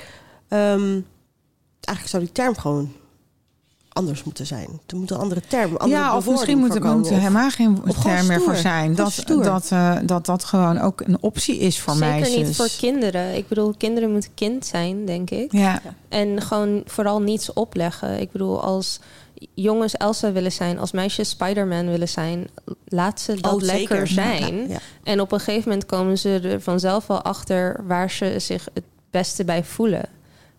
Ehm, 0.47 0.99
eigenlijk 1.79 2.07
zou 2.07 2.23
die 2.23 2.31
term 2.31 2.57
gewoon 2.57 2.91
anders 3.93 4.23
moeten 4.23 4.45
zijn. 4.45 4.67
Er 4.87 4.95
moet 4.97 5.11
een 5.11 5.17
andere 5.17 5.41
term, 5.47 5.75
andere 5.75 6.01
ja, 6.01 6.15
of 6.17 6.29
misschien 6.29 6.57
moet, 6.57 6.75
er- 6.75 6.97
moet 6.97 7.09
er 7.09 7.17
helemaal 7.17 7.49
geen 7.49 7.81
term 8.03 8.27
meer 8.27 8.41
voor 8.41 8.55
zijn. 8.55 8.95
Dat 8.95 9.23
dat, 9.25 9.71
eh, 9.71 9.95
dat 10.05 10.25
dat 10.25 10.43
gewoon 10.43 10.79
ook 10.81 11.01
een 11.01 11.17
optie 11.21 11.57
is 11.57 11.79
voor 11.79 11.93
Zeker 11.93 12.09
meisjes. 12.09 12.47
niet 12.47 12.55
voor 12.55 12.69
kinderen. 12.79 13.35
Ik 13.35 13.47
bedoel, 13.47 13.73
kinderen 13.77 14.11
moeten 14.11 14.29
kind 14.33 14.65
zijn, 14.65 15.05
denk 15.05 15.29
ik. 15.29 15.51
Ja, 15.51 15.81
En 16.09 16.41
gewoon 16.41 16.81
vooral 16.85 17.21
niets 17.21 17.53
opleggen. 17.53 18.19
Ik 18.19 18.31
bedoel, 18.31 18.61
als 18.61 18.99
jongens 19.53 19.93
Elsa 19.97 20.31
willen 20.31 20.51
zijn, 20.51 20.79
als 20.79 20.91
meisjes 20.91 21.29
Spider-Man 21.29 21.87
willen 21.89 22.09
zijn, 22.09 22.47
laat 22.85 23.21
ze 23.21 23.41
dat 23.41 23.53
Oh, 23.53 23.61
lekker 23.61 24.07
zeker. 24.07 24.07
zijn. 24.07 24.55
Ja, 24.57 24.63
ja. 24.67 24.77
En 25.03 25.21
op 25.21 25.31
een 25.31 25.39
gegeven 25.39 25.69
moment 25.69 25.85
komen 25.87 26.17
ze 26.17 26.39
er 26.43 26.61
vanzelf 26.61 27.07
wel 27.07 27.21
achter 27.21 27.83
waar 27.87 28.11
ze 28.11 28.35
zich 28.39 28.67
het 28.73 28.83
beste 29.11 29.43
bij 29.43 29.63
voelen. 29.63 30.05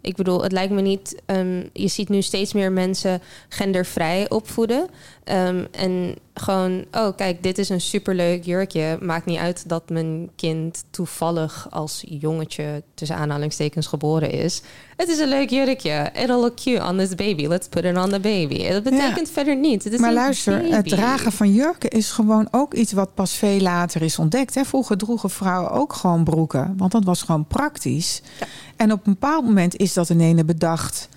Ik 0.05 0.17
bedoel, 0.17 0.43
het 0.43 0.53
lijkt 0.53 0.73
me 0.73 0.81
niet. 0.81 1.23
ehm, 1.27 1.63
je 1.73 1.89
ziet 1.89 2.09
nu 2.09 2.23
steeds 2.23 2.53
meer 2.53 2.73
mensen 2.73 3.21
gendervrij 3.49 4.31
opvoeden. 4.31 4.87
Ehm, 5.25 5.65
en 5.71 6.15
gewoon, 6.35 6.85
oh 6.93 7.17
kijk, 7.17 7.43
dit 7.43 7.59
is 7.59 7.69
een 7.69 7.81
superleuk 7.81 8.45
jurkje. 8.45 8.99
Maakt 9.01 9.27
niet 9.27 9.39
uit 9.39 9.69
dat 9.69 9.89
mijn 9.89 10.31
kind 10.37 10.85
toevallig 10.91 11.67
als 11.71 12.03
jongetje 12.07 12.83
tussen 12.95 13.17
aanhalingstekens 13.17 13.87
geboren 13.87 14.31
is. 14.31 14.63
Het 14.97 15.09
is 15.09 15.19
een 15.19 15.29
leuk 15.29 15.51
jurkje. 15.51 16.11
It'll 16.15 16.37
look 16.37 16.57
cute 16.57 16.85
on 16.85 16.97
this 16.97 17.15
baby. 17.15 17.47
Let's 17.47 17.69
put 17.69 17.85
it 17.85 17.97
on 17.97 18.11
the 18.11 18.21
baby. 18.21 18.69
Dat 18.69 18.83
betekent 18.83 19.31
verder 19.31 19.57
niet. 19.57 19.85
Het 19.85 19.93
is 19.93 19.99
maar 20.01 20.13
luister, 20.13 20.65
het 20.65 20.89
dragen 20.89 21.33
van 21.33 21.53
jurken 21.53 21.91
is 21.91 22.11
gewoon 22.11 22.49
ook 22.51 22.75
iets 22.75 22.93
wat 22.93 23.15
pas 23.15 23.33
veel 23.35 23.61
later 23.61 24.03
is 24.03 24.19
ontdekt. 24.19 24.55
Hè? 24.55 24.65
Vroeger 24.65 24.97
droegen 24.97 25.31
vrouwen 25.31 25.71
ook 25.71 25.93
gewoon 25.93 26.25
broeken, 26.25 26.75
want 26.77 26.93
dat 26.93 27.05
was 27.05 27.23
gewoon 27.23 27.47
praktisch. 27.47 28.23
Ja. 28.41 28.47
En 28.77 28.93
op 28.93 29.07
een 29.07 29.13
bepaald 29.13 29.45
moment 29.45 29.77
is 29.77 29.93
dat 29.93 30.09
in 30.11 30.21
ene 30.21 30.45
bedacht. 30.45 31.09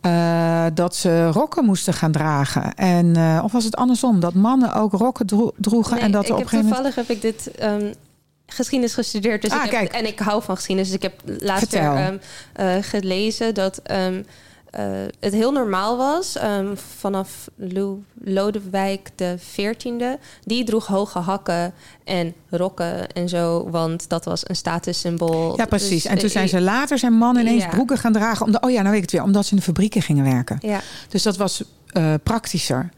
eh, 0.00 0.66
dat 0.74 0.96
ze 0.96 1.26
rokken 1.30 1.64
moesten 1.64 1.94
gaan 1.94 2.12
dragen. 2.12 2.74
En, 2.74 3.16
eh, 3.16 3.40
of 3.44 3.52
was 3.52 3.64
het 3.64 3.76
andersom? 3.76 4.20
Dat 4.20 4.34
mannen 4.34 4.74
ook 4.74 4.92
rokken 4.92 5.26
dro- 5.26 5.52
droegen. 5.56 5.94
Nee, 5.94 6.02
en 6.04 6.10
dat 6.10 6.22
ik 6.22 6.28
er 6.28 6.34
op 6.34 6.40
heb 6.40 6.52
moment. 6.52 6.68
toevallig 6.68 6.94
heb 6.94 7.08
ik 7.10 7.22
dit 7.22 7.50
ehm, 7.50 7.92
geschiedenis 8.46 8.94
gestudeerd. 8.94 9.42
Dus 9.42 9.50
Ah, 9.50 9.64
ik 9.64 9.70
heb, 9.70 9.80
kijk. 9.80 9.92
En 9.92 10.06
ik 10.06 10.18
hou 10.18 10.42
van 10.42 10.56
geschiedenis. 10.56 10.90
Dus 10.90 10.96
ik 10.96 11.02
heb 11.02 11.42
laatst 11.42 11.72
weer, 11.72 11.82
ehm, 11.82 12.16
eh, 12.52 12.74
gelezen 12.80 13.54
dat 13.54 13.78
ehm, 13.82 14.22
eh, 14.72 14.84
het 15.20 15.32
heel 15.32 15.52
normaal 15.52 15.96
was 15.96 16.36
ehm, 16.36 16.74
vanaf 16.98 17.48
Lo- 17.56 18.02
Lodewijk 18.24 19.10
de 19.14 19.36
14e. 19.38 20.20
Die 20.44 20.64
droeg 20.64 20.86
hoge 20.86 21.18
hakken 21.18 21.72
en 22.04 22.34
rokken 22.50 23.12
en 23.12 23.28
zo, 23.28 23.70
want 23.70 24.08
dat 24.08 24.24
was 24.24 24.48
een 24.48 24.56
statussymbool. 24.56 25.56
Ja, 25.56 25.64
precies. 25.66 26.02
Dus, 26.02 26.04
en 26.12 26.18
toen 26.18 26.28
zijn 26.28 26.48
ze 26.48 26.60
later 26.60 26.98
zijn 26.98 27.12
mannen 27.12 27.42
ineens 27.46 27.62
Ja. 27.62 27.68
broeken 27.68 27.98
gaan 27.98 28.12
dragen. 28.12 28.46
Omdat, 28.46 28.62
oh 28.64 28.70
ja, 28.70 28.76
nou 28.78 28.88
weet 28.88 28.96
ik 28.96 29.02
het 29.02 29.12
weer. 29.12 29.22
Omdat 29.22 29.44
ze 29.44 29.50
in 29.50 29.56
de 29.56 29.62
fabrieken 29.62 30.02
gingen 30.02 30.24
werken. 30.24 30.58
Ja, 30.60 30.80
Dus 31.08 31.22
dat 31.22 31.36
was 31.36 31.62
eh, 31.86 32.14
praktischer. 32.22 32.88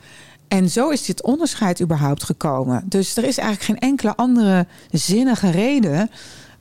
En 0.48 0.70
zo 0.70 0.88
is 0.88 1.04
dit 1.04 1.22
onderscheid 1.22 1.80
überhaupt 1.80 2.24
gekomen. 2.24 2.82
Dus 2.86 3.16
er 3.16 3.24
is 3.24 3.38
eigenlijk 3.38 3.68
geen 3.80 3.90
enkele 3.90 4.16
andere 4.16 4.66
zinnige 4.90 5.50
reden 5.50 6.10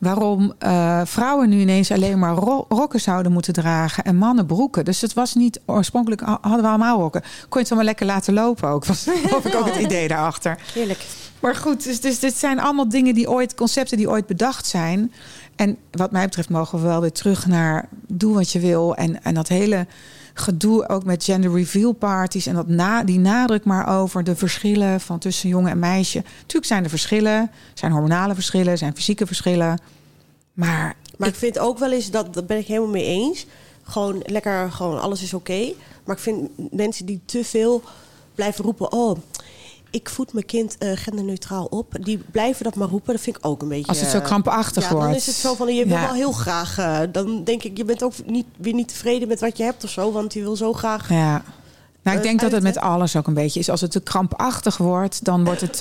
waarom 0.04 0.54
eh, 0.60 1.02
vrouwen 1.06 1.50
nu 1.50 1.60
ineens 1.60 1.92
alleen 1.92 2.20
maar 2.20 2.36
ro- 2.36 2.66
rokken 2.70 3.00
zouden 3.02 3.32
moeten 3.32 3.54
dragen 3.54 4.04
en 4.04 4.16
mannen 4.16 4.46
broeken. 4.46 4.86
Dus 4.86 5.02
het 5.02 5.14
was 5.14 5.34
niet 5.34 5.60
oorspronkelijk 5.66 6.22
ha- 6.22 6.38
hadden 6.42 6.62
we 6.62 6.68
allemaal 6.68 7.00
rokken. 7.00 7.22
Kon 7.22 7.30
je 7.50 7.58
het 7.60 7.68
allemaal 7.68 7.86
lekker 7.86 8.06
laten 8.06 8.34
lopen 8.34 8.70
ook. 8.70 8.86
Was 8.86 9.08
geloof 9.26 9.46
ik 9.46 9.56
ook 9.56 9.66
het 9.66 9.76
idee 9.84 10.08
daarachter. 10.08 10.58
Heerlijk. 10.74 11.06
Maar 11.40 11.56
goed, 11.56 11.84
dus, 11.84 12.02
dus 12.02 12.20
dit 12.20 12.36
zijn 12.38 12.60
allemaal 12.60 12.90
dingen 12.90 13.14
die 13.14 13.30
ooit, 13.30 13.56
concepten 13.56 13.98
die 13.98 14.10
ooit 14.10 14.28
bedacht 14.28 14.66
zijn. 14.66 15.12
En 15.56 15.78
wat 15.92 16.12
mij 16.12 16.26
betreft 16.26 16.50
mogen 16.50 16.82
we 16.82 16.88
wel 16.88 17.02
weer 17.02 17.12
terug 17.12 17.48
naar 17.48 17.88
doe 18.08 18.34
wat 18.34 18.52
je 18.52 18.60
wil. 18.60 18.96
En, 18.96 19.24
en 19.24 19.34
dat 19.34 19.48
hele 19.48 19.88
gedoe 20.34 20.90
ook 20.90 21.04
met 21.04 21.24
gender 21.24 21.54
reveal 21.54 21.92
parties. 21.92 22.46
En 22.46 22.56
dat 22.56 22.68
na, 22.68 23.04
die 23.04 23.20
nadruk 23.20 23.66
maar 23.66 24.00
over 24.00 24.24
de 24.24 24.36
verschillen 24.36 25.02
van 25.02 25.20
tussen 25.20 25.50
jongen 25.50 25.72
en 25.72 25.80
meisje. 25.80 26.24
Natuurlijk 26.38 26.66
zijn 26.66 26.84
er 26.84 26.90
verschillen. 26.90 27.42
Er 27.42 27.50
zijn 27.74 27.92
hormonale 27.92 28.34
verschillen, 28.34 28.72
er 28.72 28.78
zijn 28.78 28.96
fysieke 28.96 29.26
verschillen. 29.26 29.80
Maar 30.54 30.96
Maar 31.18 31.28
ik 31.28 31.36
vind 31.36 31.60
ook 31.60 31.78
wel 31.78 31.92
eens, 31.92 32.12
dat, 32.12 32.34
dat 32.34 32.48
ben 32.48 32.58
ik 32.58 32.68
helemaal 32.68 32.90
mee 32.90 33.06
eens. 33.06 33.46
Gewoon 33.84 34.22
lekker, 34.26 34.72
gewoon 34.72 35.02
alles 35.02 35.22
is 35.22 35.34
oké. 35.34 35.74
Maar 36.04 36.16
ik 36.16 36.22
vind 36.22 36.50
mensen 36.72 37.06
die 37.06 37.22
te 37.26 37.44
veel 37.44 37.82
blijven 38.36 38.64
roepen... 38.64 38.92
oh, 38.92 39.18
ik 39.94 40.10
voed 40.10 40.34
mijn 40.34 40.46
kind 40.46 40.78
eh, 40.78 40.92
genderneutraal 40.96 41.66
op. 41.66 41.96
Die 42.00 42.18
blijven 42.32 42.64
dat 42.64 42.76
maar 42.76 42.88
roepen. 42.88 43.14
Dat 43.14 43.22
vind 43.24 43.38
ik 43.38 43.46
ook 43.46 43.62
een 43.62 43.68
beetje... 43.68 43.88
als 43.88 44.00
het 44.00 44.10
zo 44.10 44.18
eh, 44.18 44.24
krampachtig 44.24 44.84
ja, 44.84 44.90
wordt. 44.92 45.06
dan 45.06 45.16
is 45.16 45.26
het 45.26 45.36
zo 45.36 45.54
van, 45.56 45.76
je 45.76 45.86
wil 45.86 45.96
Ja. 45.98 46.06
wel 46.06 46.14
heel 46.14 46.32
graag... 46.32 46.78
eh, 46.78 47.00
dan 47.12 47.44
denk 47.44 47.64
ik, 47.64 47.78
je 47.78 47.86
bent 47.86 48.04
ook 48.04 48.14
niet, 48.26 48.46
weer 48.58 48.74
niet 48.74 48.88
tevreden 48.88 49.28
met 49.28 49.40
wat 49.40 49.58
je 49.58 49.64
hebt 49.64 49.84
of 49.84 49.90
zo. 49.90 50.12
Want 50.12 50.34
je 50.34 50.42
wil 50.42 50.56
zo 50.56 50.74
graag... 50.74 51.10
Ja. 51.10 51.44
Nou, 52.02 52.18
ik 52.18 52.24
denk 52.24 52.40
dat 52.40 52.52
het 52.52 52.64
met 52.64 52.78
alles 52.78 53.16
ook 53.16 53.28
een 53.28 53.34
beetje 53.34 53.60
is. 53.60 53.70
Als 53.70 53.82
het 53.82 53.92
te 53.92 54.00
krampachtig 54.00 54.78
wordt, 54.78 55.26
dan 55.26 55.44
wordt 55.46 55.62
het 55.62 55.80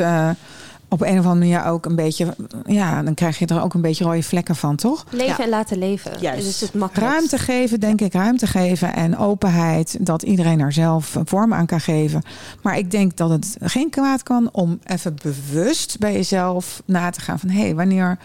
op 0.92 1.00
een 1.00 1.18
of 1.18 1.26
andere 1.26 1.34
manier 1.34 1.64
ook 1.64 1.86
een 1.86 1.96
beetje. 1.96 2.34
Ja, 2.66 3.02
dan 3.02 3.14
krijg 3.14 3.38
je 3.38 3.46
er 3.46 3.62
ook 3.62 3.74
een 3.74 3.80
beetje 3.80 4.04
rode 4.04 4.22
vlekken 4.22 4.56
van, 4.56 4.76
toch? 4.76 5.06
leven 5.10 5.26
Ja. 5.26 5.44
en 5.44 5.48
laten 5.48 5.78
leven. 5.78 6.12
Juist. 6.20 6.44
Dus 6.44 6.60
het 6.60 6.74
makkelijkst. 6.74 7.16
Ruimte 7.16 7.38
geven, 7.38 7.80
denk 7.80 8.00
ik, 8.00 8.12
ruimte 8.12 8.46
geven 8.46 8.94
en 8.94 9.18
openheid. 9.18 9.96
Dat 10.00 10.22
iedereen 10.22 10.60
er 10.60 10.72
zelf 10.72 11.16
vorm 11.24 11.54
aan 11.54 11.66
kan 11.66 11.80
geven. 11.80 12.22
Maar 12.62 12.78
ik 12.78 12.90
denk 12.90 13.16
dat 13.16 13.30
het 13.30 13.56
geen 13.60 13.90
kwaad 13.90 14.22
kan 14.22 14.48
om 14.52 14.78
even 14.84 15.16
bewust 15.22 15.98
bij 15.98 16.12
jezelf 16.12 16.82
na 16.84 17.10
te 17.10 17.20
gaan 17.20 17.38
van 17.38 17.48
hé, 17.48 17.60
hey, 17.60 17.74
wanneer 17.74 18.18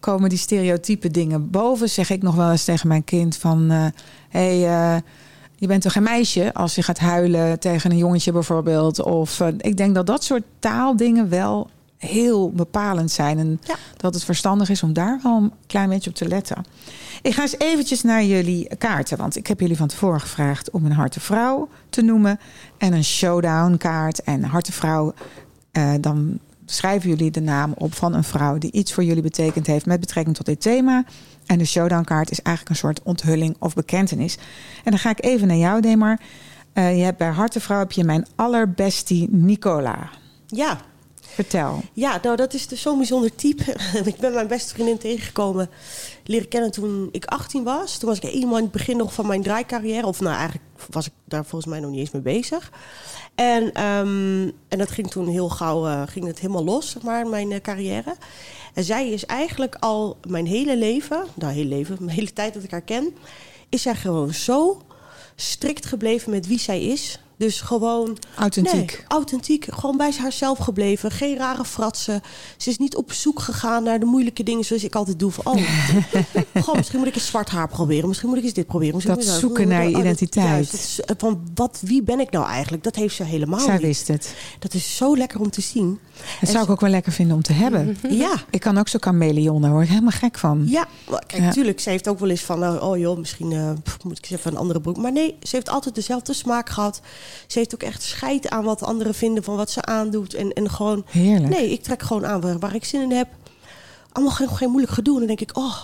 komen 0.00 0.28
die 0.28 0.38
stereotype 0.38 1.10
dingen 1.10 1.50
boven? 1.50 1.88
Zeg 1.88 2.10
ik 2.10 2.22
nog 2.22 2.34
wel 2.34 2.50
eens 2.50 2.64
tegen 2.64 2.88
mijn 2.88 3.04
kind 3.04 3.36
van 3.36 3.70
hé, 3.70 3.88
hey, 4.28 4.66
eh, 4.66 5.00
je 5.56 5.66
bent 5.66 5.82
toch 5.82 5.92
geen 5.92 6.02
meisje 6.02 6.54
als 6.54 6.74
je 6.74 6.82
gaat 6.82 6.98
huilen 6.98 7.58
tegen 7.58 7.90
een 7.90 7.96
jongetje 7.96 8.32
bijvoorbeeld. 8.32 9.02
Of 9.02 9.40
eh, 9.40 9.48
ik 9.58 9.76
denk 9.76 9.94
dat 9.94 10.06
dat 10.06 10.24
soort 10.24 10.42
taaldingen 10.58 11.28
wel 11.28 11.70
heel 11.98 12.50
bepalend 12.52 13.10
zijn. 13.10 13.38
En 13.38 13.60
Ja. 13.66 13.74
dat 13.96 14.14
het 14.14 14.24
verstandig 14.24 14.68
is 14.68 14.82
om 14.82 14.92
daar 14.92 15.20
wel 15.22 15.36
een 15.36 15.52
klein 15.66 15.88
beetje 15.88 16.10
op 16.10 16.16
te 16.16 16.28
letten. 16.28 16.64
Ik 17.22 17.34
ga 17.34 17.42
eens 17.42 17.58
eventjes 17.58 18.02
naar 18.02 18.24
jullie 18.24 18.76
kaarten. 18.76 19.16
Want 19.18 19.36
ik 19.36 19.46
heb 19.46 19.60
jullie 19.60 19.76
van 19.76 19.88
tevoren 19.88 20.20
gevraagd 20.20 20.70
om 20.70 20.84
een 20.84 20.92
harte 20.92 21.20
vrouw 21.20 21.68
te 21.90 22.02
noemen. 22.02 22.38
En 22.78 22.92
een 22.92 23.04
showdown 23.04 23.76
kaart. 23.76 24.22
En 24.22 24.42
harte 24.42 24.72
vrouw, 24.72 25.14
eh, 25.72 25.92
dan 26.00 26.38
schrijven 26.66 27.08
jullie 27.08 27.30
de 27.30 27.40
naam 27.40 27.72
op 27.76 27.94
van 27.94 28.14
een 28.14 28.24
vrouw 28.24 28.58
die 28.58 28.72
iets 28.72 28.92
voor 28.92 29.04
jullie 29.04 29.22
betekend 29.22 29.66
heeft 29.66 29.86
met 29.86 30.00
betrekking 30.00 30.36
tot 30.36 30.46
dit 30.46 30.60
thema. 30.60 31.04
En 31.46 31.58
de 31.58 31.64
showdown 31.64 32.04
kaart 32.04 32.30
is 32.30 32.42
eigenlijk 32.42 32.76
een 32.76 32.82
soort 32.82 33.02
onthulling 33.02 33.56
of 33.58 33.74
bekentenis. 33.74 34.34
En 34.84 34.90
dan 34.90 34.98
ga 34.98 35.10
ik 35.10 35.24
even 35.24 35.46
naar 35.48 35.56
jou, 35.56 35.80
Demar. 35.80 36.18
Eh, 36.72 36.96
je 36.98 37.02
hebt 37.04 37.18
bij 37.18 37.28
hartevrouw 37.28 37.78
heb 37.78 37.92
je 37.92 38.04
mijn 38.04 38.26
allerbestie 38.34 39.28
Nicola. 39.30 40.08
Ja, 40.46 40.78
Vertel. 41.38 41.82
Ja, 41.92 42.18
nou 42.22 42.36
dat 42.36 42.54
is 42.54 42.66
dus 42.66 42.80
zo'n 42.80 42.96
bijzonder 42.96 43.34
type. 43.34 43.76
ik 44.04 44.16
ben 44.16 44.32
mijn 44.32 44.46
beste 44.46 44.74
vriendin 44.74 44.98
tegengekomen, 44.98 45.70
leren 46.24 46.48
kennen 46.48 46.70
toen 46.70 47.08
ik 47.12 47.24
18 47.24 47.64
was. 47.64 47.98
Toen 47.98 48.08
was 48.08 48.18
ik 48.18 48.30
helemaal 48.30 48.56
in 48.56 48.62
het 48.62 48.72
begin 48.72 48.96
nog 48.96 49.14
van 49.14 49.26
mijn 49.26 49.42
draaicarrière. 49.42 50.06
Of 50.06 50.20
nou, 50.20 50.36
eigenlijk 50.36 50.64
was 50.90 51.06
ik 51.06 51.12
daar 51.24 51.44
volgens 51.44 51.70
mij 51.70 51.80
nog 51.80 51.90
niet 51.90 51.98
eens 51.98 52.10
mee 52.10 52.22
bezig. 52.22 52.72
En, 53.34 53.72
ehm, 53.72 54.50
en 54.68 54.78
dat 54.78 54.90
ging 54.90 55.10
toen 55.10 55.28
heel 55.28 55.48
gauw, 55.48 55.86
eh, 55.86 56.02
ging 56.06 56.26
het 56.26 56.38
helemaal 56.38 56.64
los, 56.64 56.96
maar, 57.02 57.26
mijn 57.26 57.52
eh, 57.52 57.60
carrière. 57.60 58.16
En 58.74 58.84
zij 58.84 59.08
is 59.10 59.26
eigenlijk 59.26 59.76
al 59.80 60.16
mijn 60.28 60.46
hele 60.46 60.76
leven, 60.76 61.24
nou 61.34 61.52
hele 61.52 61.68
leven, 61.68 61.96
mijn 62.04 62.16
hele 62.16 62.32
tijd 62.32 62.54
dat 62.54 62.62
ik 62.62 62.70
haar 62.70 62.82
ken, 62.82 63.14
is 63.68 63.82
zij 63.82 63.94
gewoon 63.94 64.34
zo 64.34 64.82
strikt 65.34 65.86
gebleven 65.86 66.30
met 66.30 66.46
wie 66.46 66.58
zij 66.58 66.82
is. 66.82 67.20
Dus 67.38 67.60
gewoon... 67.60 68.16
Authentiek. 68.36 68.72
Nee, 68.74 69.04
authentiek. 69.08 69.66
Gewoon 69.70 69.96
bij 69.96 70.12
haarzelf 70.18 70.58
gebleven. 70.58 71.10
Geen 71.10 71.36
rare 71.36 71.64
fratsen. 71.64 72.20
Ze 72.56 72.70
is 72.70 72.78
niet 72.78 72.96
op 72.96 73.12
zoek 73.12 73.40
gegaan 73.40 73.82
naar 73.82 74.00
de 74.00 74.04
moeilijke 74.06 74.42
dingen 74.42 74.64
zoals 74.64 74.84
ik 74.84 74.94
altijd 74.94 75.18
doe. 75.18 75.30
Van, 75.30 75.46
oh, 75.46 75.54
gewoon, 76.54 76.76
misschien 76.76 76.98
moet 76.98 77.08
ik 77.08 77.14
eens 77.14 77.26
zwart 77.26 77.48
haar 77.48 77.68
proberen. 77.68 78.08
Misschien 78.08 78.28
moet 78.28 78.38
ik 78.38 78.44
eens 78.44 78.52
dit 78.52 78.66
proberen. 78.66 78.94
Misschien 78.94 79.14
dat 79.16 79.24
moet 79.24 79.34
zoeken 79.34 79.68
naar 79.68 79.88
je 79.88 79.94
oh, 79.94 80.00
identiteit. 80.00 80.70
Juist, 80.70 81.02
van 81.18 81.40
wat, 81.54 81.78
wie 81.84 82.02
ben 82.02 82.20
ik 82.20 82.30
nou 82.30 82.46
eigenlijk? 82.46 82.82
Dat 82.82 82.94
heeft 82.94 83.14
ze 83.14 83.22
helemaal 83.24 83.60
Zij 83.60 83.72
niet. 83.72 83.82
wist 83.82 84.08
het. 84.08 84.34
Dat 84.58 84.74
is 84.74 84.96
zo 84.96 85.16
lekker 85.16 85.40
om 85.40 85.50
te 85.50 85.60
zien. 85.60 85.98
Dat 86.40 86.50
zou 86.50 86.64
ik 86.64 86.70
ook 86.70 86.80
wel 86.80 86.90
lekker 86.90 87.12
vinden 87.12 87.36
om 87.36 87.42
te 87.42 87.52
hebben. 87.52 87.96
Ja, 88.10 88.32
Ik 88.50 88.60
kan 88.60 88.78
ook 88.78 88.88
zo 88.88 88.98
chameleon, 89.00 89.62
daar 89.62 89.70
word 89.70 89.82
ik 89.84 89.88
helemaal 89.90 90.10
gek 90.10 90.38
van. 90.38 90.62
ja. 90.66 90.86
Kijk, 91.26 91.42
Ja. 91.42 91.50
tuurlijk, 91.50 91.80
ze 91.80 91.90
heeft 91.90 92.08
ook 92.08 92.18
wel 92.18 92.28
eens 92.30 92.40
van... 92.40 92.58
nou, 92.58 92.80
oh 92.80 92.98
joh, 92.98 93.18
misschien 93.18 93.52
eh, 93.52 93.70
moet 94.04 94.18
ik 94.18 94.24
eens 94.30 94.38
even 94.40 94.52
een 94.52 94.58
andere 94.58 94.80
broek. 94.80 94.96
Maar 94.96 95.12
nee, 95.12 95.36
ze 95.42 95.56
heeft 95.56 95.68
altijd 95.68 95.94
dezelfde 95.94 96.32
smaak 96.32 96.68
gehad. 96.70 97.00
Ze 97.46 97.58
heeft 97.58 97.74
ook 97.74 97.82
echt 97.82 98.02
scheid 98.02 98.48
aan 98.50 98.64
wat 98.64 98.82
anderen 98.82 99.14
vinden 99.14 99.44
van 99.44 99.56
wat 99.56 99.70
ze 99.70 99.82
aandoet. 99.84 100.34
En, 100.34 100.52
en 100.52 100.70
gewoon... 100.70 101.04
Heerlijk. 101.08 101.48
Nee, 101.56 101.70
ik 101.72 101.82
trek 101.82 102.02
gewoon 102.02 102.26
aan 102.26 102.40
waar, 102.40 102.58
waar 102.58 102.74
ik 102.74 102.84
zin 102.84 103.00
in 103.02 103.10
heb. 103.16 103.28
Allemaal 104.12 104.34
geen, 104.34 104.48
geen 104.48 104.70
moeilijk 104.70 104.92
gedoe. 104.92 105.12
En 105.20 105.26
dan 105.26 105.36
denk 105.36 105.50
ik, 105.50 105.56
oh, 105.56 105.76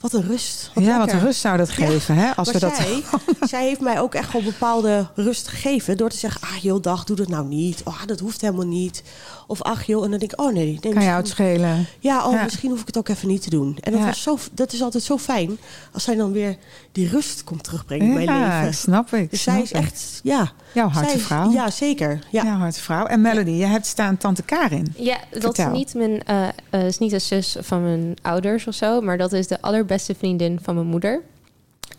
wat 0.00 0.12
een 0.12 0.22
rust. 0.26 0.70
Wat 0.74 0.84
ja, 0.84 0.98
wat 0.98 1.12
een 1.12 1.20
rust 1.20 1.40
zou 1.40 1.56
dat 1.56 1.68
geven, 1.70 2.14
hè? 2.16 2.30
Als 2.36 2.46
maar 2.52 2.54
we 2.54 2.60
dat. 2.66 2.76
zij, 2.76 3.02
zij 3.48 3.64
heeft 3.66 3.80
mij 3.80 4.00
ook 4.00 4.14
echt 4.14 4.32
wel 4.32 4.42
bepaalde 4.42 5.06
rust 5.14 5.48
gegeven. 5.48 5.96
Door 5.96 6.08
te 6.10 6.16
zeggen, 6.16 6.40
ah 6.40 6.56
joh, 6.56 6.82
dag, 6.82 7.04
doe 7.04 7.16
dat 7.16 7.28
nou 7.28 7.46
niet. 7.46 7.80
Oh, 7.84 8.06
dat 8.06 8.20
hoeft 8.20 8.40
helemaal 8.40 8.66
niet. 8.66 9.02
Of 9.46 9.62
ach 9.62 9.84
joh, 9.84 10.04
en 10.04 10.10
dan 10.10 10.18
denk 10.18 10.32
ik, 10.32 10.40
oh 10.40 10.52
nee. 10.52 10.78
nee 10.80 10.92
Kan 10.94 11.02
je 11.02 11.10
uitschelen. 11.10 11.86
ja, 11.98 12.26
oh, 12.26 12.32
Ja. 12.32 12.42
misschien 12.42 12.70
hoef 12.70 12.80
ik 12.80 12.86
het 12.86 12.98
ook 12.98 13.08
even 13.08 13.28
niet 13.28 13.42
te 13.42 13.50
doen. 13.50 13.76
En 13.80 13.92
dat, 13.92 14.00
Ja. 14.00 14.06
was 14.06 14.22
zo, 14.22 14.38
dat 14.52 14.72
is 14.72 14.82
altijd 14.82 15.02
zo 15.02 15.18
fijn. 15.18 15.58
Als 15.92 16.02
zij 16.04 16.14
dan 16.14 16.32
weer 16.32 16.56
die 16.92 17.08
rust 17.08 17.44
komt 17.44 17.64
terugbrengen 17.64 18.06
in 18.06 18.12
mijn 18.14 18.26
Ja, 18.26 18.58
leven. 18.60 18.74
snap 18.74 19.12
ik. 19.12 19.30
Dus 19.30 19.42
snap 19.42 19.54
zij 19.54 19.62
is 19.64 19.70
ik. 19.72 19.76
echt, 19.76 20.20
ja. 20.22 20.52
Jouw 20.72 20.88
harte 20.88 21.10
zij- 21.10 21.18
vrouw. 21.18 21.50
Ja, 21.50 21.70
zeker. 21.70 22.18
Ja. 22.30 22.42
Ja, 22.42 22.56
harte 22.56 22.80
vrouw. 22.80 23.06
En 23.06 23.20
Melody, 23.20 23.50
je 23.50 23.64
hebt 23.66 23.86
staan 23.86 24.16
tante 24.16 24.42
Karin. 24.42 24.94
Ja, 24.96 25.18
dat 25.30 25.42
Vertel. 25.42 25.72
is 25.72 25.78
niet, 25.78 25.94
mijn, 25.94 26.22
eh, 26.22 26.48
eh, 26.70 26.86
is 26.86 26.98
niet 26.98 27.10
de 27.10 27.18
zus 27.18 27.56
van 27.60 27.82
mijn 27.82 28.16
ouders 28.22 28.66
of 28.66 28.74
zo, 28.74 29.00
maar 29.00 29.18
dat 29.18 29.32
is 29.32 29.46
de 29.46 29.60
allerbeste 29.62 30.14
vriendin 30.14 30.58
van 30.62 30.74
mijn 30.74 30.86
moeder. 30.86 31.22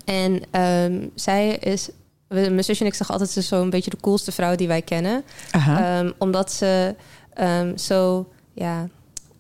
En 0.06 0.42
ehm, 0.52 1.08
zij 1.16 1.50
is, 1.50 1.90
mijn 2.28 2.64
zusje 2.64 2.82
en 2.82 2.88
ik 2.90 2.94
zeggen 2.96 3.14
altijd, 3.16 3.30
ze 3.30 3.40
is 3.40 3.48
zo'n 3.48 3.70
beetje 3.70 3.90
de 3.92 3.98
coolste 4.02 4.32
vrouw 4.32 4.56
die 4.56 4.68
wij 4.68 4.82
kennen. 4.82 5.24
Ehm, 5.52 6.12
omdat 6.18 6.52
ze 6.52 6.96
ehm, 7.34 7.78
zo, 7.78 8.30
ja, 8.54 8.88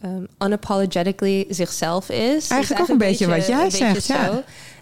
ehm, 0.01 0.23
unapologetically 0.39 1.45
zichzelf 1.49 2.09
is. 2.09 2.47
Eigenlijk 2.47 2.69
is 2.71 2.79
ook 2.82 2.88
een 2.88 2.97
beetje 2.97 3.27
wat 3.27 3.47
jij 3.47 3.63
beetje 3.63 3.77
zegt, 3.77 4.05
ja. 4.05 4.25
zo. 4.25 4.41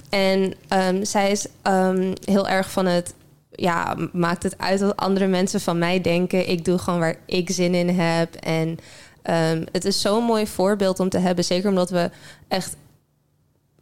En 0.09 0.53
ehm, 0.67 1.03
zij 1.03 1.31
is 1.31 1.45
ehm, 1.61 2.13
heel 2.25 2.47
erg 2.47 2.71
van 2.71 2.85
het 2.85 3.13
ja, 3.60 3.95
maakt 4.14 4.43
het 4.43 4.57
uit 4.57 4.80
wat 4.80 4.97
andere 4.97 5.28
mensen 5.28 5.62
van 5.62 5.78
mij 5.78 6.01
denken. 6.01 6.49
Ik 6.49 6.66
doe 6.66 6.78
gewoon 6.78 6.99
waar 6.99 7.16
ik 7.26 7.49
zin 7.49 7.74
in 7.74 7.89
heb. 7.89 8.36
En 8.36 8.78
ehm, 9.22 9.66
het 9.72 9.86
is 9.86 10.01
zo'n 10.01 10.24
mooi 10.24 10.47
voorbeeld 10.47 10.99
om 10.99 11.10
te 11.10 11.18
hebben. 11.18 11.43
Zeker 11.43 11.70
omdat 11.70 11.89
we 11.89 12.10
echt 12.47 12.76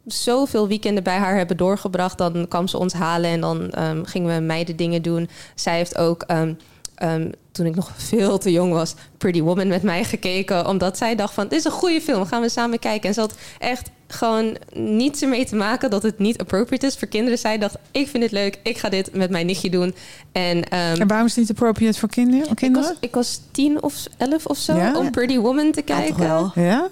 zoveel 0.04 0.68
weekenden 0.68 1.02
bij 1.02 1.16
haar 1.16 1.36
hebben 1.36 1.56
doorgebracht. 1.56 2.18
Dan 2.18 2.48
kwam 2.48 2.68
ze 2.68 2.78
ons 2.78 2.92
halen 2.92 3.30
en 3.30 3.40
dan 3.40 3.70
ehm, 3.70 4.04
gingen 4.04 4.34
we 4.34 4.40
meiden 4.40 4.76
dingen 4.76 5.02
doen. 5.02 5.28
Zij 5.54 5.76
heeft 5.76 5.96
ook... 5.96 6.22
ehm, 6.22 6.54
ehm, 6.98 7.30
toen 7.52 7.66
ik 7.66 7.74
nog 7.74 7.90
veel 7.96 8.38
te 8.38 8.52
jong 8.52 8.72
was, 8.72 8.94
Pretty 9.18 9.40
Woman 9.42 9.68
met 9.68 9.82
mij 9.82 10.04
gekeken. 10.04 10.66
Omdat 10.66 10.96
zij 10.98 11.14
dacht 11.14 11.34
van, 11.34 11.48
dit 11.48 11.58
is 11.58 11.64
een 11.64 11.70
goede 11.70 12.00
film, 12.00 12.26
gaan 12.26 12.40
we 12.40 12.48
samen 12.48 12.78
kijken. 12.78 13.08
En 13.08 13.14
ze 13.14 13.20
had 13.20 13.34
echt 13.58 13.90
gewoon 14.08 14.56
niets 14.74 15.22
ermee 15.22 15.44
te 15.44 15.56
maken 15.56 15.90
dat 15.90 16.02
het 16.02 16.18
niet 16.18 16.38
appropriate 16.38 16.86
is 16.86 16.96
voor 16.96 17.08
kinderen. 17.08 17.38
Zij 17.38 17.58
dacht, 17.58 17.76
ik 17.90 18.08
vind 18.08 18.22
het 18.22 18.32
leuk, 18.32 18.58
ik 18.62 18.78
ga 18.78 18.88
dit 18.88 19.14
met 19.14 19.30
mijn 19.30 19.46
nichtje 19.46 19.70
doen. 19.70 19.94
En, 20.32 20.68
ehm, 20.68 21.00
en 21.00 21.06
waarom 21.08 21.26
is 21.26 21.32
het 21.36 21.40
niet 21.48 21.50
appropriate 21.58 21.98
voor 21.98 22.08
kinderen? 22.08 22.46
ik, 22.60 22.74
was, 22.74 22.92
ik 23.00 23.14
was 23.14 23.40
tien 23.50 23.82
of 23.82 23.94
elf 24.16 24.46
of 24.46 24.56
zo 24.58 24.76
Ja? 24.76 24.96
om 24.98 25.10
Pretty 25.10 25.38
Woman 25.38 25.72
te 25.72 25.82
kijken. 25.82 26.52
Ja? 26.54 26.88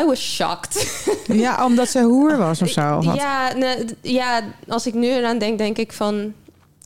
I 0.00 0.04
was 0.04 0.20
shocked. 0.34 1.06
ja, 1.26 1.64
omdat 1.64 1.88
ze 1.88 2.00
hoer 2.02 2.36
was 2.36 2.62
of 2.62 2.68
zo. 2.78 2.96
of 2.96 3.14
ja, 3.14 3.48
d- 3.54 3.94
ja, 4.00 4.40
als 4.68 4.86
ik 4.86 4.94
nu 4.94 5.06
eraan 5.08 5.38
denk, 5.38 5.58
denk 5.58 5.78
ik 5.78 5.92
van... 5.92 6.32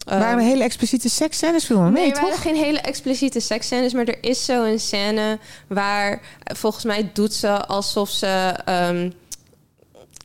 ehm, 0.06 0.18
waren 0.18 0.38
er 0.38 0.44
hele 0.44 0.64
expliciete 0.64 1.08
seksscènes 1.08 1.64
filmen? 1.64 1.92
Nee, 1.92 2.02
Nee, 2.02 2.12
er 2.12 2.20
waren 2.22 2.38
geen 2.38 2.54
hele 2.56 2.80
expliciete 2.80 3.40
seksscènes, 3.40 3.92
maar 3.92 4.04
er 4.04 4.18
is 4.20 4.44
zo 4.44 4.64
een 4.64 4.80
scène 4.80 5.38
waar 5.68 6.10
eh, 6.12 6.56
volgens 6.56 6.84
mij 6.84 7.10
doet 7.12 7.34
ze 7.34 7.66
alsof 7.66 8.10
ze. 8.10 8.54
ehm, 8.64 9.10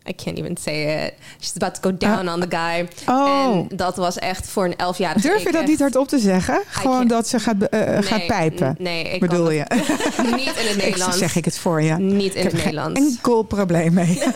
I 0.07 0.13
can't 0.23 0.37
even 0.37 0.57
say 0.57 1.05
it. 1.05 1.13
She's 1.39 1.53
about 1.55 1.75
to 1.75 1.81
go 1.89 1.97
down 1.97 2.27
on 2.29 2.39
the 2.39 2.47
guy. 2.57 2.87
Oh. 3.15 3.55
En 3.69 3.77
dat 3.77 3.95
was 3.95 4.17
echt 4.17 4.47
voor 4.47 4.65
een 4.65 4.75
elfjarige. 4.75 5.27
Durf 5.27 5.41
je 5.41 5.47
ik 5.47 5.53
dat 5.53 5.65
niet 5.65 5.79
hardop 5.79 6.07
te 6.07 6.19
zeggen? 6.19 6.61
Gewoon 6.67 7.07
dat 7.07 7.27
ze 7.27 7.39
gaat, 7.39 7.55
eh, 7.61 7.79
Nee, 7.89 8.01
gaat 8.01 8.25
pijpen. 8.27 8.75
Nee, 8.79 9.03
ik 9.03 9.19
bedoel 9.19 9.51
je? 9.51 9.63
niet 10.35 10.39
in 10.39 10.67
het 10.67 10.75
Ik 10.75 10.81
Nederlands. 10.83 11.17
zeg 11.17 11.35
ik 11.35 11.45
het 11.45 11.57
voor 11.57 11.81
je. 11.81 11.93
Niet 11.93 12.33
in 12.35 12.45
ik 12.45 12.51
het 12.51 12.51
heb 12.51 12.61
geen 12.61 12.75
Nederlands. 12.75 12.99
enkel 13.15 13.41
probleem 13.43 13.93
mee. 13.93 14.21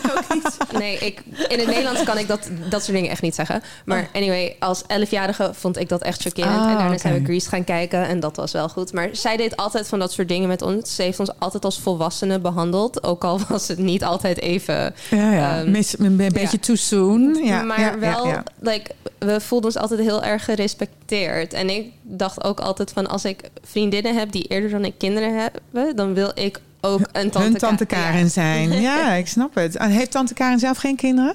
Nee, 0.78 0.98
ik, 0.98 1.22
in 1.48 1.58
het 1.58 1.66
Nederlands 1.66 2.02
kan 2.02 2.18
ik 2.18 2.28
dat, 2.28 2.48
dat 2.68 2.82
soort 2.82 2.96
dingen 2.96 3.10
echt 3.10 3.22
niet 3.22 3.34
zeggen. 3.34 3.62
Maar 3.84 4.08
anyway, 4.12 4.56
als 4.58 4.82
elfjarige 4.86 5.50
vond 5.54 5.78
ik 5.78 5.88
dat 5.88 6.02
echt 6.02 6.22
chockerend. 6.22 6.58
Ah, 6.60 6.70
en 6.70 6.76
daarna 6.78 6.98
zijn 6.98 7.14
we 7.14 7.24
Grease 7.24 7.48
gaan 7.48 7.64
kijken 7.64 8.06
en 8.06 8.20
dat 8.20 8.36
was 8.36 8.52
wel 8.52 8.68
goed. 8.68 8.92
Maar 8.92 9.08
zij 9.12 9.36
deed 9.36 9.56
altijd 9.56 9.88
van 9.88 9.98
dat 9.98 10.12
soort 10.12 10.28
dingen 10.28 10.48
met 10.48 10.62
ons. 10.62 10.94
Ze 10.94 11.02
heeft 11.02 11.20
ons 11.20 11.30
altijd 11.38 11.64
als 11.64 11.78
volwassenen 11.80 12.42
behandeld. 12.42 13.02
Ook 13.04 13.24
al 13.24 13.40
was 13.48 13.68
het 13.68 13.78
niet 13.78 14.04
altijd 14.04 14.40
even... 14.40 14.94
Ja, 15.10 15.32
ja. 15.32 15.53
Ehm, 15.60 15.70
Mis, 15.70 15.98
een 15.98 16.16
be- 16.16 16.30
beetje 16.32 16.60
too 16.60 16.76
soon. 16.76 17.34
Ja, 17.44 17.62
maar 17.62 17.98
wel. 17.98 18.32
Like, 18.60 18.90
we 19.18 19.40
voelden 19.40 19.66
ons 19.70 19.78
altijd 19.78 20.00
heel 20.00 20.22
erg 20.22 20.44
gerespecteerd. 20.44 21.52
En 21.52 21.70
ik 21.70 21.86
dacht 22.02 22.44
ook 22.44 22.60
altijd 22.60 22.90
van... 22.92 23.06
als 23.06 23.24
ik 23.24 23.40
vriendinnen 23.62 24.16
heb 24.16 24.32
die 24.32 24.42
eerder 24.44 24.70
dan 24.70 24.84
ik 24.84 24.94
kinderen 24.98 25.38
hebben... 25.40 25.96
dan 25.96 26.14
wil 26.14 26.30
ik 26.34 26.60
ook 26.80 27.00
een 27.12 27.30
tante, 27.30 27.38
Hun 27.48 27.56
tante 27.56 27.86
Ka- 27.86 27.96
Karen 27.96 28.20
Ja. 28.20 28.28
zijn. 28.28 28.80
Ja, 28.80 29.12
ik 29.22 29.26
snap 29.26 29.54
het. 29.54 29.76
En 29.76 29.90
heeft 29.90 30.10
tante 30.10 30.34
Karen 30.34 30.58
zelf 30.58 30.76
geen 30.78 30.96
kinderen? 30.96 31.34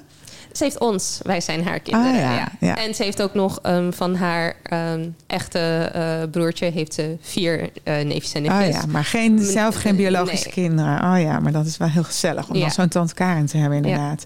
Ze 0.60 0.66
heeft 0.66 0.78
ons, 0.80 1.20
wij 1.22 1.40
zijn 1.40 1.64
haar 1.64 1.80
kinderen. 1.80 2.12
Ah, 2.12 2.18
ja, 2.18 2.34
ja. 2.34 2.48
ja. 2.60 2.76
En 2.76 2.94
ze 2.94 3.02
heeft 3.02 3.22
ook 3.22 3.34
nog 3.34 3.58
ehm, 3.62 3.92
van 3.92 4.14
haar 4.14 4.54
ehm, 4.62 5.08
echte 5.26 5.58
eh, 5.92 6.30
broertje 6.30 6.70
heeft 6.70 6.94
ze 6.94 7.16
vier 7.20 7.70
eh 7.82 8.04
neefjes 8.04 8.32
en 8.32 8.46
Oh 8.50 8.58
nichtjes. 8.58 8.82
ja, 8.84 8.86
maar 8.90 9.04
geen, 9.04 9.38
zelf 9.38 9.74
geen 9.74 9.96
biologische 9.96 10.44
Nee. 10.44 10.54
kinderen. 10.66 11.12
Oh 11.12 11.20
ja, 11.20 11.38
maar 11.40 11.52
dat 11.52 11.66
is 11.66 11.76
wel 11.76 11.88
heel 11.88 12.04
gezellig 12.04 12.48
om 12.48 12.60
dan 12.60 12.70
zo'n 12.70 12.88
tante 12.88 13.14
Karen 13.14 13.46
te 13.46 13.56
hebben 13.56 13.76
inderdaad. 13.76 14.22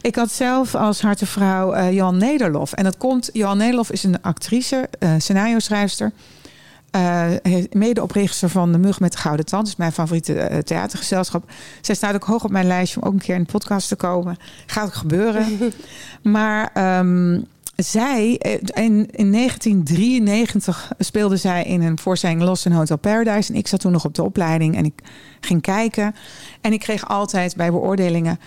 Ik 0.00 0.14
had 0.14 0.32
zelf 0.32 0.74
als 0.74 1.00
hartevrouw 1.00 1.72
eh 1.72 1.92
Johan 1.92 2.16
Nederlof. 2.16 2.72
En 2.72 2.84
dat 2.84 2.96
komt, 2.96 3.30
Johan 3.32 3.56
Nederlof 3.58 3.90
is 3.90 4.04
een 4.04 4.22
actrice, 4.22 4.88
scenario 5.18 5.58
schrijfster. 5.58 6.12
Eh, 6.90 7.26
heeft- 7.42 7.74
medeoprichter 7.74 8.48
van 8.48 8.72
De 8.72 8.78
Mug 8.78 9.00
met 9.00 9.12
de 9.12 9.18
Gouden 9.18 9.46
Tand. 9.46 9.66
Is 9.66 9.76
mijn 9.76 9.92
favoriete 9.92 10.34
eh, 10.40 10.58
theatergezelschap. 10.58 11.50
Zij 11.80 11.94
staat 11.94 12.14
ook 12.14 12.24
hoog 12.24 12.44
op 12.44 12.50
mijn 12.50 12.66
lijstje 12.66 13.00
om 13.00 13.06
ook 13.06 13.12
een 13.12 13.18
keer 13.18 13.34
in 13.34 13.42
de 13.42 13.52
podcast 13.52 13.88
te 13.88 13.96
komen. 13.96 14.36
Gaat 14.66 14.86
ook 14.86 14.94
gebeuren. 14.94 15.46
maar 16.22 16.70
ehm, 16.74 17.40
zij, 17.76 18.38
eh, 18.38 18.84
in, 18.84 19.08
in 19.10 19.32
1993 19.32 20.92
speelde 20.98 21.36
zij 21.36 21.64
in 21.64 21.82
een 21.82 21.98
voorstelling 21.98 22.42
Lost 22.42 22.66
in 22.66 22.72
Hotel 22.72 22.98
Paradise. 22.98 23.52
En 23.52 23.58
ik 23.58 23.68
zat 23.68 23.80
toen 23.80 23.92
nog 23.92 24.04
op 24.04 24.14
de 24.14 24.22
opleiding 24.22 24.76
en 24.76 24.84
ik 24.84 25.02
ging 25.40 25.62
kijken. 25.62 26.14
En 26.60 26.72
ik 26.72 26.80
kreeg 26.80 27.08
altijd 27.08 27.56
bij 27.56 27.70
beoordelingen 27.70 28.38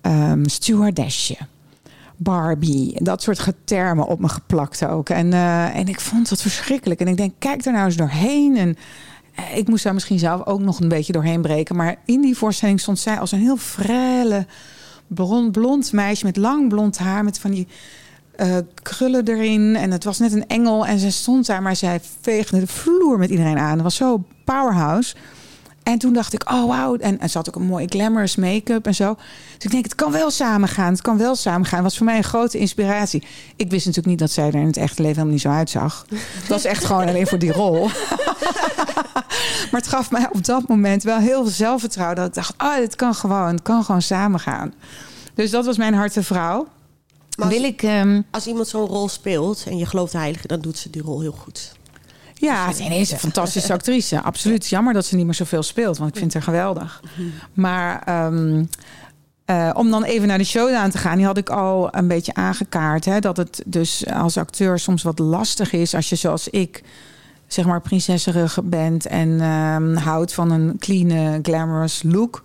ehm 0.00 0.44
stewardessje. 0.44 1.36
Barbie, 2.20 3.04
dat 3.04 3.22
soort 3.22 3.52
termen 3.64 4.06
op 4.06 4.20
me 4.20 4.28
geplakt 4.28 4.86
ook. 4.86 5.08
En, 5.08 5.32
eh, 5.32 5.76
en 5.76 5.88
ik 5.88 6.00
vond 6.00 6.28
dat 6.28 6.42
verschrikkelijk. 6.42 7.00
En 7.00 7.08
ik 7.08 7.16
denk, 7.16 7.32
kijk 7.38 7.64
er 7.64 7.72
nou 7.72 7.84
eens 7.84 7.96
doorheen. 7.96 8.56
En 8.56 8.76
eh, 9.34 9.56
ik 9.56 9.68
moest 9.68 9.84
daar 9.84 9.94
misschien 9.94 10.18
zelf 10.18 10.46
ook 10.46 10.60
nog 10.60 10.80
een 10.80 10.88
beetje 10.88 11.12
doorheen 11.12 11.42
breken. 11.42 11.76
Maar 11.76 11.96
in 12.04 12.20
die 12.20 12.36
voorstelling 12.36 12.80
stond 12.80 12.98
zij 12.98 13.18
als 13.18 13.32
een 13.32 13.40
heel 13.40 13.56
frelle, 13.56 14.46
blond, 15.06 15.52
blond 15.52 15.92
meisje 15.92 16.24
met 16.24 16.36
lang 16.36 16.68
blond 16.68 16.98
haar. 16.98 17.24
Met 17.24 17.38
van 17.38 17.50
die 17.50 17.66
eh, 18.36 18.56
krullen 18.82 19.28
erin. 19.28 19.76
En 19.76 19.90
het 19.90 20.04
was 20.04 20.18
net 20.18 20.32
een 20.32 20.46
engel. 20.46 20.86
En 20.86 20.98
ze 20.98 21.10
stond 21.10 21.46
daar, 21.46 21.62
maar 21.62 21.76
zij 21.76 22.00
veegde 22.20 22.60
de 22.60 22.66
vloer 22.66 23.18
met 23.18 23.30
iedereen 23.30 23.58
aan. 23.58 23.72
Het 23.72 23.82
was 23.82 23.96
zo 23.96 24.24
powerhouse. 24.44 25.14
En 25.88 25.98
toen 25.98 26.12
dacht 26.12 26.32
ik, 26.32 26.50
oh 26.50 26.66
wauw. 26.66 26.96
En, 26.96 27.20
en 27.20 27.30
ze 27.30 27.36
had 27.36 27.48
ook 27.48 27.56
een 27.56 27.66
mooie 27.66 27.86
glamorous 27.88 28.36
make-up 28.36 28.86
en 28.86 28.94
zo. 28.94 29.14
Dus 29.54 29.64
ik 29.64 29.70
denk, 29.70 29.84
het 29.84 29.94
kan 29.94 30.12
wel 30.12 30.30
samen 30.30 30.68
gaan. 30.68 30.92
Het 30.92 31.02
kan 31.02 31.18
wel 31.18 31.34
samen 31.34 31.66
gaan. 31.66 31.82
was 31.82 31.96
voor 31.96 32.06
mij 32.06 32.16
een 32.16 32.24
grote 32.24 32.58
inspiratie. 32.58 33.22
Ik 33.56 33.70
wist 33.70 33.86
natuurlijk 33.86 34.06
niet 34.06 34.18
dat 34.18 34.30
zij 34.30 34.46
er 34.46 34.54
in 34.54 34.66
het 34.66 34.76
echte 34.76 35.02
leven 35.02 35.14
helemaal 35.14 35.32
niet 35.32 35.42
zo 35.42 35.48
uitzag. 35.48 36.06
Dat 36.08 36.48
was 36.48 36.64
echt 36.64 36.84
gewoon 36.84 37.06
alleen 37.06 37.26
voor 37.26 37.38
die 37.38 37.52
rol. 37.52 37.86
maar 39.70 39.80
het 39.80 39.88
gaf 39.88 40.10
mij 40.10 40.28
op 40.32 40.44
dat 40.44 40.68
moment 40.68 41.02
wel 41.02 41.18
heel 41.18 41.42
veel 41.42 41.52
zelfvertrouwen. 41.52 42.16
Dat 42.16 42.26
ik 42.26 42.34
dacht, 42.34 42.54
oh, 42.58 42.76
dit 42.76 42.96
kan 42.96 43.14
gewoon. 43.14 43.48
Het 43.48 43.62
kan 43.62 43.84
gewoon 43.84 44.02
samen 44.02 44.40
gaan. 44.40 44.74
Dus 45.34 45.50
dat 45.50 45.64
was 45.66 45.76
mijn 45.76 45.94
harte 45.94 46.22
vrouw. 46.22 46.66
Maar 47.36 47.46
als, 47.46 47.56
Wil 47.56 47.64
ik... 47.64 47.82
ehm, 47.82 48.22
als 48.30 48.46
iemand 48.46 48.68
zo'n 48.68 48.86
rol 48.86 49.08
speelt 49.08 49.64
en 49.68 49.76
je 49.76 49.86
gelooft 49.86 50.12
de 50.12 50.18
heilige, 50.18 50.46
dan 50.46 50.60
doet 50.60 50.78
ze 50.78 50.90
die 50.90 51.02
rol 51.02 51.20
heel 51.20 51.36
goed. 51.38 51.72
Ja, 52.40 52.72
ze 52.72 52.84
is 52.84 53.10
een 53.10 53.18
fantastische 53.18 53.72
actrice. 53.72 54.22
Absoluut. 54.30 54.68
Jammer 54.68 54.92
dat 54.92 55.06
ze 55.06 55.16
niet 55.16 55.24
meer 55.24 55.34
zoveel 55.34 55.62
speelt, 55.62 55.98
want 55.98 56.10
ik 56.10 56.16
vind 56.16 56.32
haar 56.32 56.42
geweldig. 56.42 57.02
Maar 57.52 58.02
ehm, 58.04 58.64
eh, 59.44 59.70
om 59.74 59.90
dan 59.90 60.04
even 60.04 60.28
naar 60.28 60.38
de 60.38 60.44
showdown 60.44 60.90
te 60.90 60.98
gaan, 60.98 61.16
die 61.16 61.26
had 61.26 61.36
ik 61.36 61.50
al 61.50 61.88
een 61.94 62.08
beetje 62.08 62.34
aangekaart. 62.34 63.04
Hè, 63.04 63.18
dat 63.20 63.36
het 63.36 63.62
dus 63.66 64.06
als 64.06 64.36
acteur 64.36 64.78
soms 64.78 65.02
wat 65.02 65.18
lastig 65.18 65.72
is 65.72 65.94
als 65.94 66.08
je 66.08 66.16
zoals 66.16 66.48
ik 66.48 66.82
zeg 67.46 67.64
maar 67.64 67.80
prinsesserig 67.80 68.58
bent 68.64 69.06
en 69.06 69.40
ehm, 69.40 69.96
houdt 69.96 70.34
van 70.34 70.50
een 70.50 70.76
clean, 70.78 71.38
glamorous 71.42 72.02
look. 72.02 72.40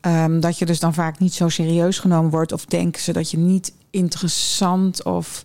Ehm, 0.00 0.40
dat 0.40 0.58
je 0.58 0.66
dus 0.66 0.80
dan 0.80 0.94
vaak 0.94 1.18
niet 1.18 1.34
zo 1.34 1.48
serieus 1.48 1.98
genomen 1.98 2.30
wordt. 2.30 2.52
Of 2.52 2.64
denken 2.64 3.02
ze 3.02 3.12
dat 3.12 3.30
je 3.30 3.38
niet 3.38 3.72
interessant 3.90 5.02
of 5.02 5.44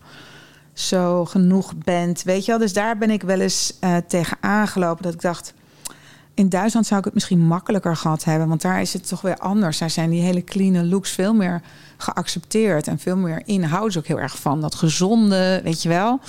zo 0.79 1.25
genoeg 1.25 1.75
bent. 1.75 2.23
Weet 2.23 2.45
je 2.45 2.51
wel? 2.51 2.59
Dus 2.59 2.73
daar 2.73 2.97
ben 2.97 3.09
ik 3.09 3.21
wel 3.21 3.39
eens 3.39 3.73
eh, 3.79 3.95
tegen 4.07 4.37
aangelopen. 4.41 5.03
Dat 5.03 5.13
ik 5.13 5.21
dacht, 5.21 5.53
in 6.33 6.49
Duitsland 6.49 6.85
zou 6.85 6.99
ik 6.99 7.05
het 7.05 7.13
misschien 7.13 7.39
makkelijker 7.39 7.95
gehad 7.95 8.23
hebben. 8.23 8.47
Want 8.47 8.61
daar 8.61 8.81
is 8.81 8.93
het 8.93 9.07
toch 9.07 9.21
weer 9.21 9.37
anders. 9.37 9.77
Daar 9.77 9.89
zijn 9.89 10.09
die 10.09 10.21
hele 10.21 10.43
clean 10.43 10.89
looks 10.89 11.11
veel 11.11 11.33
meer 11.33 11.61
geaccepteerd. 11.97 12.87
En 12.87 12.99
veel 12.99 13.17
meer 13.17 13.41
in 13.45 13.63
houden 13.63 13.91
ze 13.91 13.99
ook 13.99 14.07
heel 14.07 14.19
erg 14.19 14.39
van. 14.39 14.61
Dat 14.61 14.75
gezonde, 14.75 15.61
weet 15.63 15.83
je 15.83 15.89
wel. 15.89 16.19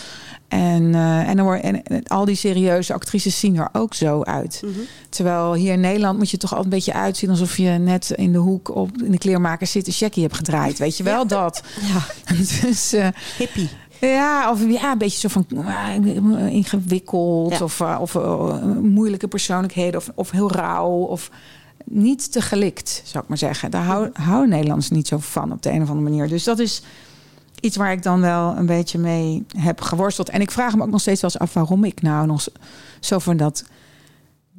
En, 0.48 0.94
eh, 0.94 1.28
en, 1.28 1.36
dan 1.36 1.44
word, 1.44 1.61
en, 1.61 1.82
en 1.82 2.07
al 2.07 2.24
die 2.24 2.34
serieuze 2.34 2.92
actrices 2.92 3.38
zien 3.38 3.57
er 3.57 3.68
ook 3.72 3.94
zo 3.94 4.22
uit. 4.22 4.62
Terwijl 5.09 5.55
hier 5.55 5.72
in 5.72 5.80
Nederland 5.80 6.18
moet 6.18 6.30
je 6.30 6.36
toch 6.36 6.51
altijd 6.51 6.72
een 6.72 6.78
beetje 6.78 6.92
uitzien... 6.92 7.30
alsof 7.30 7.57
je 7.57 7.70
net 7.70 8.11
in 8.11 8.32
de 8.32 8.38
hoek 8.38 8.74
op, 8.74 9.03
in 9.03 9.11
de 9.11 9.18
kleermaker 9.18 9.66
zit... 9.66 9.86
een 9.86 9.92
checkie 9.92 10.22
hebt 10.22 10.36
gedraaid. 10.36 10.78
Weet 10.78 10.96
je 10.96 11.03
wel, 11.03 11.26
dat. 11.26 11.62
Ja, 11.80 12.34
dus... 12.62 12.92
eh, 12.92 13.09
hippie. 13.38 13.68
Ja, 14.01 14.51
of 14.51 14.66
ja, 14.68 14.92
een 14.92 14.98
beetje 14.98 15.18
zo 15.18 15.28
van 15.28 15.46
ah, 15.66 15.94
ingewikkeld 16.53 17.53
Ja. 17.59 17.64
of, 17.64 17.80
uh, 17.80 17.98
of 18.01 18.14
uh, 18.14 18.62
moeilijke 18.82 19.28
persoonlijkheden 19.28 20.01
of, 20.01 20.11
of 20.14 20.30
heel 20.30 20.53
rauw 20.53 20.90
of 20.90 21.30
niet 21.84 22.32
te 22.32 22.40
gelikt, 22.40 23.03
zou 23.05 23.22
ik 23.22 23.28
maar 23.28 23.38
zeggen. 23.38 23.70
Daar 23.70 23.84
hou- 23.84 24.11
houden 24.12 24.48
Nederlanders 24.48 24.90
niet 24.90 25.09
zo 25.09 25.18
van 25.18 25.53
op 25.53 25.62
de 25.62 25.70
een 25.70 25.82
of 25.82 25.88
andere 25.88 26.09
manier. 26.09 26.28
Dus 26.28 26.44
dat 26.44 26.59
is 26.59 26.82
iets 27.61 27.76
waar 27.76 27.92
ik 27.92 28.03
dan 28.03 28.20
wel 28.20 28.57
een 28.57 28.66
beetje 28.66 28.98
mee 28.98 29.44
heb 29.57 29.80
geworsteld. 29.80 30.28
En 30.28 30.40
ik 30.40 30.51
vraag 30.51 30.76
me 30.76 30.82
ook 30.82 30.90
nog 30.90 31.01
steeds 31.01 31.20
wel 31.20 31.30
eens 31.30 31.40
af 31.40 31.53
waarom 31.55 31.84
ik 31.84 32.03
nou 32.03 32.26
nog 32.26 32.46
zo 33.01 33.18
van 33.18 33.36
dat 33.36 33.64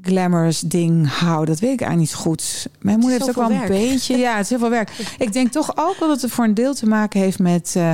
glamorous 0.01 0.59
ding 0.59 1.09
hou. 1.09 1.45
Dat 1.45 1.59
weet 1.59 1.73
ik 1.73 1.81
eigenlijk 1.81 1.99
niet 1.99 2.09
zo 2.09 2.29
goed. 2.29 2.67
Mijn 2.81 2.99
moeder 2.99 3.17
heeft 3.19 3.29
ook 3.29 3.47
wel 3.47 3.57
een 3.57 3.67
beetje... 3.67 4.17
Ja, 4.17 4.31
het 4.35 4.43
is 4.43 4.49
heel 4.49 4.59
veel 4.59 4.69
werk. 4.69 4.91
Ik 5.17 5.33
denk 5.33 5.51
toch 5.51 5.71
ook 5.75 5.95
wel 5.99 6.07
dat 6.07 6.21
het 6.21 6.31
voor 6.31 6.43
een 6.43 6.53
deel 6.53 6.73
te 6.73 6.87
maken 6.87 7.19
heeft 7.19 7.39
met... 7.39 7.73
eh, 7.75 7.91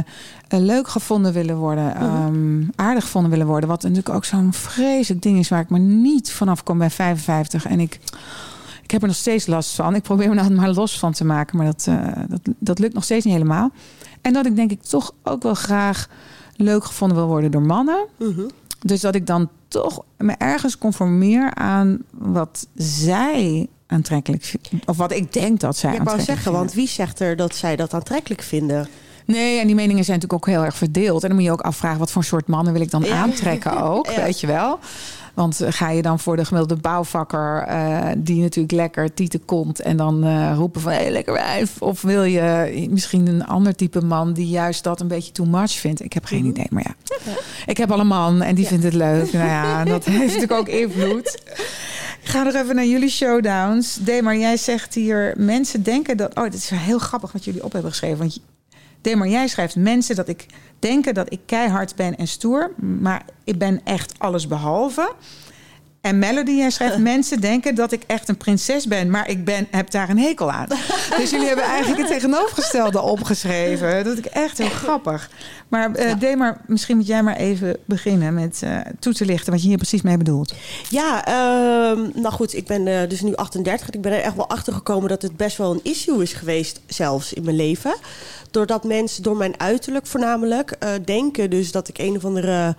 eh, 0.48 0.60
leuk 0.60 0.88
gevonden 0.88 1.34
willen 1.34 1.58
worden, 1.58 1.96
ehm, 1.96 2.64
aardig 2.76 3.04
gevonden 3.04 3.32
willen 3.32 3.48
worden. 3.48 3.70
Wat 3.70 3.82
natuurlijk 3.82 4.10
ook 4.10 4.26
zo'n 4.26 4.54
vreselijk 4.54 5.22
ding 5.22 5.38
is 5.38 5.50
waar 5.50 5.62
ik 5.62 5.70
maar 5.70 5.80
niet 5.80 6.32
vanaf 6.32 6.64
kom 6.64 6.78
bij 6.78 6.90
55. 6.90 7.66
En 7.66 7.80
ik, 7.80 8.00
ik 8.84 8.92
heb 8.92 9.02
er 9.02 9.08
nog 9.08 9.18
steeds 9.18 9.46
last 9.46 9.76
van. 9.76 9.96
Ik 9.96 10.04
probeer 10.04 10.30
me 10.30 10.38
altijd 10.38 10.56
maar 10.56 10.70
los 10.70 11.00
van 11.00 11.12
te 11.12 11.26
maken, 11.26 11.58
maar 11.58 11.66
dat, 11.66 11.86
eh, 11.90 12.08
dat, 12.28 12.40
dat 12.60 12.80
lukt 12.80 12.94
nog 12.94 13.04
steeds 13.04 13.26
niet 13.26 13.34
helemaal. 13.34 13.72
En 14.22 14.34
dat 14.34 14.46
ik 14.46 14.56
denk 14.56 14.72
ik 14.72 14.82
toch 14.82 15.14
ook 15.24 15.44
wel 15.44 15.54
graag 15.54 16.08
leuk 16.56 16.84
gevonden 16.86 17.18
wil 17.18 17.28
worden 17.28 17.52
door 17.52 17.62
mannen. 17.62 18.06
Mhm. 18.18 18.42
Dus 18.82 19.02
dat 19.02 19.16
ik 19.16 19.28
dan 19.28 19.50
toch 19.68 20.04
me 20.18 20.34
ergens 20.38 20.78
conformeer 20.78 21.54
aan 21.54 21.98
wat 22.12 22.68
zij 22.76 23.68
aantrekkelijk 23.88 24.44
vinden. 24.44 24.88
Of 24.88 24.98
wat 24.98 25.12
ik 25.12 25.34
denk 25.34 25.60
dat 25.60 25.78
zij 25.78 25.96
ik 25.96 26.02
wou 26.02 26.10
aantrekkelijk 26.10 26.26
zeggen, 26.26 26.44
vinden. 26.44 26.62
want 26.62 26.74
wie 26.74 26.88
zegt 26.88 27.20
er 27.20 27.36
dat 27.36 27.56
zij 27.56 27.76
dat 27.76 27.94
aantrekkelijk 27.94 28.42
vinden? 28.42 28.88
Nee, 29.28 29.60
en 29.60 29.66
die 29.68 29.76
meningen 29.76 30.04
zijn 30.04 30.20
natuurlijk 30.20 30.48
ook 30.48 30.54
heel 30.56 30.66
erg 30.66 30.78
verdeeld. 30.78 31.22
En 31.22 31.28
dan 31.28 31.38
moet 31.38 31.46
je 31.48 31.52
ook 31.52 31.62
afvragen 31.62 32.00
wat 32.00 32.12
voor 32.12 32.24
soort 32.24 32.48
mannen 32.48 32.74
wil 32.74 32.82
ik 32.82 32.92
dan 32.92 33.04
Ja. 33.04 33.16
aantrekken 33.22 33.82
ook, 33.92 34.06
Ja. 34.10 34.22
weet 34.24 34.40
je 34.40 34.48
wel. 34.48 34.80
Want 35.34 35.62
ga 35.70 35.90
je 35.90 36.02
dan 36.02 36.20
voor 36.20 36.36
de 36.36 36.46
gemiddelde 36.46 36.82
bouwvakker, 36.82 37.62
eh, 37.62 38.08
die 38.18 38.42
natuurlijk 38.42 38.74
lekker 38.74 39.14
tieten 39.14 39.46
komt 39.46 39.80
en 39.80 39.98
dan 39.98 40.24
eh, 40.24 40.52
roepen 40.56 40.82
van 40.82 40.92
hé, 40.92 40.98
hey, 40.98 41.12
lekker 41.12 41.34
wijf. 41.34 41.82
Of 41.82 42.02
wil 42.02 42.24
je 42.24 42.88
misschien 42.90 43.28
een 43.28 43.46
ander 43.46 43.76
type 43.76 44.02
man 44.02 44.34
die 44.34 44.48
juist 44.48 44.84
dat 44.84 45.00
een 45.02 45.08
beetje 45.08 45.32
too 45.32 45.46
much 45.46 45.72
vindt? 45.72 46.04
Ik 46.04 46.14
heb 46.14 46.26
geen 46.26 46.40
Mhm. 46.40 46.50
idee, 46.50 46.68
maar 46.70 46.84
ja. 46.86 47.16
Ik 47.72 47.78
heb 47.78 47.92
al 47.92 48.00
een 48.00 48.08
man 48.08 48.42
en 48.42 48.56
die 48.56 48.68
vindt 48.68 48.84
het 48.84 48.94
leuk. 48.94 49.32
Nou 49.34 49.48
ja, 49.48 49.84
dat 49.84 50.06
heeft 50.10 50.20
natuurlijk 50.34 50.52
ook 50.60 50.68
invloed. 50.68 51.42
Ik 52.22 52.30
ga 52.34 52.44
nog 52.44 52.54
even 52.54 52.76
naar 52.76 52.86
jullie 52.86 53.10
showdowns. 53.10 54.00
D, 54.06 54.22
maar 54.22 54.38
jij 54.38 54.58
zegt 54.58 54.94
hier, 54.94 55.34
mensen 55.38 55.84
denken 55.84 56.18
dat... 56.18 56.36
Oh, 56.36 56.44
dit 56.44 56.54
is 56.54 56.70
heel 56.74 57.00
grappig 57.00 57.32
wat 57.32 57.46
jullie 57.46 57.64
op 57.64 57.72
hebben 57.72 57.92
geschreven. 57.92 58.18
Want 58.18 58.40
D, 59.08 59.16
maar 59.16 59.28
jij 59.28 59.48
schrijft 59.48 59.76
mensen 59.76 60.16
dat 60.16 60.28
ik 60.28 60.46
denken 60.80 61.14
dat 61.14 61.32
ik 61.32 61.40
keihard 61.46 61.96
ben 61.96 62.18
en 62.18 62.28
stoer. 62.28 62.72
Maar 63.02 63.26
ik 63.44 63.58
ben 63.58 63.82
echt 63.84 64.14
alles 64.18 64.48
behalve. 64.48 65.14
En 66.02 66.20
Melody, 66.20 66.52
jij 66.52 66.70
schrijft 66.70 66.98
mensen 67.14 67.42
denken 67.42 67.76
dat 67.76 67.92
ik 67.92 68.04
echt 68.08 68.30
een 68.30 68.38
prinses 68.38 68.88
ben. 68.88 69.10
Maar 69.10 69.30
ik 69.30 69.46
ben, 69.46 69.68
heb 69.72 69.92
daar 69.92 70.10
een 70.10 70.20
hekel 70.20 70.52
aan. 70.52 70.68
dus 71.18 71.30
jullie 71.30 71.48
hebben 71.48 71.66
eigenlijk 71.66 72.02
het 72.02 72.12
tegenovergestelde 72.12 73.02
opgeschreven. 73.02 74.04
Dat 74.04 74.18
ik 74.18 74.26
echt 74.26 74.58
heel 74.58 74.70
grappig. 74.70 75.30
Maar 75.68 75.96
eh 75.96 76.12
D, 76.12 76.36
maar 76.36 76.62
misschien 76.66 76.98
moet 76.98 77.08
jij 77.08 77.24
maar 77.24 77.36
even 77.36 77.78
beginnen 77.86 78.34
met 78.34 78.62
eh, 78.64 78.78
toe 79.00 79.14
te 79.14 79.26
lichten... 79.26 79.52
wat 79.52 79.62
je 79.62 79.68
hier 79.68 79.78
precies 79.78 80.02
mee 80.02 80.18
bedoelt. 80.18 80.54
Ja, 80.90 81.26
ehm, 81.26 82.10
nou 82.14 82.34
goed, 82.34 82.54
ik 82.54 82.68
ben 82.68 82.88
eh, 82.88 83.10
dus 83.10 83.22
nu 83.22 83.36
38. 83.36 83.90
Ik 83.90 84.02
ben 84.02 84.12
er 84.12 84.22
echt 84.22 84.36
wel 84.36 84.50
achter 84.50 84.74
gekomen 84.74 85.10
dat 85.10 85.22
het 85.22 85.38
best 85.38 85.58
wel 85.58 85.72
een 85.72 85.84
issue 85.84 86.22
is 86.22 86.34
geweest, 86.34 86.82
zelfs 86.88 87.34
in 87.34 87.44
mijn 87.44 87.56
leven. 87.56 87.96
Doordat 88.52 88.84
mensen, 88.84 89.24
door 89.24 89.38
mijn 89.38 89.60
uiterlijk 89.60 90.06
voornamelijk, 90.06 90.78
denken 91.06 91.50
dus 91.50 91.72
dat 91.72 91.88
ik 91.88 91.98
een 91.98 92.16
of 92.16 92.26
andere 92.26 92.76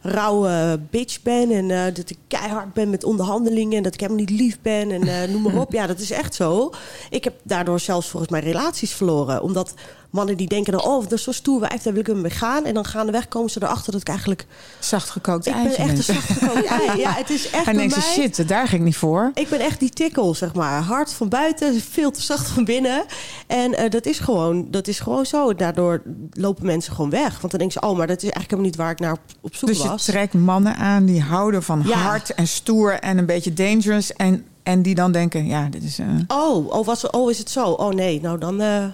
rauwe 0.00 0.80
bitch 0.90 1.22
ben. 1.22 1.50
En 1.50 1.70
eh, 1.70 1.94
dat 1.94 2.10
ik 2.10 2.18
keihard 2.28 2.72
ben 2.72 2.90
met 2.90 3.04
onderhandelingen. 3.04 3.76
En 3.76 3.82
dat 3.82 3.94
ik 3.94 4.00
helemaal 4.00 4.24
niet 4.24 4.38
lief 4.38 4.58
ben. 4.62 4.90
En 4.90 5.02
eh, 5.02 5.28
noem 5.28 5.42
maar 5.42 5.56
op. 5.56 5.72
Ja, 5.80 5.86
dat 5.86 5.98
is 5.98 6.10
echt 6.10 6.34
zo. 6.34 6.70
Ik 7.10 7.24
heb 7.24 7.34
daardoor 7.42 7.80
zelfs 7.80 8.08
volgens 8.08 8.32
mij 8.32 8.40
relaties 8.40 8.92
verloren. 8.92 9.42
Omdat 9.42 9.74
mannen 10.10 10.36
die 10.36 10.48
denken 10.48 10.72
dan, 10.72 10.82
oh, 10.82 11.02
dat 11.02 11.12
is 11.12 11.22
zo 11.22 11.32
stoer 11.32 11.60
wijf, 11.60 11.82
daar 11.82 11.92
wil 11.92 12.02
ik 12.02 12.06
hem 12.06 12.20
mee 12.20 12.30
gaan. 12.30 12.64
En 12.64 12.74
dan 12.74 12.84
gaandeweg 12.84 13.28
komen 13.28 13.50
ze 13.50 13.62
erachter 13.62 13.92
dat 13.92 14.00
ik 14.00 14.08
eigenlijk... 14.08 14.46
Zacht 14.78 15.10
gekookt 15.10 15.46
Ik 15.46 15.52
ben 15.54 15.76
echt 15.76 15.90
een 15.98 16.02
zachtgekookt 16.02 16.64
ei. 16.64 16.98
Ja, 17.00 17.12
het 17.12 17.30
is 17.30 17.50
echt 17.50 17.64
denkt 17.64 17.96
mij... 17.96 18.04
shit, 18.04 18.48
daar 18.48 18.66
ging 18.68 18.80
ik 18.80 18.86
niet 18.86 18.96
voor. 18.96 19.30
Ik 19.34 19.48
ben 19.48 19.60
echt 19.60 19.80
die 19.80 19.90
tikkel, 19.90 20.34
zeg 20.34 20.54
maar. 20.54 20.82
Hard 20.82 21.12
van 21.12 21.28
buiten, 21.28 21.80
veel 21.80 22.10
te 22.10 22.22
zacht 22.22 22.48
van 22.48 22.64
binnen. 22.64 23.04
En 23.46 23.74
eh, 23.74 23.90
dat, 23.90 24.06
is 24.06 24.18
gewoon, 24.18 24.66
dat 24.70 24.88
is 24.88 25.00
gewoon 25.00 25.26
zo. 25.26 25.54
Daardoor 25.54 26.02
lopen 26.32 26.66
mensen 26.66 26.94
gewoon 26.94 27.10
weg. 27.10 27.40
Want 27.40 27.50
dan 27.50 27.60
denken 27.60 27.80
ze, 27.82 27.88
oh, 27.88 27.96
maar 27.96 28.06
dat 28.06 28.16
is 28.16 28.22
eigenlijk 28.22 28.50
helemaal 28.50 28.70
niet 28.70 28.76
waar 28.76 28.90
ik 28.90 28.98
naar 29.00 29.16
op, 29.40 29.54
zoek 29.54 29.68
Dus 29.68 29.82
je 29.82 29.88
was. 29.88 30.04
trekt 30.04 30.34
mannen 30.34 30.76
aan 30.76 31.04
die 31.04 31.20
houden 31.22 31.62
van 31.62 31.82
Ja. 31.86 31.96
hard 31.98 32.34
en 32.34 32.48
stoer 32.48 32.92
en 32.92 33.18
een 33.18 33.26
beetje 33.26 33.52
dangerous. 33.52 34.12
En, 34.12 34.44
en 34.62 34.82
die 34.82 34.94
dan 34.94 35.12
denken, 35.12 35.46
ja, 35.46 35.68
dit 35.68 35.82
is 35.82 35.98
eh, 35.98 36.06
Oh, 36.28 36.72
oh, 36.72 36.86
was, 36.86 37.10
oh, 37.10 37.30
is 37.30 37.38
het 37.38 37.50
zo? 37.50 37.64
Oh 37.70 37.92
nee, 37.92 38.20
nou 38.20 38.38
dan... 38.38 38.60
eh, 38.60 38.84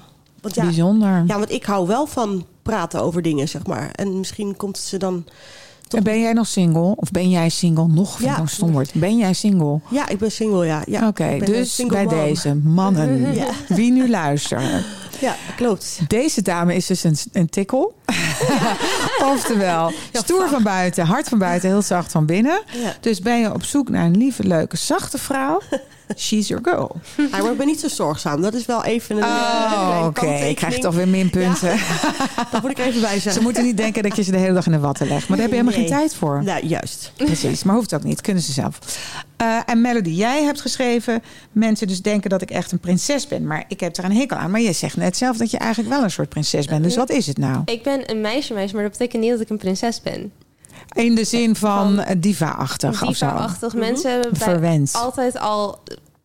want 0.47 0.55
ja, 0.55 0.65
bijzonder. 0.65 1.25
ja, 1.27 1.39
want 1.39 1.51
ik 1.51 1.65
hou 1.65 1.87
wel 1.87 2.07
van 2.07 2.47
praten 2.63 3.03
over 3.03 3.23
dingen, 3.23 3.49
zeg 3.49 3.67
maar. 3.67 3.91
En 3.93 4.19
misschien 4.19 4.57
komt 4.57 4.79
ze 4.79 4.97
dan... 4.97 5.25
En 5.91 6.03
ben 6.03 6.21
jij 6.21 6.33
nog 6.33 6.47
single? 6.47 6.97
Of 6.97 7.11
ben 7.11 7.31
jij 7.31 7.49
single? 7.49 7.87
Nog 7.87 8.21
Ja. 8.23 8.39
een 8.39 8.49
stom 8.49 8.73
woord. 8.73 8.93
Ben 8.95 9.17
jij 9.17 9.33
single? 9.33 9.81
Ja, 9.91 10.09
ik 10.09 10.19
ben 10.19 10.33
single, 10.33 10.67
ja. 10.67 10.83
ja 10.87 11.09
Oké, 11.09 11.39
dus 11.45 11.83
bij 11.87 12.07
deze 12.07 12.55
mannen, 12.55 13.35
Ja. 13.35 13.47
wie 13.69 13.93
nu 13.93 14.11
luistert. 14.11 14.85
Ja, 15.21 15.37
klopt. 15.57 15.99
Deze 16.07 16.43
dame 16.43 16.75
is 16.75 16.87
dus 16.87 17.05
een, 17.05 17.17
een 17.33 17.49
tikkel. 17.49 17.95
Oftewel, 19.35 19.93
stoer 20.13 20.49
van 20.49 20.63
buiten, 20.63 21.07
hard 21.07 21.29
van 21.29 21.39
buiten, 21.39 21.69
heel 21.69 21.83
zacht 21.83 22.13
van 22.13 22.27
binnen. 22.27 22.63
Ja. 22.83 22.95
Dus 23.01 23.21
ben 23.21 23.41
je 23.41 23.55
op 23.55 23.63
zoek 23.65 23.89
naar 23.89 24.05
een 24.05 24.17
lieve, 24.17 24.45
leuke, 24.45 24.77
zachte 24.77 25.19
vrouw? 25.19 25.61
She's 26.17 26.49
your 26.49 26.65
girl. 26.65 26.97
Ja, 27.17 27.43
maar 27.43 27.51
ik 27.53 27.57
ben 27.59 27.67
niet 27.67 27.81
zo 27.81 27.89
zorgzaam. 27.89 28.43
Dat 28.43 28.55
is 28.55 28.67
wel 28.67 28.85
even 28.85 29.17
een... 29.17 29.23
eh, 29.23 29.29
Oh, 29.29 30.09
kleine 30.13 30.37
oké. 30.39 30.45
Ik 30.49 30.57
krijg 30.57 30.79
toch 30.79 30.95
weer 30.95 31.09
minpunten. 31.09 31.79
Dat 32.53 32.63
moet 32.63 32.71
ik 32.71 32.79
even 32.79 33.01
bij 33.01 33.15
Ze 33.15 33.21
zeggen. 33.21 33.43
moeten 33.43 33.65
niet 33.65 33.77
denken 33.77 34.03
dat 34.03 34.17
je 34.17 34.23
ze 34.23 34.31
de 34.31 34.37
hele 34.39 34.53
dag 34.55 34.67
in 34.67 34.73
de 34.73 34.79
watten 34.79 35.07
legt. 35.09 35.29
Maar 35.29 35.39
daar 35.39 35.47
heb 35.47 35.57
je 35.57 35.61
helemaal 35.63 35.81
Nee. 35.81 35.89
geen 35.89 35.99
tijd 35.99 36.15
voor. 36.15 36.43
Nou, 36.45 36.67
juist. 36.67 37.13
Precies, 37.17 37.63
maar 37.63 37.75
hoeft 37.75 37.95
ook 37.95 38.03
niet. 38.03 38.21
Kunnen 38.21 38.43
ze 38.43 38.53
zelf. 38.53 38.79
Eh, 39.37 39.59
en 39.67 39.81
Melody, 39.81 40.11
jij 40.11 40.43
hebt 40.43 40.61
geschreven... 40.61 41.23
mensen 41.53 41.87
dus 41.87 42.03
denken 42.03 42.31
dat 42.31 42.43
ik 42.43 42.51
echt 42.51 42.73
een 42.73 42.79
prinses 42.79 43.27
ben. 43.29 43.47
Maar 43.47 43.65
ik 43.69 43.81
heb 43.81 43.97
er 43.97 44.05
een 44.05 44.13
hekel 44.17 44.37
aan. 44.37 44.51
Maar 44.51 44.61
je 44.61 44.73
zegt 44.73 44.97
net 44.97 45.17
zelf 45.17 45.37
dat 45.37 45.51
je 45.51 45.59
eigenlijk 45.59 45.95
wel 45.95 46.03
een 46.03 46.11
soort 46.11 46.29
prinses 46.29 46.67
bent. 46.67 46.83
Dus 46.83 46.97
wat 46.97 47.11
is 47.11 47.27
het 47.27 47.39
nou? 47.39 47.63
Ik 47.65 47.83
ben 47.83 48.11
een 48.11 48.21
meisje, 48.21 48.55
meisje, 48.55 48.75
maar 48.75 48.83
dat 48.83 48.93
betekent 48.93 49.23
niet 49.23 49.31
dat 49.31 49.41
ik 49.41 49.51
een 49.51 49.57
prinses 49.59 50.03
ben. 50.03 50.33
In 50.97 51.15
de 51.15 51.25
zin 51.25 51.57
van, 51.57 52.03
Van 52.07 52.19
diva-achtig 52.21 53.03
of 53.03 53.17
zo. 53.17 53.27
Diva-achtig. 53.27 53.75
Mensen 53.75 54.11
hebben 54.11 54.31
bij 54.31 54.41
Verwend. 54.41 54.93
altijd 54.95 55.39
al... 55.39 55.79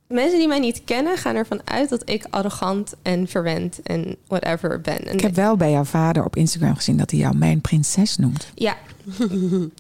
Mensen 0.07 0.37
die 0.39 0.47
mij 0.47 0.59
niet 0.59 0.81
kennen 0.85 1.17
gaan 1.17 1.35
ervan 1.35 1.61
uit 1.65 1.89
dat 1.89 2.01
ik 2.09 2.25
arrogant 2.29 2.93
en 3.01 3.27
verwend 3.27 3.81
en 3.83 4.15
whatever 4.27 4.81
ben. 4.81 4.97
En 5.07 5.13
Ik 5.13 5.21
heb 5.21 5.35
wel 5.35 5.55
bij 5.57 5.71
jouw 5.71 5.83
vader 5.83 6.25
op 6.25 6.35
Instagram 6.35 6.75
gezien... 6.75 6.97
dat 6.97 7.11
hij 7.11 7.19
jou 7.19 7.35
mijn 7.37 7.61
prinses 7.61 8.17
noemt. 8.17 8.47
Ja, 8.55 8.77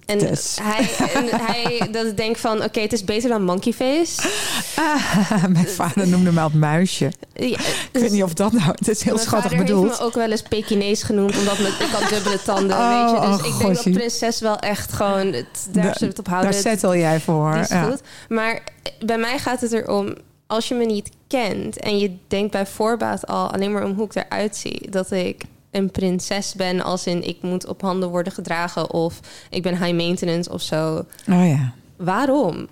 En 0.05 0.17
Dus. 0.17 0.57
hij, 0.61 0.89
en 1.13 1.25
hij 1.31 1.87
dat 1.91 2.05
ik 2.05 2.17
denk 2.17 2.37
van, 2.37 2.63
oké, 2.63 2.79
het 2.79 2.93
is 2.93 3.03
beter 3.03 3.29
dan 3.29 3.43
monkey 3.43 3.73
face. 3.73 4.29
Ah, 4.75 5.45
mijn 5.45 5.67
vader 5.67 6.07
noemde 6.07 6.31
me 6.31 6.41
het 6.43 6.53
muisje. 6.53 7.11
Ja, 7.33 7.45
Ik 7.91 7.99
weet 8.01 8.11
niet 8.11 8.23
of 8.23 8.33
dat 8.33 8.51
nou... 8.51 8.67
Het 8.75 8.87
is 8.87 9.03
heel 9.03 9.17
schattig 9.17 9.57
bedoeld. 9.57 9.87
heeft 9.87 9.99
me 9.99 10.05
ook 10.05 10.13
wel 10.13 10.31
eens 10.31 10.41
Pekinees 10.41 11.03
genoemd, 11.03 11.37
omdat 11.37 11.59
me, 11.59 11.67
ik 11.67 11.89
had 11.91 12.09
dubbele 12.09 12.41
tanden, 12.41 12.77
Oh, 12.77 13.11
weet 13.13 13.21
je. 13.23 13.27
Dus 13.27 13.39
oh, 13.39 13.45
ik 13.45 13.65
denk 13.65 13.83
dat 13.83 13.93
prinses 13.93 14.39
wel 14.39 14.57
echt 14.59 14.91
gewoon, 14.93 15.33
het, 15.33 15.67
daar 15.71 15.83
Da- 15.83 15.93
zullen 15.93 15.97
we 15.99 16.05
het 16.05 16.19
op 16.19 16.25
Daar 16.25 16.33
houden. 16.33 16.53
settle 16.61 16.97
jij 16.97 17.19
voor. 17.19 17.55
Is 17.55 17.67
ja. 17.67 17.83
goed. 17.83 18.01
Maar 18.29 18.61
bij 19.05 19.17
mij 19.17 19.37
gaat 19.39 19.61
het 19.61 19.71
erom, 19.71 20.15
als 20.47 20.67
je 20.67 20.75
me 20.75 20.85
niet 20.85 21.09
kent 21.27 21.79
en 21.79 21.97
je 21.97 22.15
denkt 22.27 22.51
bij 22.51 22.65
voorbaat 22.65 23.27
al 23.27 23.51
alleen 23.53 23.71
maar 23.71 23.83
om 23.83 23.93
hoe 23.93 24.05
ik 24.05 24.15
eruit 24.15 24.55
zie, 24.55 24.89
dat 24.89 25.11
ik 25.11 25.41
een 25.71 25.91
prinses 25.91 26.53
ben, 26.53 26.81
als 26.81 27.07
in 27.07 27.27
ik 27.27 27.41
moet 27.41 27.67
op 27.67 27.81
handen 27.81 28.09
worden 28.09 28.33
gedragen 28.33 28.91
of 28.91 29.19
ik 29.49 29.61
ben 29.61 29.83
high 29.83 29.95
maintenance 29.95 30.51
of 30.51 30.61
zo. 30.61 30.95
Oh 31.29 31.47
ja. 31.47 31.73
Waarom? 31.95 32.67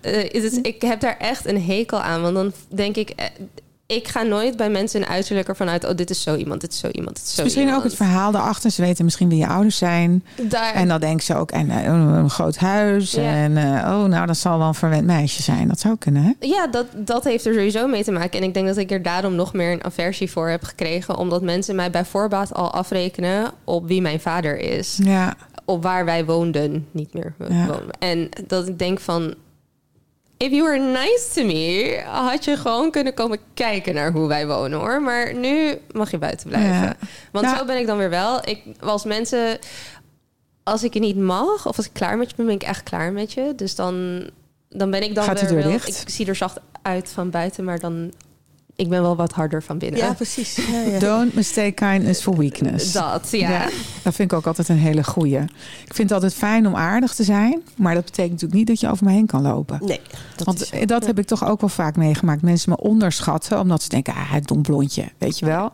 Eh, 0.00 0.30
is 0.30 0.42
het, 0.42 0.66
ik 0.66 0.82
heb 0.82 1.00
daar 1.00 1.16
echt 1.16 1.46
een 1.46 1.62
hekel 1.62 2.00
aan, 2.00 2.22
want 2.22 2.34
dan 2.34 2.52
denk 2.68 2.96
ik. 2.96 3.14
Ik 3.94 4.08
ga 4.08 4.22
nooit 4.22 4.56
bij 4.56 4.70
mensen 4.70 5.02
een 5.02 5.08
uiterlijk 5.08 5.48
ervan 5.48 5.68
uit... 5.68 5.84
oh, 5.84 5.94
dit 5.96 6.10
is 6.10 6.22
zo 6.22 6.36
iemand, 6.36 6.60
dit 6.60 6.72
is 6.72 6.78
zo 6.78 6.88
iemand, 6.88 7.16
dit 7.16 7.24
is 7.24 7.30
Het 7.30 7.38
zo 7.38 7.44
is 7.46 7.54
misschien 7.54 7.74
ook 7.76 7.84
het 7.84 7.94
verhaal 7.94 8.32
daarachter. 8.32 8.70
Ze 8.70 8.82
weten 8.82 9.04
misschien 9.04 9.28
wie 9.28 9.38
je 9.38 9.46
ouders 9.46 9.76
zijn. 9.76 10.24
Daar, 10.42 10.74
En 10.74 10.88
dan 10.88 11.00
denken 11.00 11.24
ze 11.24 11.34
ook, 11.34 11.50
en 11.50 11.70
eh, 11.70 11.84
een 11.84 12.30
groot 12.30 12.56
huis. 12.56 13.10
Ja. 13.10 13.22
En 13.22 13.56
eh, 13.56 13.64
oh, 13.92 14.04
nou, 14.04 14.26
dat 14.26 14.36
zal 14.36 14.58
wel 14.58 14.66
een 14.68 14.74
verwend 14.74 15.06
meisje 15.06 15.42
zijn. 15.42 15.68
Dat 15.68 15.80
zou 15.80 15.96
kunnen, 15.98 16.22
hè? 16.22 16.46
Ja, 16.46 16.66
dat, 16.66 16.86
dat 16.94 17.24
heeft 17.24 17.46
er 17.46 17.54
sowieso 17.54 17.86
mee 17.86 18.04
te 18.04 18.12
maken. 18.12 18.40
En 18.40 18.46
ik 18.46 18.54
denk 18.54 18.66
dat 18.66 18.76
ik 18.76 18.90
er 18.90 19.02
daarom 19.02 19.34
nog 19.34 19.52
meer 19.52 19.72
een 19.72 19.84
aversie 19.84 20.30
voor 20.30 20.48
heb 20.48 20.62
gekregen. 20.64 21.16
Omdat 21.16 21.42
mensen 21.42 21.76
mij 21.76 21.90
bij 21.90 22.04
voorbaat 22.04 22.54
al 22.54 22.72
afrekenen 22.72 23.50
op 23.64 23.86
wie 23.86 24.00
mijn 24.02 24.20
vader 24.20 24.58
is. 24.58 24.98
Ja. 25.02 25.34
Op 25.64 25.82
waar 25.82 26.04
wij 26.04 26.24
woonden, 26.24 26.86
niet 26.90 27.14
meer 27.14 27.34
Ja. 27.48 27.66
wonen. 27.66 27.90
En 27.98 28.28
dat 28.46 28.68
ik 28.68 28.78
denk 28.78 29.00
van... 29.00 29.34
If 30.42 30.50
you 30.50 30.62
were 30.62 30.78
nice 30.78 31.28
to 31.34 31.44
me, 31.44 32.00
had 32.06 32.44
je 32.44 32.56
gewoon 32.56 32.90
kunnen 32.90 33.14
komen 33.14 33.38
kijken 33.54 33.94
naar 33.94 34.12
hoe 34.12 34.28
wij 34.28 34.46
wonen 34.46 34.78
hoor. 34.78 35.02
Maar 35.02 35.34
nu 35.34 35.78
mag 35.92 36.10
je 36.10 36.18
buiten 36.18 36.48
blijven. 36.48 36.72
Ja. 36.72 36.96
Want 37.32 37.44
Ja. 37.46 37.56
zo 37.56 37.64
ben 37.64 37.78
ik 37.78 37.86
dan 37.86 37.98
weer 37.98 38.10
wel. 38.10 38.48
Ik, 38.48 38.62
als 38.80 39.04
mensen, 39.04 39.58
als 40.62 40.82
ik 40.82 40.94
je 40.94 41.00
niet 41.00 41.16
mag, 41.16 41.66
of 41.66 41.76
als 41.76 41.86
ik 41.86 41.92
klaar 41.92 42.18
met 42.18 42.30
je 42.30 42.36
ben, 42.36 42.46
ben 42.46 42.54
ik 42.54 42.62
echt 42.62 42.82
klaar 42.82 43.12
met 43.12 43.32
je. 43.32 43.52
Dus 43.56 43.74
dan, 43.74 44.26
dan 44.68 44.90
ben 44.90 45.02
ik 45.02 45.14
dan 45.14 45.24
Gaat 45.24 45.50
weer 45.50 45.62
wel. 45.62 45.72
Ik 45.72 46.02
zie 46.06 46.26
er 46.26 46.36
zacht 46.36 46.58
uit 46.82 47.08
van 47.08 47.30
buiten, 47.30 47.64
maar 47.64 47.78
dan. 47.78 48.12
Ik 48.76 48.88
ben 48.88 49.02
wel 49.02 49.16
wat 49.16 49.32
harder 49.32 49.62
van 49.62 49.78
binnen. 49.78 50.00
Ja, 50.00 50.12
precies. 50.12 50.56
Ja, 50.56 50.80
ja. 50.80 50.98
Don't 50.98 51.34
mistake 51.34 51.72
kindness 51.72 52.22
for 52.22 52.36
weakness. 52.36 52.92
Dat, 52.92 53.28
ja. 53.30 53.68
dat 54.02 54.14
vind 54.14 54.32
ik 54.32 54.38
ook 54.38 54.46
altijd 54.46 54.68
een 54.68 54.78
hele 54.78 55.04
goeie. 55.04 55.38
Ik 55.84 55.94
vind 55.94 55.98
het 55.98 56.12
altijd 56.12 56.34
fijn 56.34 56.66
om 56.66 56.76
aardig 56.76 57.14
te 57.14 57.24
zijn. 57.24 57.62
Maar 57.76 57.94
dat 57.94 58.04
betekent 58.04 58.32
natuurlijk 58.32 58.58
niet 58.58 58.66
dat 58.66 58.80
je 58.80 58.90
over 58.90 59.06
me 59.06 59.12
heen 59.12 59.26
kan 59.26 59.42
lopen. 59.42 59.78
Nee, 59.82 60.00
dat 60.36 60.46
Want 60.46 60.72
is 60.72 60.86
dat 60.86 61.06
heb 61.06 61.18
ik 61.18 61.26
toch 61.26 61.44
ook 61.44 61.60
wel 61.60 61.70
vaak 61.70 61.96
meegemaakt. 61.96 62.42
Mensen 62.42 62.70
me 62.70 62.76
onderschatten 62.76 63.58
omdat 63.60 63.82
ze 63.82 63.88
denken, 63.88 64.14
ah, 64.14 64.32
het 64.32 64.46
dom 64.46 64.62
blondje, 64.62 65.04
weet 65.18 65.38
je 65.38 65.46
wel. 65.46 65.72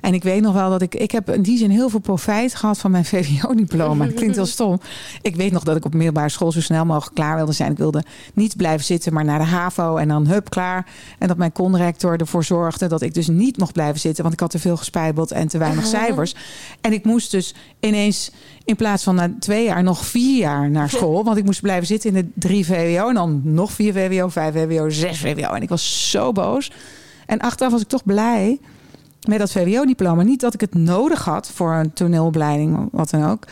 En 0.00 0.14
ik 0.14 0.22
weet 0.22 0.42
nog 0.42 0.54
wel 0.54 0.70
dat 0.70 0.82
ik, 0.82 0.94
ik 0.94 1.10
heb 1.10 1.30
in 1.30 1.42
die 1.42 1.58
zin 1.58 1.70
heel 1.70 1.88
veel 1.88 2.00
profijt 2.00 2.54
gehad 2.54 2.78
van 2.78 2.90
mijn 2.90 3.04
VWO-diploma. 3.12 4.04
Dat 4.04 4.14
klinkt 4.20 4.36
heel 4.36 4.46
stom. 4.46 4.80
Ik 5.22 5.36
weet 5.36 5.52
nog 5.52 5.62
dat 5.62 5.76
ik 5.76 5.84
op 5.84 5.94
middelbare 5.94 6.28
school 6.28 6.52
zo 6.52 6.60
snel 6.60 6.84
mogelijk 6.84 7.14
klaar 7.14 7.36
wilde 7.36 7.52
zijn. 7.52 7.70
Ik 7.70 7.78
wilde 7.78 8.04
niet 8.34 8.56
blijven 8.56 8.84
zitten, 8.86 9.12
maar 9.12 9.24
naar 9.24 9.38
de 9.38 9.44
HAVO 9.44 9.96
en 9.96 10.08
dan 10.08 10.26
hup, 10.26 10.50
klaar. 10.50 10.86
En 11.18 11.28
dat 11.28 11.36
mijn 11.36 11.52
conrector 11.52 12.16
ervoor 12.16 12.44
zorgde 12.44 12.86
dat 12.86 13.02
ik 13.02 13.14
dus 13.14 13.28
niet 13.28 13.58
mocht 13.58 13.72
blijven 13.72 14.00
zitten. 14.00 14.22
Want 14.22 14.34
ik 14.34 14.40
had 14.40 14.50
te 14.50 14.58
veel 14.58 14.76
gespijbeld 14.76 15.30
en 15.30 15.48
te 15.48 15.58
weinig 15.58 15.86
cijfers. 15.86 16.34
En 16.80 16.92
ik 16.92 17.04
moest 17.04 17.30
dus 17.30 17.54
ineens 17.80 18.30
in 18.64 18.76
plaats 18.76 19.02
van 19.02 19.14
na 19.14 19.32
twee 19.38 19.64
jaar 19.64 19.82
nog 19.82 20.06
vier 20.06 20.38
jaar 20.38 20.70
naar 20.70 20.90
school. 20.96 21.24
Want 21.24 21.36
ik 21.36 21.44
moest 21.44 21.60
blijven 21.60 21.86
zitten 21.86 22.14
in 22.14 22.22
de 22.22 22.30
drie 22.34 22.66
VWO. 22.66 23.08
En 23.08 23.14
dan 23.14 23.40
nog 23.44 23.72
vier 23.72 23.92
VWO, 23.92 24.28
vijf 24.28 24.54
VWO, 24.54 24.90
zes 24.90 25.18
VWO. 25.18 25.52
En 25.52 25.62
ik 25.62 25.68
was 25.68 26.10
zo 26.10 26.32
boos. 26.32 26.72
En 27.26 27.38
achteraf 27.38 27.72
was 27.72 27.80
ik 27.80 27.88
toch 27.88 28.04
blij 28.04 28.58
met 29.28 29.38
dat 29.38 29.52
VWO-diploma. 29.52 30.22
Niet 30.22 30.40
dat 30.40 30.54
ik 30.54 30.60
het 30.60 30.74
nodig 30.74 31.24
had 31.24 31.50
voor 31.54 31.72
een 31.72 31.92
toneelopleiding, 31.92 32.88
wat 32.92 33.10
dan 33.10 33.24
ook. 33.30 33.44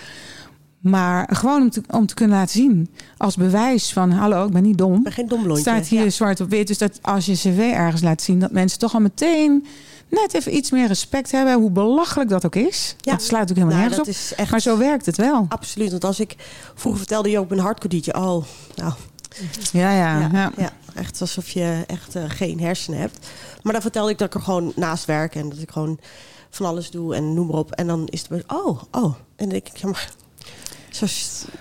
Maar 0.78 1.28
gewoon 1.32 1.62
om 1.62 1.70
te, 1.70 1.82
om 1.90 2.06
te 2.06 2.14
kunnen 2.14 2.36
laten 2.38 2.52
zien. 2.54 2.88
Als 3.16 3.36
bewijs 3.36 3.92
van, 3.92 4.10
hallo, 4.10 4.46
ik 4.46 4.52
ben 4.52 4.62
niet 4.62 4.78
dom. 4.78 4.94
Ik 4.96 5.02
ben 5.02 5.12
geen 5.12 5.28
dom 5.28 5.56
staat 5.56 5.86
hier 5.86 6.04
Ja. 6.04 6.10
zwart 6.10 6.40
op 6.40 6.50
wit. 6.50 6.66
Dus 6.66 6.78
dat 6.78 6.98
als 7.02 7.26
je 7.26 7.32
cv 7.32 7.70
ergens 7.74 8.02
laat 8.02 8.22
zien... 8.22 8.38
dat 8.38 8.50
mensen 8.52 8.78
toch 8.78 8.94
al 8.94 9.00
meteen 9.00 9.66
net 10.08 10.34
even 10.34 10.56
iets 10.56 10.70
meer 10.70 10.86
respect 10.86 11.30
hebben. 11.30 11.54
Hoe 11.54 11.70
belachelijk 11.70 12.30
dat 12.30 12.46
ook 12.46 12.56
is. 12.56 12.96
Ja. 13.00 13.12
Dat 13.12 13.22
sluit 13.22 13.50
ook 13.50 13.56
helemaal 13.56 13.78
Nou, 13.78 13.88
nergens 13.90 14.30
op. 14.32 14.38
echt 14.38 14.50
Maar 14.50 14.60
zo 14.60 14.78
werkt 14.78 15.06
het 15.06 15.16
wel. 15.16 15.46
absoluut. 15.48 15.90
Want 15.90 16.04
als 16.04 16.20
ik 16.20 16.34
vroeger 16.74 16.98
vertelde 17.00 17.30
je 17.30 17.38
ook 17.38 17.50
een 17.50 17.58
hardcodietje. 17.58 18.14
Oh, 18.14 18.44
nou, 18.74 18.92
Ja, 19.72 19.92
ja. 19.92 20.18
ja, 20.20 20.28
ja. 20.32 20.52
ja. 20.56 20.70
Echt 20.94 21.20
alsof 21.20 21.48
je 21.50 21.84
echt 21.86 22.14
eh, 22.16 22.22
geen 22.26 22.60
hersenen 22.60 23.00
hebt. 23.00 23.26
Maar 23.62 23.72
dan 23.72 23.82
vertelde 23.82 24.10
ik 24.10 24.18
dat 24.18 24.28
ik 24.28 24.34
er 24.34 24.40
gewoon 24.40 24.72
naast 24.76 25.04
werk 25.04 25.34
en 25.34 25.48
dat 25.48 25.58
ik 25.58 25.70
gewoon 25.70 25.98
van 26.50 26.66
alles 26.66 26.90
doe 26.90 27.14
en 27.14 27.34
noem 27.34 27.46
maar 27.46 27.56
op. 27.56 27.72
En 27.72 27.86
dan 27.86 28.06
is 28.06 28.20
het 28.20 28.28
bij- 28.28 28.42
oh, 28.58 28.82
oh. 28.90 29.04
En 29.04 29.14
dan 29.36 29.48
denk 29.48 29.68
ik, 29.68 29.76
ja, 29.76 29.88
maar 29.88 30.10
zo 30.90 31.06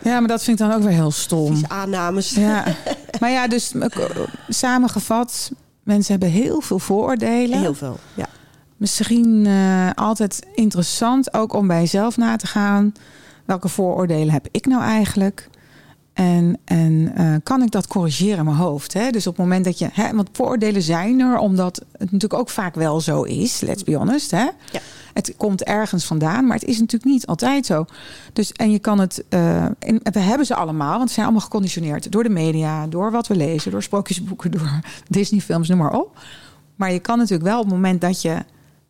Ja, 0.03 0.19
maar 0.19 0.27
dat 0.27 0.43
vind 0.43 0.59
ik 0.59 0.67
dan 0.67 0.75
ook 0.75 0.83
weer 0.83 0.91
heel 0.91 1.11
stom. 1.11 1.61
aannames. 1.67 2.29
Ja. 2.29 2.63
Maar 3.19 3.31
ja, 3.31 3.47
dus 3.47 3.73
samengevat... 4.49 5.51
mensen 5.83 6.11
hebben 6.11 6.29
heel 6.29 6.61
veel 6.61 6.79
vooroordelen. 6.79 7.59
Heel 7.59 7.73
veel. 7.73 7.99
Ja. 8.13 8.25
Misschien 8.77 9.45
eh, 9.45 9.89
altijd 9.95 10.45
interessant 10.53 11.33
ook 11.33 11.53
om 11.53 11.67
bij 11.67 11.79
jezelf 11.79 12.17
na 12.17 12.35
te 12.35 12.47
gaan. 12.47 12.93
Welke 13.45 13.67
vooroordelen 13.67 14.33
heb 14.33 14.47
ik 14.51 14.65
nou 14.65 14.81
eigenlijk? 14.83 15.49
En, 16.17 16.57
en 16.65 17.11
eh, 17.15 17.35
kan 17.43 17.61
ik 17.61 17.71
dat 17.71 17.87
corrigeren 17.87 18.37
in 18.37 18.45
mijn 18.45 18.57
hoofd? 18.57 18.93
Hè? 18.93 19.09
Dus 19.09 19.27
op 19.27 19.37
het 19.37 19.45
moment 19.45 19.65
dat 19.65 19.79
je. 19.79 19.89
Hè, 19.91 20.15
want 20.15 20.29
vooroordelen 20.31 20.81
zijn 20.81 21.19
er, 21.19 21.37
omdat 21.37 21.75
het 21.91 22.11
natuurlijk 22.11 22.41
ook 22.41 22.49
vaak 22.49 22.75
wel 22.75 23.01
zo 23.01 23.23
is. 23.23 23.61
Let's 23.61 23.83
be 23.83 23.95
honest. 23.95 24.31
Hè? 24.31 24.43
Ja. 24.71 24.79
Het 25.13 25.33
komt 25.37 25.63
ergens 25.63 26.05
vandaan, 26.05 26.45
maar 26.45 26.57
het 26.57 26.67
is 26.67 26.79
natuurlijk 26.79 27.11
niet 27.11 27.25
altijd 27.27 27.65
zo. 27.65 27.85
Dus, 28.33 28.51
en 28.51 28.71
je 28.71 28.79
kan 28.79 28.99
het. 28.99 29.23
eh, 29.29 29.63
en 29.63 29.99
we 30.03 30.19
hebben 30.19 30.45
ze 30.45 30.55
allemaal, 30.55 30.97
want 30.97 31.07
ze 31.07 31.13
zijn 31.13 31.25
allemaal 31.25 31.45
geconditioneerd 31.45 32.11
door 32.11 32.23
de 32.23 32.29
media, 32.29 32.87
door 32.87 33.11
wat 33.11 33.27
we 33.27 33.35
lezen, 33.35 33.71
door 33.71 33.83
sprookjesboeken, 33.83 34.51
door 34.57 34.79
Disney-films, 35.07 35.67
noem 35.67 35.77
maar 35.77 35.99
op. 35.99 36.19
Maar 36.75 36.91
je 36.91 36.99
kan 36.99 37.17
natuurlijk 37.17 37.49
wel 37.49 37.59
op 37.59 37.65
het 37.65 37.73
moment 37.73 38.01
dat 38.01 38.21
je 38.21 38.43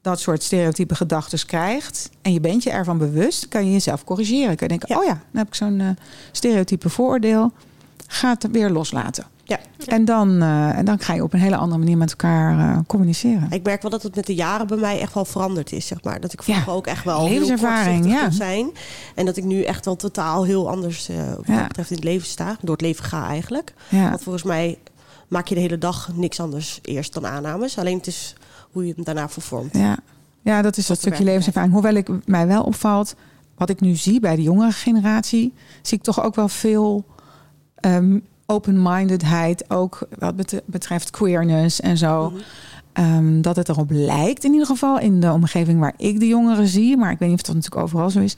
dat 0.09 0.19
soort 0.19 0.43
stereotype 0.43 0.95
gedachten 0.95 1.45
krijgt 1.45 2.09
en 2.21 2.33
je 2.33 2.39
bent 2.39 2.63
je 2.63 2.69
ervan 2.69 2.97
bewust, 2.97 3.47
kan 3.47 3.65
je 3.65 3.71
jezelf 3.71 4.03
corrigeren. 4.03 4.55
Kan 4.55 4.67
je 4.67 4.77
denken, 4.77 4.87
Ja. 4.89 4.97
oh 4.97 5.03
ja, 5.03 5.09
dan 5.31 5.37
heb 5.39 5.47
ik 5.47 5.55
zo'n 5.55 5.79
eh, 5.79 5.87
stereotype 6.31 6.89
vooroordeel. 6.89 7.51
Ga 8.07 8.29
het 8.29 8.51
weer 8.51 8.69
loslaten. 8.69 9.25
Ja. 9.43 9.59
En, 9.85 10.05
dan, 10.05 10.41
eh, 10.41 10.77
en 10.77 10.85
dan 10.85 10.99
ga 10.99 11.13
je 11.13 11.23
op 11.23 11.33
een 11.33 11.39
hele 11.39 11.55
andere 11.55 11.79
manier 11.79 11.97
met 11.97 12.09
elkaar 12.09 12.59
eh, 12.59 12.79
communiceren. 12.87 13.47
Ik 13.51 13.63
merk 13.63 13.81
wel 13.81 13.91
dat 13.91 14.03
het 14.03 14.15
met 14.15 14.25
de 14.25 14.35
jaren 14.35 14.67
bij 14.67 14.77
mij 14.77 14.99
echt 14.99 15.13
wel 15.13 15.25
veranderd 15.25 15.71
is, 15.71 15.87
zeg 15.87 16.03
maar. 16.03 16.19
Dat 16.19 16.33
ik 16.33 16.43
vroeger 16.43 16.65
Ja, 16.67 16.71
ook 16.71 16.87
echt 16.87 17.03
wel 17.03 17.27
levenservaring, 17.29 18.05
ja. 18.11 18.21
kon 18.21 18.31
zijn. 18.31 18.69
En 19.15 19.25
dat 19.25 19.37
ik 19.37 19.43
nu 19.43 19.61
echt 19.63 19.85
wel 19.85 19.95
totaal 19.95 20.43
heel 20.43 20.69
anders 20.69 21.09
eh 21.09 21.15
wat 21.35 21.45
Ja. 21.47 21.57
dat 21.57 21.67
betreft 21.67 21.89
in 21.89 21.95
het 21.95 22.05
leven 22.05 22.27
sta. 22.27 22.57
Door 22.61 22.71
het 22.75 22.81
leven 22.81 23.03
ga 23.05 23.27
eigenlijk. 23.27 23.73
Ja. 23.89 24.09
Want 24.09 24.23
volgens 24.23 24.43
mij 24.43 24.77
maak 25.27 25.47
je 25.47 25.55
de 25.55 25.61
hele 25.61 25.77
dag 25.77 26.09
niks 26.13 26.39
anders 26.39 26.79
eerst 26.81 27.13
dan 27.13 27.27
aannames. 27.27 27.77
Alleen 27.77 27.97
het 27.97 28.07
is 28.07 28.35
hoe 28.77 28.87
je 28.87 28.93
het 28.95 29.05
daarna 29.05 29.29
vervormt. 29.29 29.73
Ja. 29.77 29.97
ja, 30.41 30.61
dat 30.61 30.77
is 30.77 30.87
dat 30.87 30.97
stukje 30.97 31.23
levenservaring. 31.23 31.73
Hoewel 31.73 31.93
ik 31.93 32.09
mij 32.27 32.47
wel 32.47 32.63
opvalt, 32.63 33.15
wat 33.57 33.69
ik 33.69 33.79
nu 33.79 33.95
zie 33.95 34.19
bij 34.19 34.35
de 34.35 34.41
jongere 34.41 34.71
generatie, 34.71 35.53
zie 35.81 35.97
ik 35.97 36.03
toch 36.03 36.23
ook 36.23 36.35
wel 36.35 36.47
veel 36.47 37.05
ehm, 37.75 38.19
open-mindedheid, 38.45 39.69
ook 39.69 40.07
wat 40.19 40.35
bet- 40.35 40.61
betreft 40.65 41.09
queerness 41.09 41.81
en 41.81 41.97
zo. 41.97 42.29
Mhm. 42.29 42.39
Ehm, 42.93 43.41
dat 43.41 43.55
het 43.55 43.69
erop 43.69 43.89
lijkt, 43.91 44.43
in 44.43 44.51
ieder 44.51 44.67
geval 44.67 44.99
in 44.99 45.19
de 45.19 45.31
omgeving 45.31 45.79
waar 45.79 45.93
ik 45.97 46.19
de 46.19 46.27
jongeren 46.27 46.67
zie, 46.67 46.97
maar 46.97 47.11
ik 47.11 47.19
weet 47.19 47.29
niet 47.29 47.39
of 47.39 47.45
dat 47.45 47.55
natuurlijk 47.55 47.83
overal 47.83 48.09
zo 48.09 48.19
is. 48.19 48.37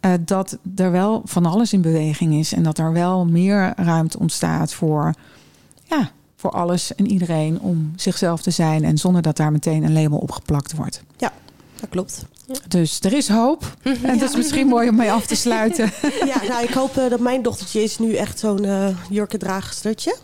eh, 0.00 0.12
dat 0.20 0.58
er 0.76 0.90
wel 0.90 1.22
van 1.24 1.46
alles 1.46 1.72
in 1.72 1.80
beweging 1.80 2.34
is 2.34 2.52
en 2.52 2.62
dat 2.62 2.78
er 2.78 2.92
wel 2.92 3.24
meer 3.24 3.72
ruimte 3.76 4.18
ontstaat 4.18 4.72
voor, 4.74 5.14
ja, 5.84 6.10
voor 6.36 6.50
alles 6.50 6.94
en 6.94 7.06
iedereen 7.10 7.60
om 7.60 7.92
zichzelf 7.96 8.42
te 8.42 8.50
zijn 8.50 8.84
en 8.84 8.98
zonder 8.98 9.22
dat 9.22 9.36
daar 9.36 9.52
meteen 9.52 9.82
een 9.84 9.92
label 9.92 10.18
op 10.18 10.30
geplakt 10.30 10.74
wordt. 10.76 11.02
Dat 11.80 11.88
klopt. 11.90 12.24
Dus 12.68 13.00
er 13.00 13.12
is 13.12 13.28
hoop. 13.28 13.76
En 14.02 14.18
dat 14.18 14.28
is 14.28 14.36
misschien 14.36 14.66
mooi 14.66 14.88
om 14.88 14.96
mee 14.96 15.12
af 15.12 15.26
te 15.26 15.34
sluiten. 15.46 15.92
Ja, 16.26 16.42
nou, 16.48 16.62
ik 16.64 16.70
hoop 16.70 16.96
eh, 16.96 17.10
dat 17.10 17.20
mijn 17.20 17.42
dochtertje 17.42 17.82
is 17.82 17.98
nu 17.98 18.14
echt 18.14 18.38
zo'n 18.38 18.64
eh 18.64 18.88
jurkendraagstertje. 19.10 20.16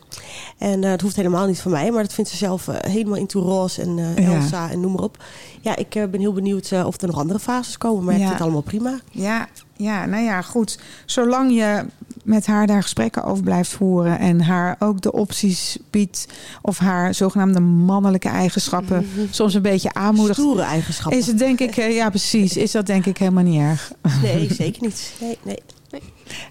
En 0.59 0.85
eh 0.85 0.91
het 0.91 1.01
hoeft 1.01 1.17
helemaal 1.17 1.47
niet 1.47 1.61
van 1.61 1.71
mij, 1.71 1.91
maar 1.91 2.03
dat 2.03 2.13
vindt 2.13 2.31
ze 2.31 2.37
zelf 2.37 2.67
helemaal 2.67 3.17
into 3.19 3.41
roze 3.41 3.83
en 3.83 3.97
Ja. 3.97 4.15
Elsa 4.15 4.71
en 4.71 4.81
noem 4.81 4.93
maar 4.93 5.03
op. 5.03 5.25
Ja, 5.61 5.77
ik 5.77 5.89
ben 5.91 6.21
heel 6.21 6.33
benieuwd 6.33 6.73
of 6.85 7.01
er 7.01 7.07
nog 7.07 7.19
andere 7.19 7.39
fases 7.39 7.79
komen, 7.79 8.05
maar 8.05 8.15
ik 8.15 8.21
Ja. 8.21 8.27
vind 8.27 8.39
het 8.39 8.47
allemaal 8.47 8.63
prima. 8.63 8.99
Ja, 9.11 9.49
ja, 9.77 10.07
nou 10.07 10.23
ja, 10.25 10.43
goed. 10.43 10.79
Zolang 11.07 11.53
je 11.55 11.85
met 12.23 12.47
haar 12.47 12.67
daar 12.67 12.83
gesprekken 12.83 13.25
over 13.25 13.45
blijft 13.45 13.71
voeren 13.71 14.19
en 14.19 14.41
haar 14.41 14.77
ook 14.79 15.01
de 15.01 15.13
opties 15.13 15.77
biedt 15.91 16.27
of 16.63 16.79
haar 16.79 17.15
zogenaamde 17.15 17.61
mannelijke 17.61 18.29
eigenschappen 18.29 19.09
soms 19.31 19.55
een 19.55 19.63
beetje 19.63 19.93
aanmoedigt, 19.93 20.39
Stoere 20.39 20.63
eigenschappen. 20.63 21.19
is 21.19 21.27
het 21.27 21.39
denk 21.39 21.61
ik, 21.61 21.77
eh, 21.77 21.95
ja 21.95 22.11
precies, 22.11 22.57
is 22.57 22.71
dat 22.71 22.87
denk 22.87 23.07
ik 23.07 23.19
helemaal 23.19 23.45
niet 23.45 23.61
erg. 23.61 23.93
Nee, 24.23 24.55
zeker 24.55 24.83
niet. 24.83 25.13
Nee, 25.21 25.39
nee. 25.43 25.63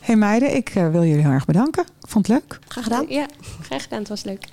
Hey 0.01 0.15
meiden, 0.15 0.55
ik 0.55 0.69
eh, 0.69 0.89
wil 0.89 1.03
jullie 1.03 1.21
heel 1.21 1.31
erg 1.31 1.45
bedanken. 1.45 1.83
Ik 1.83 2.09
vond 2.09 2.27
het 2.27 2.35
leuk. 2.35 2.59
Graag 2.67 2.83
gedaan. 2.83 3.05
Ja, 3.09 3.25
graag 3.61 3.83
gedaan. 3.83 3.99
Het 3.99 4.09
was 4.09 4.23
leuk. 4.23 4.47